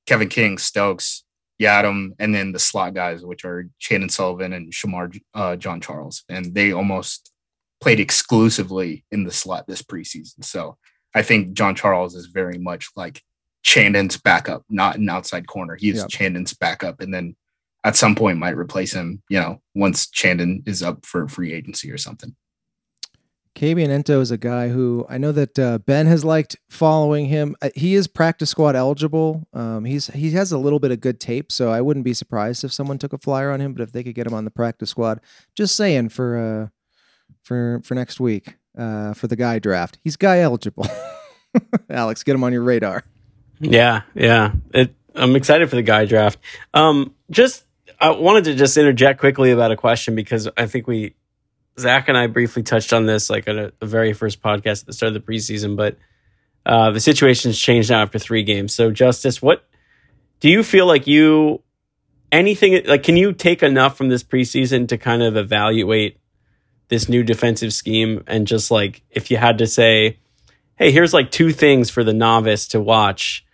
Kevin 0.07 0.29
King, 0.29 0.57
Stokes, 0.57 1.23
Yiadom, 1.61 2.11
and 2.19 2.33
then 2.33 2.51
the 2.51 2.59
slot 2.59 2.93
guys, 2.93 3.23
which 3.23 3.45
are 3.45 3.69
Chandon 3.77 4.09
Sullivan 4.09 4.53
and 4.53 4.71
Shemar 4.71 5.19
uh, 5.33 5.55
Jean-Charles, 5.55 6.23
and 6.29 6.55
they 6.55 6.71
almost 6.71 7.31
played 7.79 7.99
exclusively 7.99 9.05
in 9.11 9.23
the 9.23 9.31
slot 9.31 9.67
this 9.67 9.81
preseason. 9.81 10.43
So 10.43 10.77
I 11.13 11.21
think 11.21 11.53
Jean-Charles 11.53 12.15
is 12.15 12.27
very 12.27 12.57
much 12.57 12.89
like 12.95 13.21
Chandon's 13.63 14.17
backup, 14.17 14.63
not 14.69 14.97
an 14.97 15.09
outside 15.09 15.47
corner. 15.47 15.75
He 15.75 15.89
is 15.89 15.97
yep. 15.97 16.09
Chandon's 16.09 16.53
backup, 16.53 17.01
and 17.01 17.13
then 17.13 17.35
at 17.83 17.95
some 17.95 18.15
point 18.15 18.39
might 18.39 18.57
replace 18.57 18.93
him. 18.93 19.21
You 19.29 19.39
know, 19.39 19.61
once 19.75 20.09
Chandon 20.09 20.63
is 20.65 20.81
up 20.81 21.05
for 21.05 21.27
free 21.27 21.53
agency 21.53 21.91
or 21.91 21.97
something. 21.97 22.35
Kabion 23.57 23.87
Ento 23.87 24.21
is 24.21 24.29
a 24.29 24.37
guy 24.37 24.69
who 24.69 25.03
I 25.09 25.17
know 25.17 25.31
that 25.31 25.57
uh, 25.57 25.79
Ben 25.79 26.05
has 26.05 26.23
liked 26.23 26.57
following 26.69 27.25
him. 27.25 27.55
Uh, 27.59 27.71
he 27.73 27.95
is 27.95 28.07
practice 28.07 28.51
squad 28.51 28.75
eligible. 28.75 29.47
Um, 29.51 29.83
he's 29.83 30.05
he 30.07 30.29
has 30.31 30.51
a 30.51 30.59
little 30.59 30.79
bit 30.79 30.91
of 30.91 31.01
good 31.01 31.19
tape, 31.19 31.51
so 31.51 31.71
I 31.71 31.81
wouldn't 31.81 32.03
be 32.03 32.13
surprised 32.13 32.63
if 32.63 32.71
someone 32.71 32.99
took 32.99 33.13
a 33.13 33.17
flyer 33.17 33.49
on 33.49 33.59
him. 33.59 33.73
But 33.73 33.81
if 33.81 33.91
they 33.91 34.03
could 34.03 34.13
get 34.13 34.27
him 34.27 34.35
on 34.35 34.45
the 34.45 34.51
practice 34.51 34.91
squad, 34.91 35.21
just 35.55 35.75
saying 35.75 36.09
for 36.09 36.37
uh, 36.37 36.67
for 37.41 37.81
for 37.83 37.95
next 37.95 38.19
week 38.19 38.57
uh, 38.77 39.15
for 39.15 39.25
the 39.25 39.35
guy 39.35 39.57
draft, 39.57 39.97
he's 40.03 40.17
guy 40.17 40.37
eligible. 40.37 40.85
Alex, 41.89 42.21
get 42.21 42.35
him 42.35 42.43
on 42.43 42.53
your 42.53 42.61
radar. 42.61 43.05
Yeah, 43.59 44.03
yeah. 44.13 44.51
It, 44.71 44.93
I'm 45.15 45.35
excited 45.35 45.67
for 45.67 45.77
the 45.77 45.81
guy 45.81 46.05
draft. 46.05 46.37
Um, 46.75 47.15
just 47.31 47.65
I 47.99 48.11
wanted 48.11 48.43
to 48.43 48.53
just 48.53 48.77
interject 48.77 49.19
quickly 49.19 49.49
about 49.49 49.71
a 49.71 49.75
question 49.75 50.13
because 50.13 50.47
I 50.55 50.67
think 50.67 50.85
we 50.85 51.15
Zach 51.79 52.09
and 52.09 52.17
I 52.17 52.27
briefly 52.27 52.63
touched 52.63 52.93
on 52.93 53.05
this 53.05 53.29
like 53.29 53.47
at 53.47 53.57
a, 53.57 53.73
very 53.81 54.13
first 54.13 54.41
podcast 54.41 54.81
at 54.81 54.87
the 54.87 54.93
start 54.93 55.15
of 55.15 55.25
the 55.25 55.31
preseason, 55.31 55.75
but 55.75 55.97
uh, 56.65 56.91
the 56.91 56.99
situation's 56.99 57.59
changed 57.59 57.89
now 57.89 58.01
after 58.01 58.19
three 58.19 58.43
games. 58.43 58.73
So, 58.73 58.91
Justis, 58.91 59.41
what 59.41 59.63
do 60.39 60.49
you 60.49 60.63
feel 60.63 60.85
like 60.85 61.07
you 61.07 61.61
anything 62.31 62.85
like? 62.85 63.03
Can 63.03 63.15
you 63.15 63.31
take 63.31 63.63
enough 63.63 63.97
from 63.97 64.09
this 64.09 64.23
preseason 64.23 64.87
to 64.89 64.97
kind 64.97 65.21
of 65.21 65.37
evaluate 65.37 66.19
this 66.89 67.09
new 67.09 67.23
defensive 67.23 67.73
scheme 67.73 68.23
and 68.27 68.47
just 68.47 68.71
like 68.71 69.03
if 69.09 69.29
you 69.29 69.37
had 69.37 69.57
to 69.59 69.67
say, 69.67 70.19
hey, 70.75 70.91
here's 70.91 71.13
like 71.13 71.31
two 71.31 71.51
things 71.51 71.89
for 71.89 72.03
the 72.03 72.13
novice 72.13 72.67
to 72.69 72.81
watch 72.81 73.45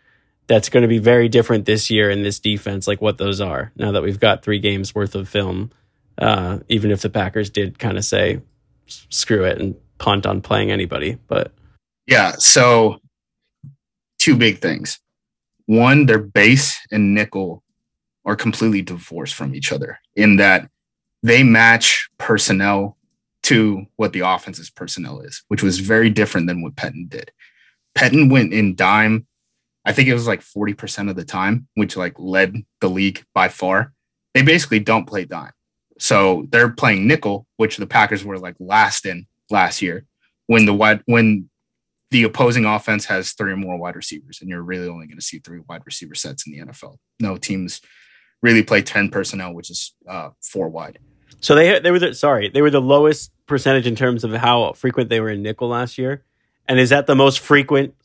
that's 0.47 0.69
going 0.69 0.81
to 0.81 0.88
be 0.88 0.99
very 0.99 1.29
different 1.29 1.65
this 1.65 1.89
year 1.89 2.09
in 2.09 2.21
this 2.21 2.39
defense, 2.39 2.88
like 2.88 3.01
what 3.01 3.17
those 3.17 3.39
are. 3.39 3.71
Now 3.75 3.91
that 3.93 4.03
we've 4.03 4.19
got 4.19 4.43
three 4.43 4.59
games 4.59 4.93
worth 4.93 5.15
of 5.15 5.29
film, 5.29 5.71
uh, 6.17 6.60
even 6.69 6.91
if 6.91 7.02
the 7.02 7.10
Packers 7.10 7.49
did 7.49 7.80
kind 7.80 7.97
of 7.97 8.06
say 8.06 8.41
screw 8.88 9.43
it 9.43 9.60
and 9.60 9.76
punt 9.97 10.26
on 10.26 10.41
playing 10.41 10.71
anybody, 10.71 11.17
but 11.28 11.52
yeah. 12.06 12.34
So 12.38 12.99
two 14.19 14.36
big 14.36 14.60
things. 14.60 14.99
One, 15.65 16.06
their 16.06 16.19
base 16.19 16.78
and 16.91 17.13
nickel 17.13 17.63
are 18.26 18.36
completely 18.36 18.82
divorced 18.82 19.34
from 19.34 19.56
each 19.56 19.71
other 19.71 19.99
in 20.15 20.38
that 20.38 20.69
they 21.21 21.43
match 21.43 22.10
personnel 22.17 22.97
to 23.43 23.86
what 23.97 24.13
the 24.13 24.21
offense's 24.21 24.69
personnel 24.69 25.19
is, 25.21 25.43
which 25.47 25.63
was 25.63 25.80
very 25.80 26.10
different 26.10 26.47
than 26.47 26.62
what 26.62 26.76
Pettine 26.76 27.10
did. 27.10 27.32
Pettine 27.95 28.30
went 28.30 28.54
in 28.54 28.76
dime 28.76 29.28
I 29.86 29.91
think 29.91 30.08
it 30.08 30.13
was 30.13 30.28
like 30.28 30.41
40% 30.41 31.10
of 31.10 31.15
the 31.15 31.26
time, 31.26 31.67
which 31.76 31.97
like 31.97 32.15
led 32.17 32.56
the 32.80 32.89
league 32.89 33.23
by 33.34 33.49
far. 33.49 33.93
They 34.34 34.41
basically 34.41 34.80
don't 34.80 35.06
play 35.06 35.26
dime. 35.26 35.52
So 35.99 36.47
they're 36.49 36.69
playing 36.69 37.08
nickel, 37.08 37.45
which 37.58 37.77
the 37.77 37.88
Packers 37.88 38.25
were 38.25 38.38
like 38.38 38.56
last 38.60 39.06
in 39.06 39.27
last 39.49 39.82
year 39.82 40.06
when 40.47 40.65
the 40.65 40.73
wide 40.73 41.01
when 41.06 41.49
the 42.12 42.23
opposing 42.23 42.65
offense 42.65 43.06
has 43.06 43.34
three 43.34 43.53
or 43.53 43.58
more 43.58 43.77
wide 43.77 43.95
receivers, 43.95 44.39
and 44.39 44.49
you're 44.49 44.62
really 44.62 44.88
only 44.88 45.08
going 45.08 45.17
to 45.17 45.23
see 45.23 45.39
three 45.39 45.62
wide 45.67 45.82
receiver 45.86 46.13
sets 46.13 46.45
in 46.45 46.53
the 46.53 46.60
NFL. 46.60 46.97
No 47.19 47.38
teams 47.38 47.82
really 48.43 48.62
play 48.62 48.84
10 48.84 49.10
personnel, 49.10 49.53
which 49.53 49.71
is 49.71 49.95
uh, 50.08 50.29
four 50.39 50.69
wide. 50.69 50.99
So 51.39 51.56
they 51.56 51.79
they 51.79 51.91
were 51.91 51.99
the, 51.99 52.13
sorry 52.13 52.49
they 52.49 52.62
were 52.62 52.69
the 52.69 52.79
lowest 52.79 53.32
percentage 53.47 53.88
in 53.88 53.95
terms 53.95 54.23
of 54.23 54.32
how 54.32 54.73
frequent 54.73 55.10
they 55.10 55.19
were 55.19 55.29
in 55.29 55.41
nickel 55.41 55.67
last 55.67 55.97
year, 55.97 56.23
and 56.67 56.79
is 56.79 56.91
that 56.91 57.08
the 57.08 57.15
most 57.15 57.39
frequent 57.39 57.95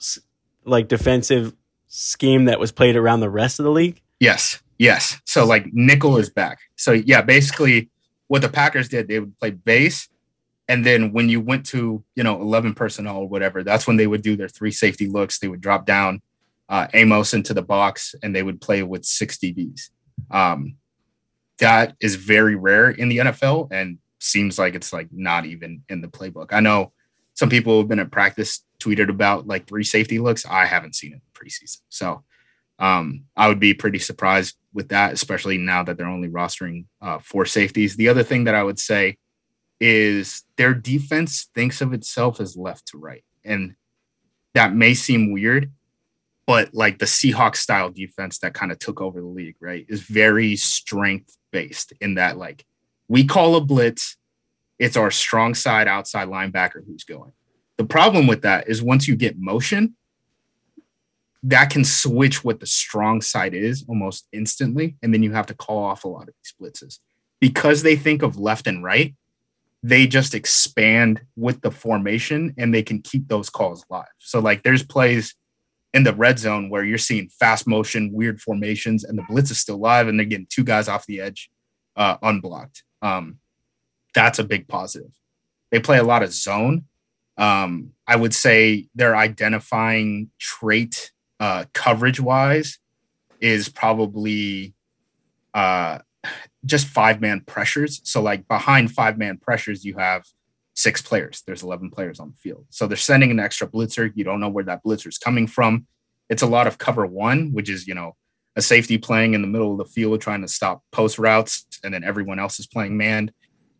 like 0.64 0.88
defensive 0.88 1.54
scheme 1.86 2.46
that 2.46 2.58
was 2.58 2.72
played 2.72 2.96
around 2.96 3.20
the 3.20 3.30
rest 3.30 3.60
of 3.60 3.64
the 3.64 3.70
league? 3.70 4.00
Yes, 4.18 4.60
yes. 4.78 5.20
So 5.24 5.44
like 5.44 5.66
nickel 5.72 6.18
is 6.18 6.30
back. 6.30 6.58
So 6.76 6.92
yeah, 6.92 7.22
basically 7.22 7.90
what 8.28 8.42
the 8.42 8.48
Packers 8.48 8.88
did, 8.88 9.08
they 9.08 9.20
would 9.20 9.38
play 9.38 9.50
base, 9.50 10.08
and 10.68 10.84
then 10.84 11.12
when 11.12 11.28
you 11.28 11.40
went 11.40 11.66
to 11.66 12.04
you 12.14 12.22
know 12.22 12.40
eleven 12.40 12.74
personnel 12.74 13.18
or 13.18 13.28
whatever, 13.28 13.62
that's 13.62 13.86
when 13.86 13.96
they 13.96 14.06
would 14.06 14.22
do 14.22 14.36
their 14.36 14.48
three 14.48 14.72
safety 14.72 15.06
looks. 15.06 15.38
They 15.38 15.48
would 15.48 15.60
drop 15.60 15.86
down 15.86 16.22
uh, 16.68 16.86
Amos 16.94 17.34
into 17.34 17.54
the 17.54 17.62
box, 17.62 18.14
and 18.22 18.34
they 18.34 18.42
would 18.42 18.60
play 18.60 18.82
with 18.82 19.04
six 19.04 19.38
DBs. 19.38 19.90
Um, 20.30 20.76
that 21.58 21.96
is 22.00 22.14
very 22.14 22.54
rare 22.54 22.90
in 22.90 23.08
the 23.08 23.18
NFL 23.18 23.68
and 23.72 23.98
seems 24.20 24.58
like 24.58 24.74
it's 24.74 24.92
like 24.92 25.08
not 25.12 25.44
even 25.44 25.82
in 25.88 26.00
the 26.00 26.08
playbook. 26.08 26.52
I 26.52 26.60
know 26.60 26.92
some 27.34 27.48
people 27.48 27.78
have 27.78 27.88
been 27.88 27.98
at 27.98 28.10
practice 28.10 28.64
tweeted 28.80 29.08
about 29.08 29.46
like 29.46 29.66
three 29.66 29.84
safety 29.84 30.18
looks. 30.18 30.46
I 30.46 30.64
haven't 30.66 30.94
seen 30.94 31.12
it 31.12 31.16
in 31.16 31.20
preseason. 31.34 31.80
So 31.88 32.24
um, 32.78 33.24
I 33.36 33.48
would 33.48 33.60
be 33.60 33.74
pretty 33.74 33.98
surprised 33.98 34.56
with 34.72 34.88
that, 34.88 35.12
especially 35.12 35.58
now 35.58 35.82
that 35.82 35.96
they're 35.96 36.06
only 36.06 36.28
rostering 36.28 36.86
uh, 37.00 37.18
four 37.18 37.44
safeties. 37.44 37.96
The 37.96 38.08
other 38.08 38.22
thing 38.22 38.44
that 38.44 38.54
I 38.54 38.62
would 38.62 38.78
say 38.78 39.16
is 39.80 40.44
their 40.56 40.74
defense 40.74 41.48
thinks 41.54 41.80
of 41.80 41.92
itself 41.92 42.40
as 42.40 42.56
left 42.56 42.86
to 42.88 42.98
right. 42.98 43.24
And 43.44 43.74
that 44.54 44.74
may 44.74 44.94
seem 44.94 45.32
weird, 45.32 45.72
but 46.46 46.72
like 46.72 46.98
the 46.98 47.06
Seahawks 47.06 47.56
style 47.56 47.90
defense 47.90 48.38
that 48.38 48.54
kind 48.54 48.72
of 48.72 48.78
took 48.78 49.00
over 49.00 49.20
the 49.20 49.26
league, 49.26 49.56
right, 49.60 49.86
is 49.88 50.02
very 50.02 50.56
strength 50.56 51.36
based 51.52 51.92
in 52.00 52.14
that 52.14 52.36
like 52.36 52.64
we 53.08 53.24
call 53.24 53.56
a 53.56 53.60
blitz, 53.60 54.16
it's 54.78 54.96
our 54.96 55.10
strong 55.10 55.54
side 55.54 55.88
outside 55.88 56.28
linebacker 56.28 56.84
who's 56.86 57.04
going. 57.04 57.32
The 57.78 57.84
problem 57.84 58.26
with 58.26 58.42
that 58.42 58.68
is 58.68 58.82
once 58.82 59.08
you 59.08 59.16
get 59.16 59.38
motion, 59.38 59.96
that 61.42 61.70
can 61.70 61.84
switch 61.84 62.42
what 62.42 62.60
the 62.60 62.66
strong 62.66 63.20
side 63.20 63.54
is 63.54 63.84
almost 63.88 64.26
instantly, 64.32 64.96
and 65.02 65.14
then 65.14 65.22
you 65.22 65.32
have 65.32 65.46
to 65.46 65.54
call 65.54 65.84
off 65.84 66.04
a 66.04 66.08
lot 66.08 66.28
of 66.28 66.34
these 66.42 66.54
blitzes 66.60 66.98
because 67.40 67.82
they 67.82 67.96
think 67.96 68.22
of 68.22 68.38
left 68.38 68.66
and 68.66 68.82
right. 68.82 69.14
They 69.82 70.08
just 70.08 70.34
expand 70.34 71.20
with 71.36 71.60
the 71.60 71.70
formation 71.70 72.52
and 72.58 72.74
they 72.74 72.82
can 72.82 73.00
keep 73.00 73.28
those 73.28 73.48
calls 73.48 73.84
live. 73.88 74.06
So, 74.18 74.40
like, 74.40 74.64
there's 74.64 74.82
plays 74.82 75.36
in 75.94 76.02
the 76.02 76.12
red 76.12 76.40
zone 76.40 76.68
where 76.68 76.84
you're 76.84 76.98
seeing 76.98 77.28
fast 77.28 77.66
motion, 77.66 78.12
weird 78.12 78.40
formations, 78.40 79.04
and 79.04 79.16
the 79.16 79.24
blitz 79.28 79.52
is 79.52 79.58
still 79.58 79.78
live, 79.78 80.08
and 80.08 80.18
they're 80.18 80.26
getting 80.26 80.48
two 80.50 80.64
guys 80.64 80.88
off 80.88 81.06
the 81.06 81.20
edge 81.20 81.48
uh, 81.96 82.16
unblocked. 82.22 82.82
Um, 83.02 83.38
that's 84.14 84.40
a 84.40 84.44
big 84.44 84.66
positive. 84.66 85.12
They 85.70 85.78
play 85.78 85.98
a 85.98 86.04
lot 86.04 86.24
of 86.24 86.32
zone. 86.32 86.86
Um, 87.36 87.92
I 88.06 88.16
would 88.16 88.34
say 88.34 88.88
their 88.96 89.14
identifying 89.14 90.30
trait 90.40 91.12
uh, 91.40 91.64
coverage 91.72 92.20
wise 92.20 92.78
is 93.40 93.68
probably 93.68 94.74
uh, 95.54 95.98
just 96.64 96.86
five 96.86 97.20
man 97.20 97.40
pressures. 97.40 98.00
So, 98.04 98.22
like 98.22 98.48
behind 98.48 98.92
five 98.92 99.18
man 99.18 99.38
pressures, 99.38 99.84
you 99.84 99.96
have 99.96 100.24
six 100.78 101.02
players. 101.02 101.42
There's 101.44 101.64
11 101.64 101.90
players 101.90 102.20
on 102.20 102.30
the 102.30 102.36
field. 102.36 102.64
So 102.70 102.86
they're 102.86 102.96
sending 102.96 103.32
an 103.32 103.40
extra 103.40 103.66
blitzer. 103.66 104.12
You 104.14 104.22
don't 104.22 104.38
know 104.38 104.48
where 104.48 104.64
that 104.64 104.84
blitzer 104.84 105.08
is 105.08 105.18
coming 105.18 105.48
from. 105.48 105.88
It's 106.28 106.42
a 106.42 106.46
lot 106.46 106.68
of 106.68 106.78
cover 106.78 107.04
one, 107.04 107.52
which 107.52 107.68
is, 107.68 107.88
you 107.88 107.94
know, 107.94 108.14
a 108.54 108.62
safety 108.62 108.96
playing 108.96 109.34
in 109.34 109.42
the 109.42 109.48
middle 109.48 109.72
of 109.72 109.78
the 109.78 109.84
field 109.84 110.20
trying 110.20 110.42
to 110.42 110.48
stop 110.48 110.84
post 110.92 111.18
routes, 111.18 111.66
and 111.82 111.92
then 111.92 112.04
everyone 112.04 112.38
else 112.38 112.60
is 112.60 112.66
playing 112.68 112.96
manned. 112.96 113.32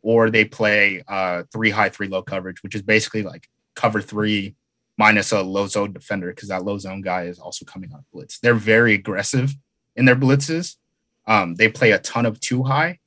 Or 0.03 0.29
they 0.31 0.44
play 0.44 1.03
uh, 1.07 1.44
three 1.53 1.71
high, 1.71 1.88
three 1.88 2.09
low 2.09 2.23
coverage, 2.23 2.62
which 2.64 2.75
is 2.75 2.83
basically 2.83 3.23
like 3.23 3.49
cover 3.77 4.01
three 4.01 4.57
minus 4.99 5.33
a 5.33 5.41
low 5.41 5.67
zone 5.67 5.93
defender 5.93 6.29
because 6.29 6.49
that 6.49 6.65
low 6.65 6.77
zone 6.77 7.01
guy 7.01 7.23
is 7.23 7.39
also 7.39 7.65
coming 7.65 7.93
on 7.95 8.05
blitz. 8.13 8.41
They're 8.41 8.55
very 8.55 8.95
aggressive 8.95 9.55
in 9.97 10.05
their 10.05 10.17
blitzes. 10.17 10.77
Um, 11.27 11.55
they 11.55 11.69
play 11.69 11.93
a 11.93 11.99
ton 11.99 12.27
of 12.27 12.41
two 12.41 12.65
high, 12.65 12.99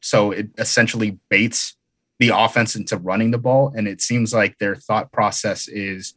so 0.00 0.32
it 0.32 0.50
essentially 0.58 1.18
baits 1.28 1.76
the 2.18 2.30
offense 2.34 2.76
into 2.76 2.98
running 2.98 3.30
the 3.30 3.38
ball. 3.38 3.72
And 3.74 3.88
it 3.88 4.02
seems 4.02 4.34
like 4.34 4.58
their 4.58 4.76
thought 4.76 5.10
process 5.12 5.66
is 5.68 6.14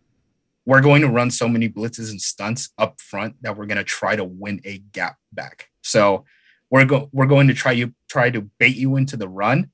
we're 0.65 0.81
going 0.81 1.01
to 1.01 1.09
run 1.09 1.31
so 1.31 1.47
many 1.47 1.69
blitzes 1.69 2.09
and 2.09 2.21
stunts 2.21 2.69
up 2.77 2.99
front 2.99 3.35
that 3.41 3.55
we're 3.55 3.65
going 3.65 3.77
to 3.77 3.83
try 3.83 4.15
to 4.15 4.23
win 4.23 4.61
a 4.65 4.79
gap 4.79 5.17
back. 5.31 5.69
So 5.81 6.25
we're 6.69 6.85
go- 6.85 7.09
we're 7.13 7.27
going 7.27 7.47
to 7.47 7.53
try 7.53 7.71
you 7.71 7.93
try 8.09 8.29
to 8.29 8.41
bait 8.59 8.75
you 8.75 8.95
into 8.95 9.15
the 9.15 9.29
run, 9.29 9.71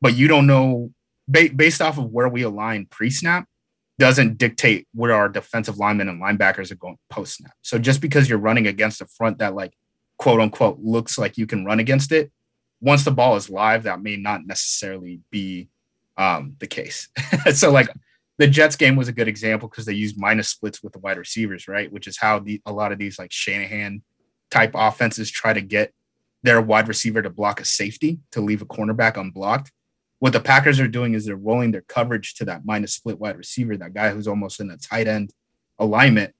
but 0.00 0.14
you 0.14 0.28
don't 0.28 0.46
know 0.46 0.92
ba- 1.26 1.50
based 1.54 1.80
off 1.80 1.98
of 1.98 2.10
where 2.10 2.28
we 2.28 2.42
align 2.42 2.86
pre-snap 2.86 3.46
doesn't 4.02 4.36
dictate 4.36 4.88
where 4.92 5.12
our 5.12 5.28
defensive 5.28 5.78
linemen 5.78 6.08
and 6.08 6.20
linebackers 6.20 6.72
are 6.72 6.74
going 6.74 6.98
post 7.08 7.36
snap. 7.36 7.52
So 7.62 7.78
just 7.78 8.00
because 8.00 8.28
you're 8.28 8.36
running 8.36 8.66
against 8.66 9.00
a 9.00 9.06
front 9.06 9.38
that 9.38 9.54
like 9.54 9.74
quote 10.18 10.40
unquote 10.40 10.80
looks 10.82 11.18
like 11.18 11.38
you 11.38 11.46
can 11.46 11.64
run 11.64 11.78
against 11.78 12.10
it, 12.10 12.32
once 12.80 13.04
the 13.04 13.12
ball 13.12 13.36
is 13.36 13.48
live, 13.48 13.84
that 13.84 14.02
may 14.02 14.16
not 14.16 14.44
necessarily 14.44 15.20
be 15.30 15.68
um, 16.16 16.56
the 16.58 16.66
case. 16.66 17.10
so 17.54 17.70
like 17.70 17.90
the 18.38 18.48
Jets 18.48 18.74
game 18.74 18.96
was 18.96 19.06
a 19.06 19.12
good 19.12 19.28
example 19.28 19.68
because 19.68 19.86
they 19.86 19.92
used 19.92 20.18
minus 20.18 20.48
splits 20.48 20.82
with 20.82 20.92
the 20.94 20.98
wide 20.98 21.16
receivers, 21.16 21.68
right? 21.68 21.92
Which 21.92 22.08
is 22.08 22.18
how 22.18 22.40
the 22.40 22.60
a 22.66 22.72
lot 22.72 22.90
of 22.90 22.98
these 22.98 23.20
like 23.20 23.30
Shanahan 23.30 24.02
type 24.50 24.72
offenses 24.74 25.30
try 25.30 25.52
to 25.52 25.60
get 25.60 25.94
their 26.42 26.60
wide 26.60 26.88
receiver 26.88 27.22
to 27.22 27.30
block 27.30 27.60
a 27.60 27.64
safety 27.64 28.18
to 28.32 28.40
leave 28.40 28.62
a 28.62 28.66
cornerback 28.66 29.16
unblocked. 29.16 29.70
What 30.22 30.32
the 30.32 30.38
Packers 30.38 30.78
are 30.78 30.86
doing 30.86 31.14
is 31.14 31.26
they're 31.26 31.34
rolling 31.34 31.72
their 31.72 31.80
coverage 31.80 32.34
to 32.34 32.44
that 32.44 32.64
minus 32.64 32.94
split 32.94 33.18
wide 33.18 33.36
receiver, 33.36 33.76
that 33.76 33.92
guy 33.92 34.10
who's 34.10 34.28
almost 34.28 34.60
in 34.60 34.70
a 34.70 34.76
tight 34.76 35.08
end 35.08 35.32
alignment. 35.80 36.32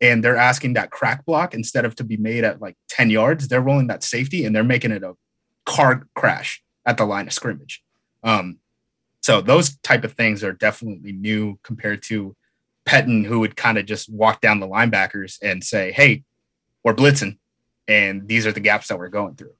And 0.00 0.24
they're 0.24 0.38
asking 0.38 0.72
that 0.72 0.90
crack 0.90 1.26
block 1.26 1.52
instead 1.52 1.84
of 1.84 1.94
to 1.96 2.04
be 2.04 2.16
made 2.16 2.44
at 2.44 2.62
like 2.62 2.78
10 2.88 3.10
yards, 3.10 3.46
they're 3.46 3.60
rolling 3.60 3.88
that 3.88 4.02
safety 4.02 4.46
and 4.46 4.56
they're 4.56 4.64
making 4.64 4.90
it 4.90 5.02
a 5.02 5.16
car 5.66 6.08
crash 6.14 6.62
at 6.86 6.96
the 6.96 7.04
line 7.04 7.26
of 7.26 7.34
scrimmage. 7.34 7.84
Um, 8.22 8.56
so 9.20 9.42
those 9.42 9.76
type 9.80 10.04
of 10.04 10.14
things 10.14 10.42
are 10.42 10.54
definitely 10.54 11.12
new 11.12 11.58
compared 11.62 12.02
to 12.04 12.34
Pettine, 12.86 13.26
who 13.26 13.40
would 13.40 13.54
kind 13.54 13.76
of 13.76 13.84
just 13.84 14.10
walk 14.10 14.40
down 14.40 14.60
the 14.60 14.66
linebackers 14.66 15.36
and 15.42 15.62
say, 15.62 15.92
"Hey, 15.92 16.24
we're 16.82 16.94
blitzing, 16.94 17.36
and 17.86 18.26
these 18.26 18.46
are 18.46 18.52
the 18.52 18.60
gaps 18.60 18.88
that 18.88 18.98
we're 18.98 19.10
going 19.10 19.34
through." 19.34 19.52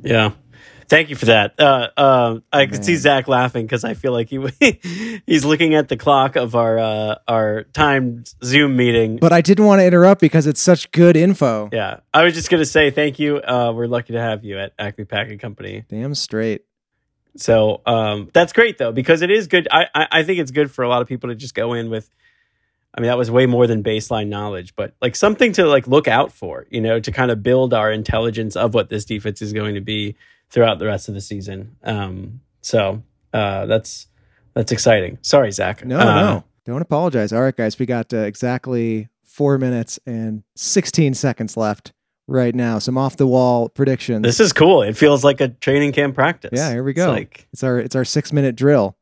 Yeah. 0.00 0.34
Thank 0.90 1.08
you 1.08 1.14
for 1.14 1.26
that. 1.26 1.54
Uh, 1.56 1.88
uh, 1.96 2.40
I 2.52 2.66
can 2.66 2.82
see 2.82 2.96
Zach 2.96 3.28
laughing 3.28 3.64
because 3.64 3.84
I 3.84 3.94
feel 3.94 4.10
like 4.10 4.28
he 4.28 5.20
he's 5.24 5.44
looking 5.44 5.76
at 5.76 5.88
the 5.88 5.96
clock 5.96 6.34
of 6.34 6.56
our 6.56 6.80
uh, 6.80 7.14
our 7.28 7.62
timed 7.72 8.34
Zoom 8.42 8.76
meeting. 8.76 9.18
But 9.18 9.32
I 9.32 9.40
didn't 9.40 9.66
want 9.66 9.78
to 9.78 9.86
interrupt 9.86 10.20
because 10.20 10.48
it's 10.48 10.60
such 10.60 10.90
good 10.90 11.16
info. 11.16 11.68
Yeah, 11.72 12.00
I 12.12 12.24
was 12.24 12.34
just 12.34 12.50
gonna 12.50 12.64
say 12.64 12.90
thank 12.90 13.20
you. 13.20 13.36
Uh, 13.36 13.72
we're 13.72 13.86
lucky 13.86 14.14
to 14.14 14.20
have 14.20 14.44
you 14.44 14.58
at 14.58 14.72
Acme 14.80 15.04
Packing 15.04 15.38
Company. 15.38 15.84
Damn 15.88 16.16
straight. 16.16 16.64
So 17.36 17.82
um, 17.86 18.28
that's 18.32 18.52
great 18.52 18.76
though 18.76 18.90
because 18.90 19.22
it 19.22 19.30
is 19.30 19.46
good. 19.46 19.68
I, 19.70 19.86
I 19.94 20.06
I 20.10 20.22
think 20.24 20.40
it's 20.40 20.50
good 20.50 20.72
for 20.72 20.82
a 20.82 20.88
lot 20.88 21.02
of 21.02 21.08
people 21.08 21.28
to 21.28 21.36
just 21.36 21.54
go 21.54 21.72
in 21.74 21.88
with. 21.88 22.10
I 22.92 23.00
mean, 23.00 23.06
that 23.06 23.16
was 23.16 23.30
way 23.30 23.46
more 23.46 23.68
than 23.68 23.84
baseline 23.84 24.26
knowledge, 24.26 24.74
but 24.74 24.94
like 25.00 25.14
something 25.14 25.52
to 25.52 25.66
like 25.66 25.86
look 25.86 26.08
out 26.08 26.32
for, 26.32 26.66
you 26.68 26.80
know, 26.80 26.98
to 26.98 27.12
kind 27.12 27.30
of 27.30 27.40
build 27.44 27.72
our 27.72 27.92
intelligence 27.92 28.56
of 28.56 28.74
what 28.74 28.88
this 28.88 29.04
defense 29.04 29.40
is 29.40 29.52
going 29.52 29.76
to 29.76 29.80
be 29.80 30.16
throughout 30.50 30.78
the 30.78 30.86
rest 30.86 31.08
of 31.08 31.14
the 31.14 31.20
season. 31.20 31.76
Um, 31.82 32.40
so 32.60 33.02
uh, 33.32 33.66
that's 33.66 34.06
that's 34.54 34.72
exciting. 34.72 35.18
Sorry, 35.22 35.50
Zach. 35.52 35.84
No, 35.84 35.98
Uh, 35.98 36.04
no, 36.04 36.44
don't 36.66 36.82
apologize. 36.82 37.32
All 37.32 37.42
right, 37.42 37.56
guys, 37.56 37.78
we 37.78 37.86
got 37.86 38.12
uh, 38.12 38.18
exactly 38.18 39.08
four 39.24 39.58
minutes 39.58 39.98
and 40.06 40.42
sixteen 40.56 41.14
seconds 41.14 41.56
left 41.56 41.92
right 42.26 42.54
now. 42.54 42.78
Some 42.78 42.98
off 42.98 43.16
the 43.16 43.26
wall 43.26 43.68
predictions. 43.68 44.22
This 44.22 44.40
is 44.40 44.52
cool. 44.52 44.82
It 44.82 44.96
feels 44.96 45.22
like 45.24 45.40
a 45.40 45.48
training 45.48 45.92
camp 45.92 46.14
practice. 46.14 46.50
Yeah, 46.52 46.70
here 46.70 46.82
we 46.84 46.90
It's 46.92 46.96
go. 46.98 47.10
like 47.12 47.46
It's 47.52 47.62
our 47.62 47.78
it's 47.78 47.94
our 47.96 48.04
six 48.04 48.32
minute 48.32 48.56
drill. 48.56 48.96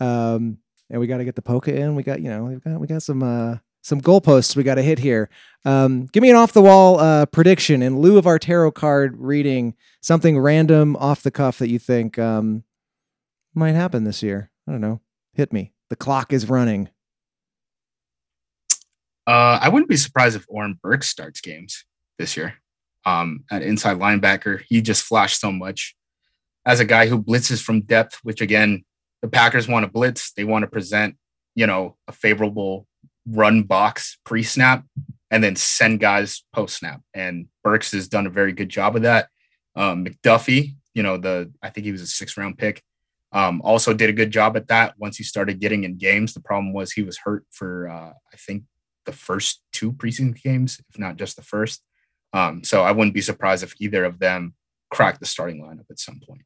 Um, 0.00 0.58
and 0.88 0.98
we 1.00 1.06
got 1.06 1.18
to 1.18 1.24
get 1.24 1.36
the 1.36 1.42
polka 1.42 1.74
in. 1.74 1.94
We 1.94 2.02
got 2.02 2.20
you 2.20 2.30
know 2.30 2.44
we 2.44 2.54
got 2.56 2.80
we 2.80 2.86
got 2.86 3.02
some 3.02 3.22
uh 3.22 3.56
some 3.82 4.00
goalposts 4.00 4.56
we 4.56 4.62
got 4.62 4.76
to 4.76 4.82
hit 4.82 4.98
here. 4.98 5.28
Um, 5.64 6.06
give 6.06 6.22
me 6.22 6.30
an 6.30 6.36
off 6.36 6.52
the 6.52 6.62
wall 6.62 6.98
uh 6.98 7.26
prediction 7.26 7.82
in 7.82 8.00
lieu 8.00 8.18
of 8.18 8.26
our 8.26 8.38
tarot 8.38 8.72
card 8.72 9.16
reading. 9.18 9.74
Something 10.00 10.38
random 10.38 10.96
off 10.96 11.22
the 11.22 11.30
cuff 11.30 11.58
that 11.58 11.68
you 11.68 11.78
think 11.78 12.18
um 12.18 12.64
might 13.54 13.72
happen 13.72 14.04
this 14.04 14.22
year. 14.22 14.50
I 14.66 14.72
don't 14.72 14.80
know. 14.80 15.00
Hit 15.34 15.52
me. 15.52 15.72
The 15.88 15.96
clock 15.96 16.32
is 16.32 16.48
running. 16.48 16.88
Uh, 19.26 19.58
I 19.60 19.68
wouldn't 19.68 19.88
be 19.88 19.96
surprised 19.96 20.36
if 20.36 20.44
Oren 20.48 20.78
Burks 20.82 21.08
starts 21.08 21.40
games 21.40 21.84
this 22.18 22.36
year. 22.36 22.54
Um, 23.04 23.44
inside 23.50 23.98
linebacker, 23.98 24.62
he 24.68 24.80
just 24.82 25.04
flashed 25.04 25.40
so 25.40 25.52
much 25.52 25.94
as 26.66 26.80
a 26.80 26.84
guy 26.84 27.06
who 27.06 27.22
blitzes 27.22 27.62
from 27.62 27.82
depth. 27.82 28.18
Which 28.22 28.40
again, 28.40 28.84
the 29.22 29.28
Packers 29.28 29.68
want 29.68 29.84
to 29.84 29.90
blitz. 29.90 30.32
They 30.32 30.44
want 30.44 30.62
to 30.62 30.70
present, 30.70 31.16
you 31.54 31.66
know, 31.66 31.96
a 32.08 32.12
favorable 32.12 32.86
run 33.30 33.62
box 33.62 34.18
pre-snap. 34.24 34.84
and 35.30 35.44
then 35.44 35.54
send 35.54 36.00
guys 36.00 36.42
post 36.52 36.78
snap. 36.78 37.00
And 37.14 37.46
Burks 37.62 37.92
has 37.92 38.08
done 38.08 38.26
a 38.26 38.30
very 38.30 38.52
good 38.52 38.68
job 38.68 38.96
of 38.96 39.02
that. 39.02 39.28
Um, 39.76 40.04
McDuffie, 40.04 40.74
you 40.92 41.02
know, 41.04 41.16
the 41.16 41.52
I 41.62 41.70
think 41.70 41.84
he 41.84 41.92
was 41.92 42.02
a 42.02 42.06
six 42.06 42.36
round 42.36 42.58
pick, 42.58 42.82
um, 43.32 43.62
also 43.62 43.94
did 43.94 44.10
a 44.10 44.12
good 44.12 44.32
job 44.32 44.56
at 44.56 44.68
that 44.68 44.94
once 44.98 45.16
he 45.16 45.24
started 45.24 45.60
getting 45.60 45.84
in 45.84 45.96
games. 45.98 46.34
The 46.34 46.40
problem 46.40 46.72
was 46.72 46.90
he 46.90 47.02
was 47.02 47.18
hurt 47.18 47.44
for 47.50 47.88
uh, 47.88 48.12
I 48.32 48.36
think 48.36 48.64
the 49.06 49.12
first 49.12 49.62
two 49.72 49.92
preseason 49.92 50.40
games, 50.42 50.80
if 50.90 50.98
not 50.98 51.16
just 51.16 51.36
the 51.36 51.42
first. 51.42 51.82
Um, 52.32 52.64
so 52.64 52.82
I 52.82 52.92
wouldn't 52.92 53.14
be 53.14 53.20
surprised 53.20 53.62
if 53.62 53.74
either 53.80 54.04
of 54.04 54.18
them 54.18 54.54
crack 54.90 55.20
the 55.20 55.26
starting 55.26 55.62
lineup 55.62 55.90
at 55.90 56.00
some 56.00 56.20
point. 56.26 56.42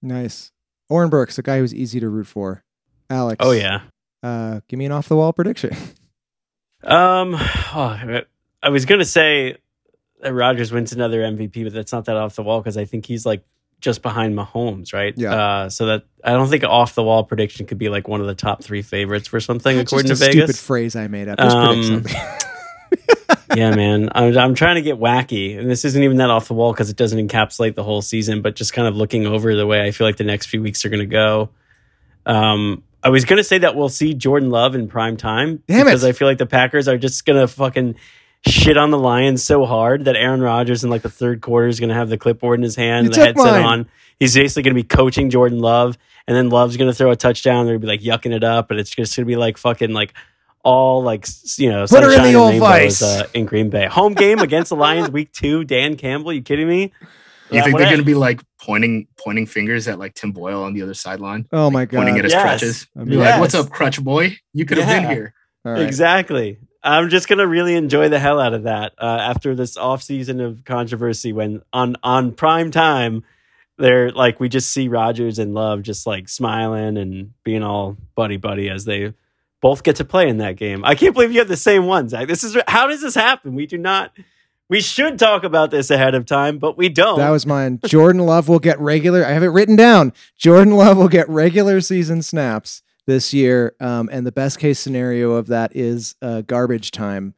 Nice. 0.00 0.52
Oren 0.88 1.10
Burks, 1.10 1.38
a 1.38 1.42
guy 1.42 1.58
who's 1.58 1.74
easy 1.74 2.00
to 2.00 2.08
root 2.08 2.26
for. 2.26 2.64
Alex. 3.08 3.38
Oh 3.40 3.50
yeah. 3.50 3.82
Uh, 4.22 4.60
give 4.68 4.78
me 4.78 4.84
an 4.84 4.92
off 4.92 5.08
the 5.08 5.16
wall 5.16 5.32
prediction. 5.32 5.76
Um, 6.82 7.34
oh, 7.34 8.22
I 8.62 8.68
was 8.70 8.86
gonna 8.86 9.04
say 9.04 9.58
that 10.22 10.32
Rodgers 10.32 10.72
wins 10.72 10.92
another 10.92 11.20
MVP, 11.20 11.62
but 11.64 11.74
that's 11.74 11.92
not 11.92 12.06
that 12.06 12.16
off 12.16 12.36
the 12.36 12.42
wall 12.42 12.60
because 12.60 12.78
I 12.78 12.86
think 12.86 13.04
he's 13.04 13.26
like 13.26 13.44
just 13.80 14.02
behind 14.02 14.34
Mahomes, 14.36 14.92
right? 14.92 15.12
Yeah. 15.16 15.34
Uh, 15.34 15.68
so 15.70 15.86
that 15.86 16.04
I 16.24 16.30
don't 16.30 16.48
think 16.48 16.64
off 16.64 16.94
the 16.94 17.02
wall 17.02 17.24
prediction 17.24 17.66
could 17.66 17.78
be 17.78 17.88
like 17.88 18.08
one 18.08 18.20
of 18.20 18.26
the 18.26 18.34
top 18.34 18.62
three 18.62 18.82
favorites 18.82 19.28
for 19.28 19.40
something 19.40 19.76
That's 19.76 19.92
according 19.92 20.08
to 20.08 20.12
a 20.14 20.16
Vegas. 20.16 20.32
stupid 20.32 20.56
phrase 20.56 20.96
I 20.96 21.06
made 21.08 21.28
up. 21.28 21.38
Just 21.38 21.56
Um, 21.56 22.06
yeah, 23.56 23.74
man. 23.74 24.10
I'm, 24.14 24.36
I'm 24.36 24.54
trying 24.54 24.76
to 24.76 24.82
get 24.82 24.98
wacky, 24.98 25.58
and 25.58 25.70
this 25.70 25.84
isn't 25.84 26.02
even 26.02 26.18
that 26.18 26.30
off 26.30 26.48
the 26.48 26.54
wall 26.54 26.72
because 26.72 26.90
it 26.90 26.96
doesn't 26.96 27.28
encapsulate 27.28 27.74
the 27.74 27.84
whole 27.84 28.02
season, 28.02 28.42
but 28.42 28.56
just 28.56 28.72
kind 28.72 28.88
of 28.88 28.96
looking 28.96 29.26
over 29.26 29.54
the 29.54 29.66
way 29.66 29.82
I 29.86 29.90
feel 29.90 30.06
like 30.06 30.16
the 30.16 30.24
next 30.24 30.46
few 30.46 30.62
weeks 30.62 30.84
are 30.84 30.88
going 30.88 31.00
to 31.00 31.06
go. 31.06 31.50
Um, 32.26 32.84
I 33.02 33.08
was 33.08 33.24
going 33.24 33.38
to 33.38 33.44
say 33.44 33.58
that 33.58 33.74
we'll 33.76 33.88
see 33.88 34.14
Jordan 34.14 34.50
Love 34.50 34.74
in 34.74 34.88
prime 34.88 35.16
time 35.16 35.62
Damn 35.66 35.80
it. 35.80 35.84
because 35.86 36.04
I 36.04 36.12
feel 36.12 36.28
like 36.28 36.38
the 36.38 36.46
Packers 36.46 36.86
are 36.88 36.98
just 36.98 37.24
going 37.24 37.38
to 37.40 37.48
fucking 37.48 37.96
shit 38.46 38.76
on 38.76 38.90
the 38.90 38.98
Lions 38.98 39.42
so 39.44 39.64
hard 39.66 40.04
that 40.06 40.16
Aaron 40.16 40.40
Rodgers 40.40 40.84
in 40.84 40.90
like 40.90 41.02
the 41.02 41.10
third 41.10 41.40
quarter 41.40 41.68
is 41.68 41.78
going 41.80 41.88
to 41.90 41.94
have 41.94 42.08
the 42.08 42.18
clipboard 42.18 42.58
in 42.58 42.62
his 42.62 42.76
hand 42.76 43.04
You 43.04 43.08
and 43.08 43.14
the 43.14 43.16
took 43.26 43.36
headset 43.36 43.62
mine. 43.62 43.64
on. 43.80 43.88
He's 44.18 44.34
basically 44.34 44.62
going 44.64 44.76
to 44.76 44.82
be 44.82 44.86
coaching 44.86 45.30
Jordan 45.30 45.60
Love, 45.60 45.96
and 46.26 46.36
then 46.36 46.50
Love's 46.50 46.76
going 46.76 46.90
to 46.90 46.94
throw 46.94 47.10
a 47.10 47.16
touchdown. 47.16 47.64
They're 47.64 47.78
going 47.78 47.96
to 47.96 48.04
be 48.04 48.08
like 48.10 48.22
yucking 48.22 48.34
it 48.34 48.44
up, 48.44 48.70
and 48.70 48.78
it's 48.78 48.90
just 48.90 49.16
going 49.16 49.24
to 49.24 49.28
be 49.28 49.36
like 49.36 49.56
fucking 49.56 49.92
like 49.92 50.12
all 50.62 51.02
like 51.02 51.24
s- 51.24 51.58
you 51.58 51.70
know 51.70 51.86
Put 51.86 52.02
her 52.02 52.10
in 52.10 52.16
sunshine 52.16 52.22
the 52.24 52.28
and 52.28 52.36
old 52.36 52.50
rainbows, 52.50 53.00
vice. 53.00 53.02
uh, 53.02 53.26
in 53.32 53.46
Green 53.46 53.70
Bay. 53.70 53.86
Home 53.86 54.12
game 54.12 54.40
against 54.40 54.68
the 54.68 54.76
Lions, 54.76 55.10
week 55.10 55.32
two. 55.32 55.64
Dan 55.64 55.96
Campbell, 55.96 56.34
you 56.34 56.42
kidding 56.42 56.68
me? 56.68 56.82
You 56.82 57.08
Yeah, 57.50 57.64
think 57.64 57.78
they're 57.78 57.86
going 57.86 57.98
to 57.98 58.04
be 58.04 58.14
like 58.14 58.42
pointing 58.62 59.06
pointing 59.16 59.46
fingers 59.46 59.88
at 59.88 59.98
like 59.98 60.14
Tim 60.14 60.32
Boyle 60.32 60.62
on 60.62 60.74
the 60.74 60.82
other 60.82 60.94
sideline, 60.94 61.46
oh 61.52 61.70
my 61.70 61.84
god. 61.86 61.96
pointing 61.98 62.18
at 62.18 62.24
his 62.24 62.32
Yes. 62.32 62.42
crutches? 62.42 62.86
I 62.96 63.04
Be 63.04 63.10
mean, 63.10 63.20
like, 63.20 63.40
"What's 63.40 63.54
up, 63.54 63.70
crutch 63.70 64.02
boy? 64.02 64.36
You 64.52 64.64
could 64.64 64.78
have 64.78 64.88
Yeah. 64.88 65.00
been 65.00 65.10
here." 65.10 65.34
All 65.64 65.72
right. 65.72 65.82
Exactly. 65.82 66.58
I'm 66.82 67.10
just 67.10 67.28
gonna 67.28 67.46
really 67.46 67.74
enjoy 67.74 68.08
the 68.08 68.18
hell 68.18 68.40
out 68.40 68.54
of 68.54 68.62
that 68.62 68.92
uh, 68.98 69.04
after 69.20 69.54
this 69.54 69.76
off 69.76 70.02
season 70.02 70.40
of 70.40 70.64
controversy. 70.64 71.32
When 71.32 71.62
on 71.72 71.96
on 72.02 72.32
prime 72.32 72.70
time, 72.70 73.22
they're 73.78 74.10
like 74.10 74.40
we 74.40 74.48
just 74.48 74.70
see 74.72 74.88
Rodgers 74.88 75.38
and 75.38 75.52
Love 75.54 75.82
just 75.82 76.06
like 76.06 76.28
smiling 76.28 76.96
and 76.96 77.32
being 77.44 77.62
all 77.62 77.96
buddy 78.14 78.36
buddy 78.38 78.70
as 78.70 78.84
they 78.86 79.12
both 79.60 79.82
get 79.82 79.96
to 79.96 80.04
play 80.06 80.26
in 80.28 80.38
that 80.38 80.56
game. 80.56 80.82
I 80.84 80.94
can't 80.94 81.12
believe 81.14 81.32
you 81.32 81.38
have 81.40 81.48
the 81.48 81.56
same 81.56 81.84
ones. 81.84 82.12
Zach. 82.12 82.26
This 82.28 82.42
is 82.44 82.56
how 82.66 82.86
does 82.86 83.02
this 83.02 83.14
happen? 83.14 83.54
We 83.54 83.66
do 83.66 83.76
not. 83.76 84.12
We 84.70 84.80
should 84.80 85.18
talk 85.18 85.42
about 85.42 85.72
this 85.72 85.90
ahead 85.90 86.14
of 86.14 86.26
time, 86.26 86.58
but 86.58 86.78
we 86.78 86.88
don't. 86.88 87.18
That 87.18 87.30
was 87.30 87.44
mine. 87.44 87.80
Jordan 87.84 88.24
Love 88.24 88.48
will 88.48 88.60
get 88.60 88.78
regular. 88.78 89.26
I 89.26 89.30
have 89.30 89.42
it 89.42 89.48
written 89.48 89.74
down. 89.74 90.12
Jordan 90.38 90.76
Love 90.76 90.96
will 90.96 91.08
get 91.08 91.28
regular 91.28 91.80
season 91.80 92.22
snaps 92.22 92.82
this 93.04 93.34
year, 93.34 93.74
um, 93.80 94.08
and 94.12 94.24
the 94.24 94.30
best 94.30 94.60
case 94.60 94.78
scenario 94.78 95.32
of 95.32 95.48
that 95.48 95.74
is 95.74 96.14
uh, 96.22 96.42
garbage 96.42 96.92
time, 96.92 97.34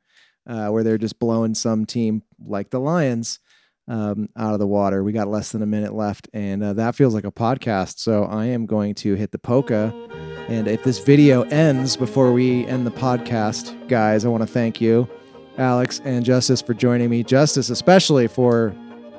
uh, 0.46 0.68
where 0.68 0.84
they're 0.84 0.98
just 0.98 1.18
blowing 1.18 1.54
some 1.54 1.86
team 1.86 2.22
like 2.44 2.68
the 2.68 2.78
Lions 2.78 3.40
um, 3.88 4.28
out 4.36 4.52
of 4.52 4.58
the 4.58 4.66
water. 4.66 5.02
We 5.02 5.12
got 5.12 5.28
less 5.28 5.52
than 5.52 5.62
a 5.62 5.66
minute 5.66 5.94
left, 5.94 6.28
and 6.34 6.62
uh, 6.62 6.74
that 6.74 6.96
feels 6.96 7.14
like 7.14 7.24
a 7.24 7.32
podcast. 7.32 7.98
So 7.98 8.24
I 8.24 8.44
am 8.44 8.66
going 8.66 8.94
to 8.96 9.14
hit 9.14 9.32
the 9.32 9.38
polka. 9.38 9.94
And 10.48 10.68
if 10.68 10.84
this 10.84 10.98
video 10.98 11.44
ends 11.44 11.96
before 11.96 12.30
we 12.30 12.66
end 12.66 12.86
the 12.86 12.90
podcast, 12.90 13.88
guys, 13.88 14.26
I 14.26 14.28
want 14.28 14.42
to 14.42 14.46
thank 14.46 14.82
you, 14.82 15.08
Alex 15.59 16.00
and 16.05 16.24
Justis, 16.24 16.64
for 16.64 16.74
joining 16.74 17.11
me. 17.11 17.22
Justis, 17.22 17.70
especially 17.70 18.26
for 18.26 18.74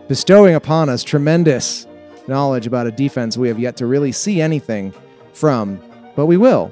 bestowing 0.08 0.56
upon 0.56 0.90
us 0.90 1.04
tremendous 1.04 1.88
knowledge 2.28 2.68
about 2.68 2.88
a 2.88 2.92
defense 2.92 3.38
we 3.38 3.48
have 3.48 3.60
yet 3.60 3.78
to 3.78 3.86
really 3.86 4.12
see 4.12 4.42
anything 4.42 4.94
from, 5.34 5.80
but 6.16 6.26
we 6.26 6.38
will 6.38 6.72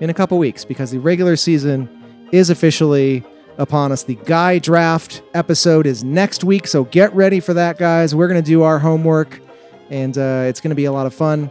in 0.00 0.10
a 0.10 0.14
couple 0.14 0.38
weeks 0.38 0.64
because 0.64 0.90
the 0.90 0.98
regular 0.98 1.36
season 1.36 1.88
is 2.32 2.50
officially 2.50 3.24
upon 3.58 3.92
us. 3.92 4.02
The 4.02 4.16
guy 4.16 4.58
draft 4.58 5.22
episode 5.34 5.86
is 5.86 6.02
next 6.02 6.44
week, 6.44 6.66
so 6.66 6.84
get 6.84 7.14
ready 7.14 7.40
for 7.40 7.54
that, 7.54 7.78
guys. 7.78 8.14
We're 8.14 8.28
going 8.28 8.42
to 8.42 8.46
do 8.46 8.62
our 8.62 8.78
homework, 8.78 9.40
and 9.90 10.16
uh, 10.18 10.44
it's 10.46 10.60
going 10.60 10.70
to 10.70 10.76
be 10.76 10.86
a 10.86 10.92
lot 10.92 11.06
of 11.06 11.14
fun. 11.14 11.50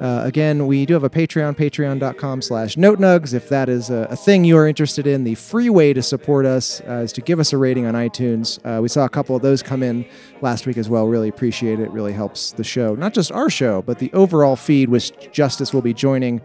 Uh, 0.00 0.22
again, 0.24 0.68
we 0.68 0.86
do 0.86 0.94
have 0.94 1.02
a 1.02 1.10
Patreon, 1.10 1.56
patreon.com 1.56 2.40
slash 2.40 2.76
notenugs. 2.76 3.34
If 3.34 3.48
that 3.48 3.68
is 3.68 3.90
a, 3.90 4.06
a 4.10 4.16
thing 4.16 4.44
you 4.44 4.56
are 4.56 4.68
interested 4.68 5.08
in, 5.08 5.24
the 5.24 5.34
free 5.34 5.68
way 5.68 5.92
to 5.92 6.02
support 6.02 6.46
us 6.46 6.80
uh, 6.82 7.02
is 7.04 7.12
to 7.14 7.20
give 7.20 7.40
us 7.40 7.52
a 7.52 7.56
rating 7.58 7.84
on 7.84 7.94
iTunes. 7.94 8.60
Uh, 8.64 8.80
we 8.80 8.88
saw 8.88 9.04
a 9.04 9.08
couple 9.08 9.34
of 9.34 9.42
those 9.42 9.60
come 9.60 9.82
in 9.82 10.06
last 10.40 10.66
week 10.66 10.76
as 10.76 10.88
well. 10.88 11.08
Really 11.08 11.28
appreciate 11.28 11.80
it. 11.80 11.90
Really 11.90 12.12
helps 12.12 12.52
the 12.52 12.62
show. 12.62 12.94
Not 12.94 13.12
just 13.12 13.32
our 13.32 13.50
show, 13.50 13.82
but 13.82 13.98
the 13.98 14.12
overall 14.12 14.54
feed, 14.54 14.88
which 14.88 15.10
Justis 15.32 15.74
will 15.74 15.82
be 15.82 15.94
joining, 15.94 16.42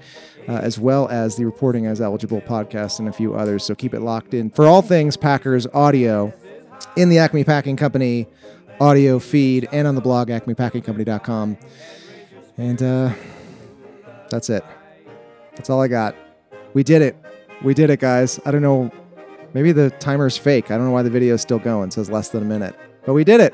uh, 0.48 0.54
as 0.54 0.80
well 0.80 1.08
as 1.10 1.36
the 1.36 1.46
Reporting 1.46 1.86
as 1.86 2.02
Eligible 2.02 2.42
podcast 2.42 2.98
and 2.98 3.08
a 3.08 3.14
few 3.14 3.36
others. 3.36 3.64
So 3.64 3.76
keep 3.76 3.94
it 3.94 4.00
locked 4.00 4.34
in 4.34 4.50
for 4.50 4.66
all 4.66 4.82
things 4.82 5.16
Packers 5.16 5.68
audio 5.68 6.34
in 6.98 7.10
the 7.10 7.20
Acme 7.20 7.44
Packing 7.44 7.76
Company 7.78 8.28
audio 8.82 9.20
feed 9.20 9.70
and 9.72 9.88
on 9.88 9.94
the 9.94 10.02
blog, 10.02 10.30
acmepackingcompany.com. 10.30 11.58
And, 12.58 12.82
uh, 12.84 13.14
that's 14.34 14.50
it. 14.50 14.64
That's 15.56 15.70
all 15.70 15.80
I 15.82 15.88
got. 15.88 16.16
We 16.74 16.84
did 16.84 17.02
it. 17.04 17.16
We 17.64 17.74
did 17.76 17.90
it, 17.92 18.00
guys. 18.00 18.40
I 18.46 18.52
don't 18.52 18.64
know. 18.64 18.92
Maybe 19.54 19.72
the 19.72 19.92
timer's 19.92 20.36
fake. 20.38 20.72
I 20.72 20.78
don't 20.78 20.86
know 20.88 20.92
why 20.92 21.04
the 21.04 21.12
video 21.12 21.36
is 21.36 21.42
still 21.42 21.60
going. 21.60 21.90
It 21.90 21.94
says 21.94 22.10
less 22.10 22.30
than 22.30 22.42
a 22.42 22.46
minute. 22.46 22.76
But 23.06 23.14
we 23.14 23.24
did 23.24 23.40
it. 23.40 23.54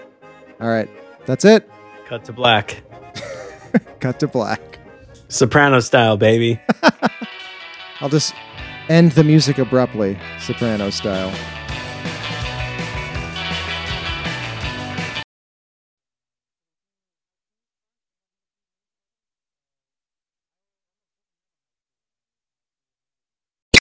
All 0.61 0.69
right. 0.69 0.89
That's 1.25 1.43
it. 1.43 1.69
cut 2.07 2.23
to 2.25 2.34
black, 2.34 2.82
Cut 3.99 4.19
to 4.21 4.27
black. 4.27 4.80
soprano 5.27 5.82
style, 5.82 6.15
baby. 6.17 6.59
I'll 7.99 8.09
just 8.09 8.34
end 8.88 9.11
the 9.11 9.23
music 9.25 9.57
abruptly, 9.57 10.17
soprano 10.39 10.89
style. 10.89 11.32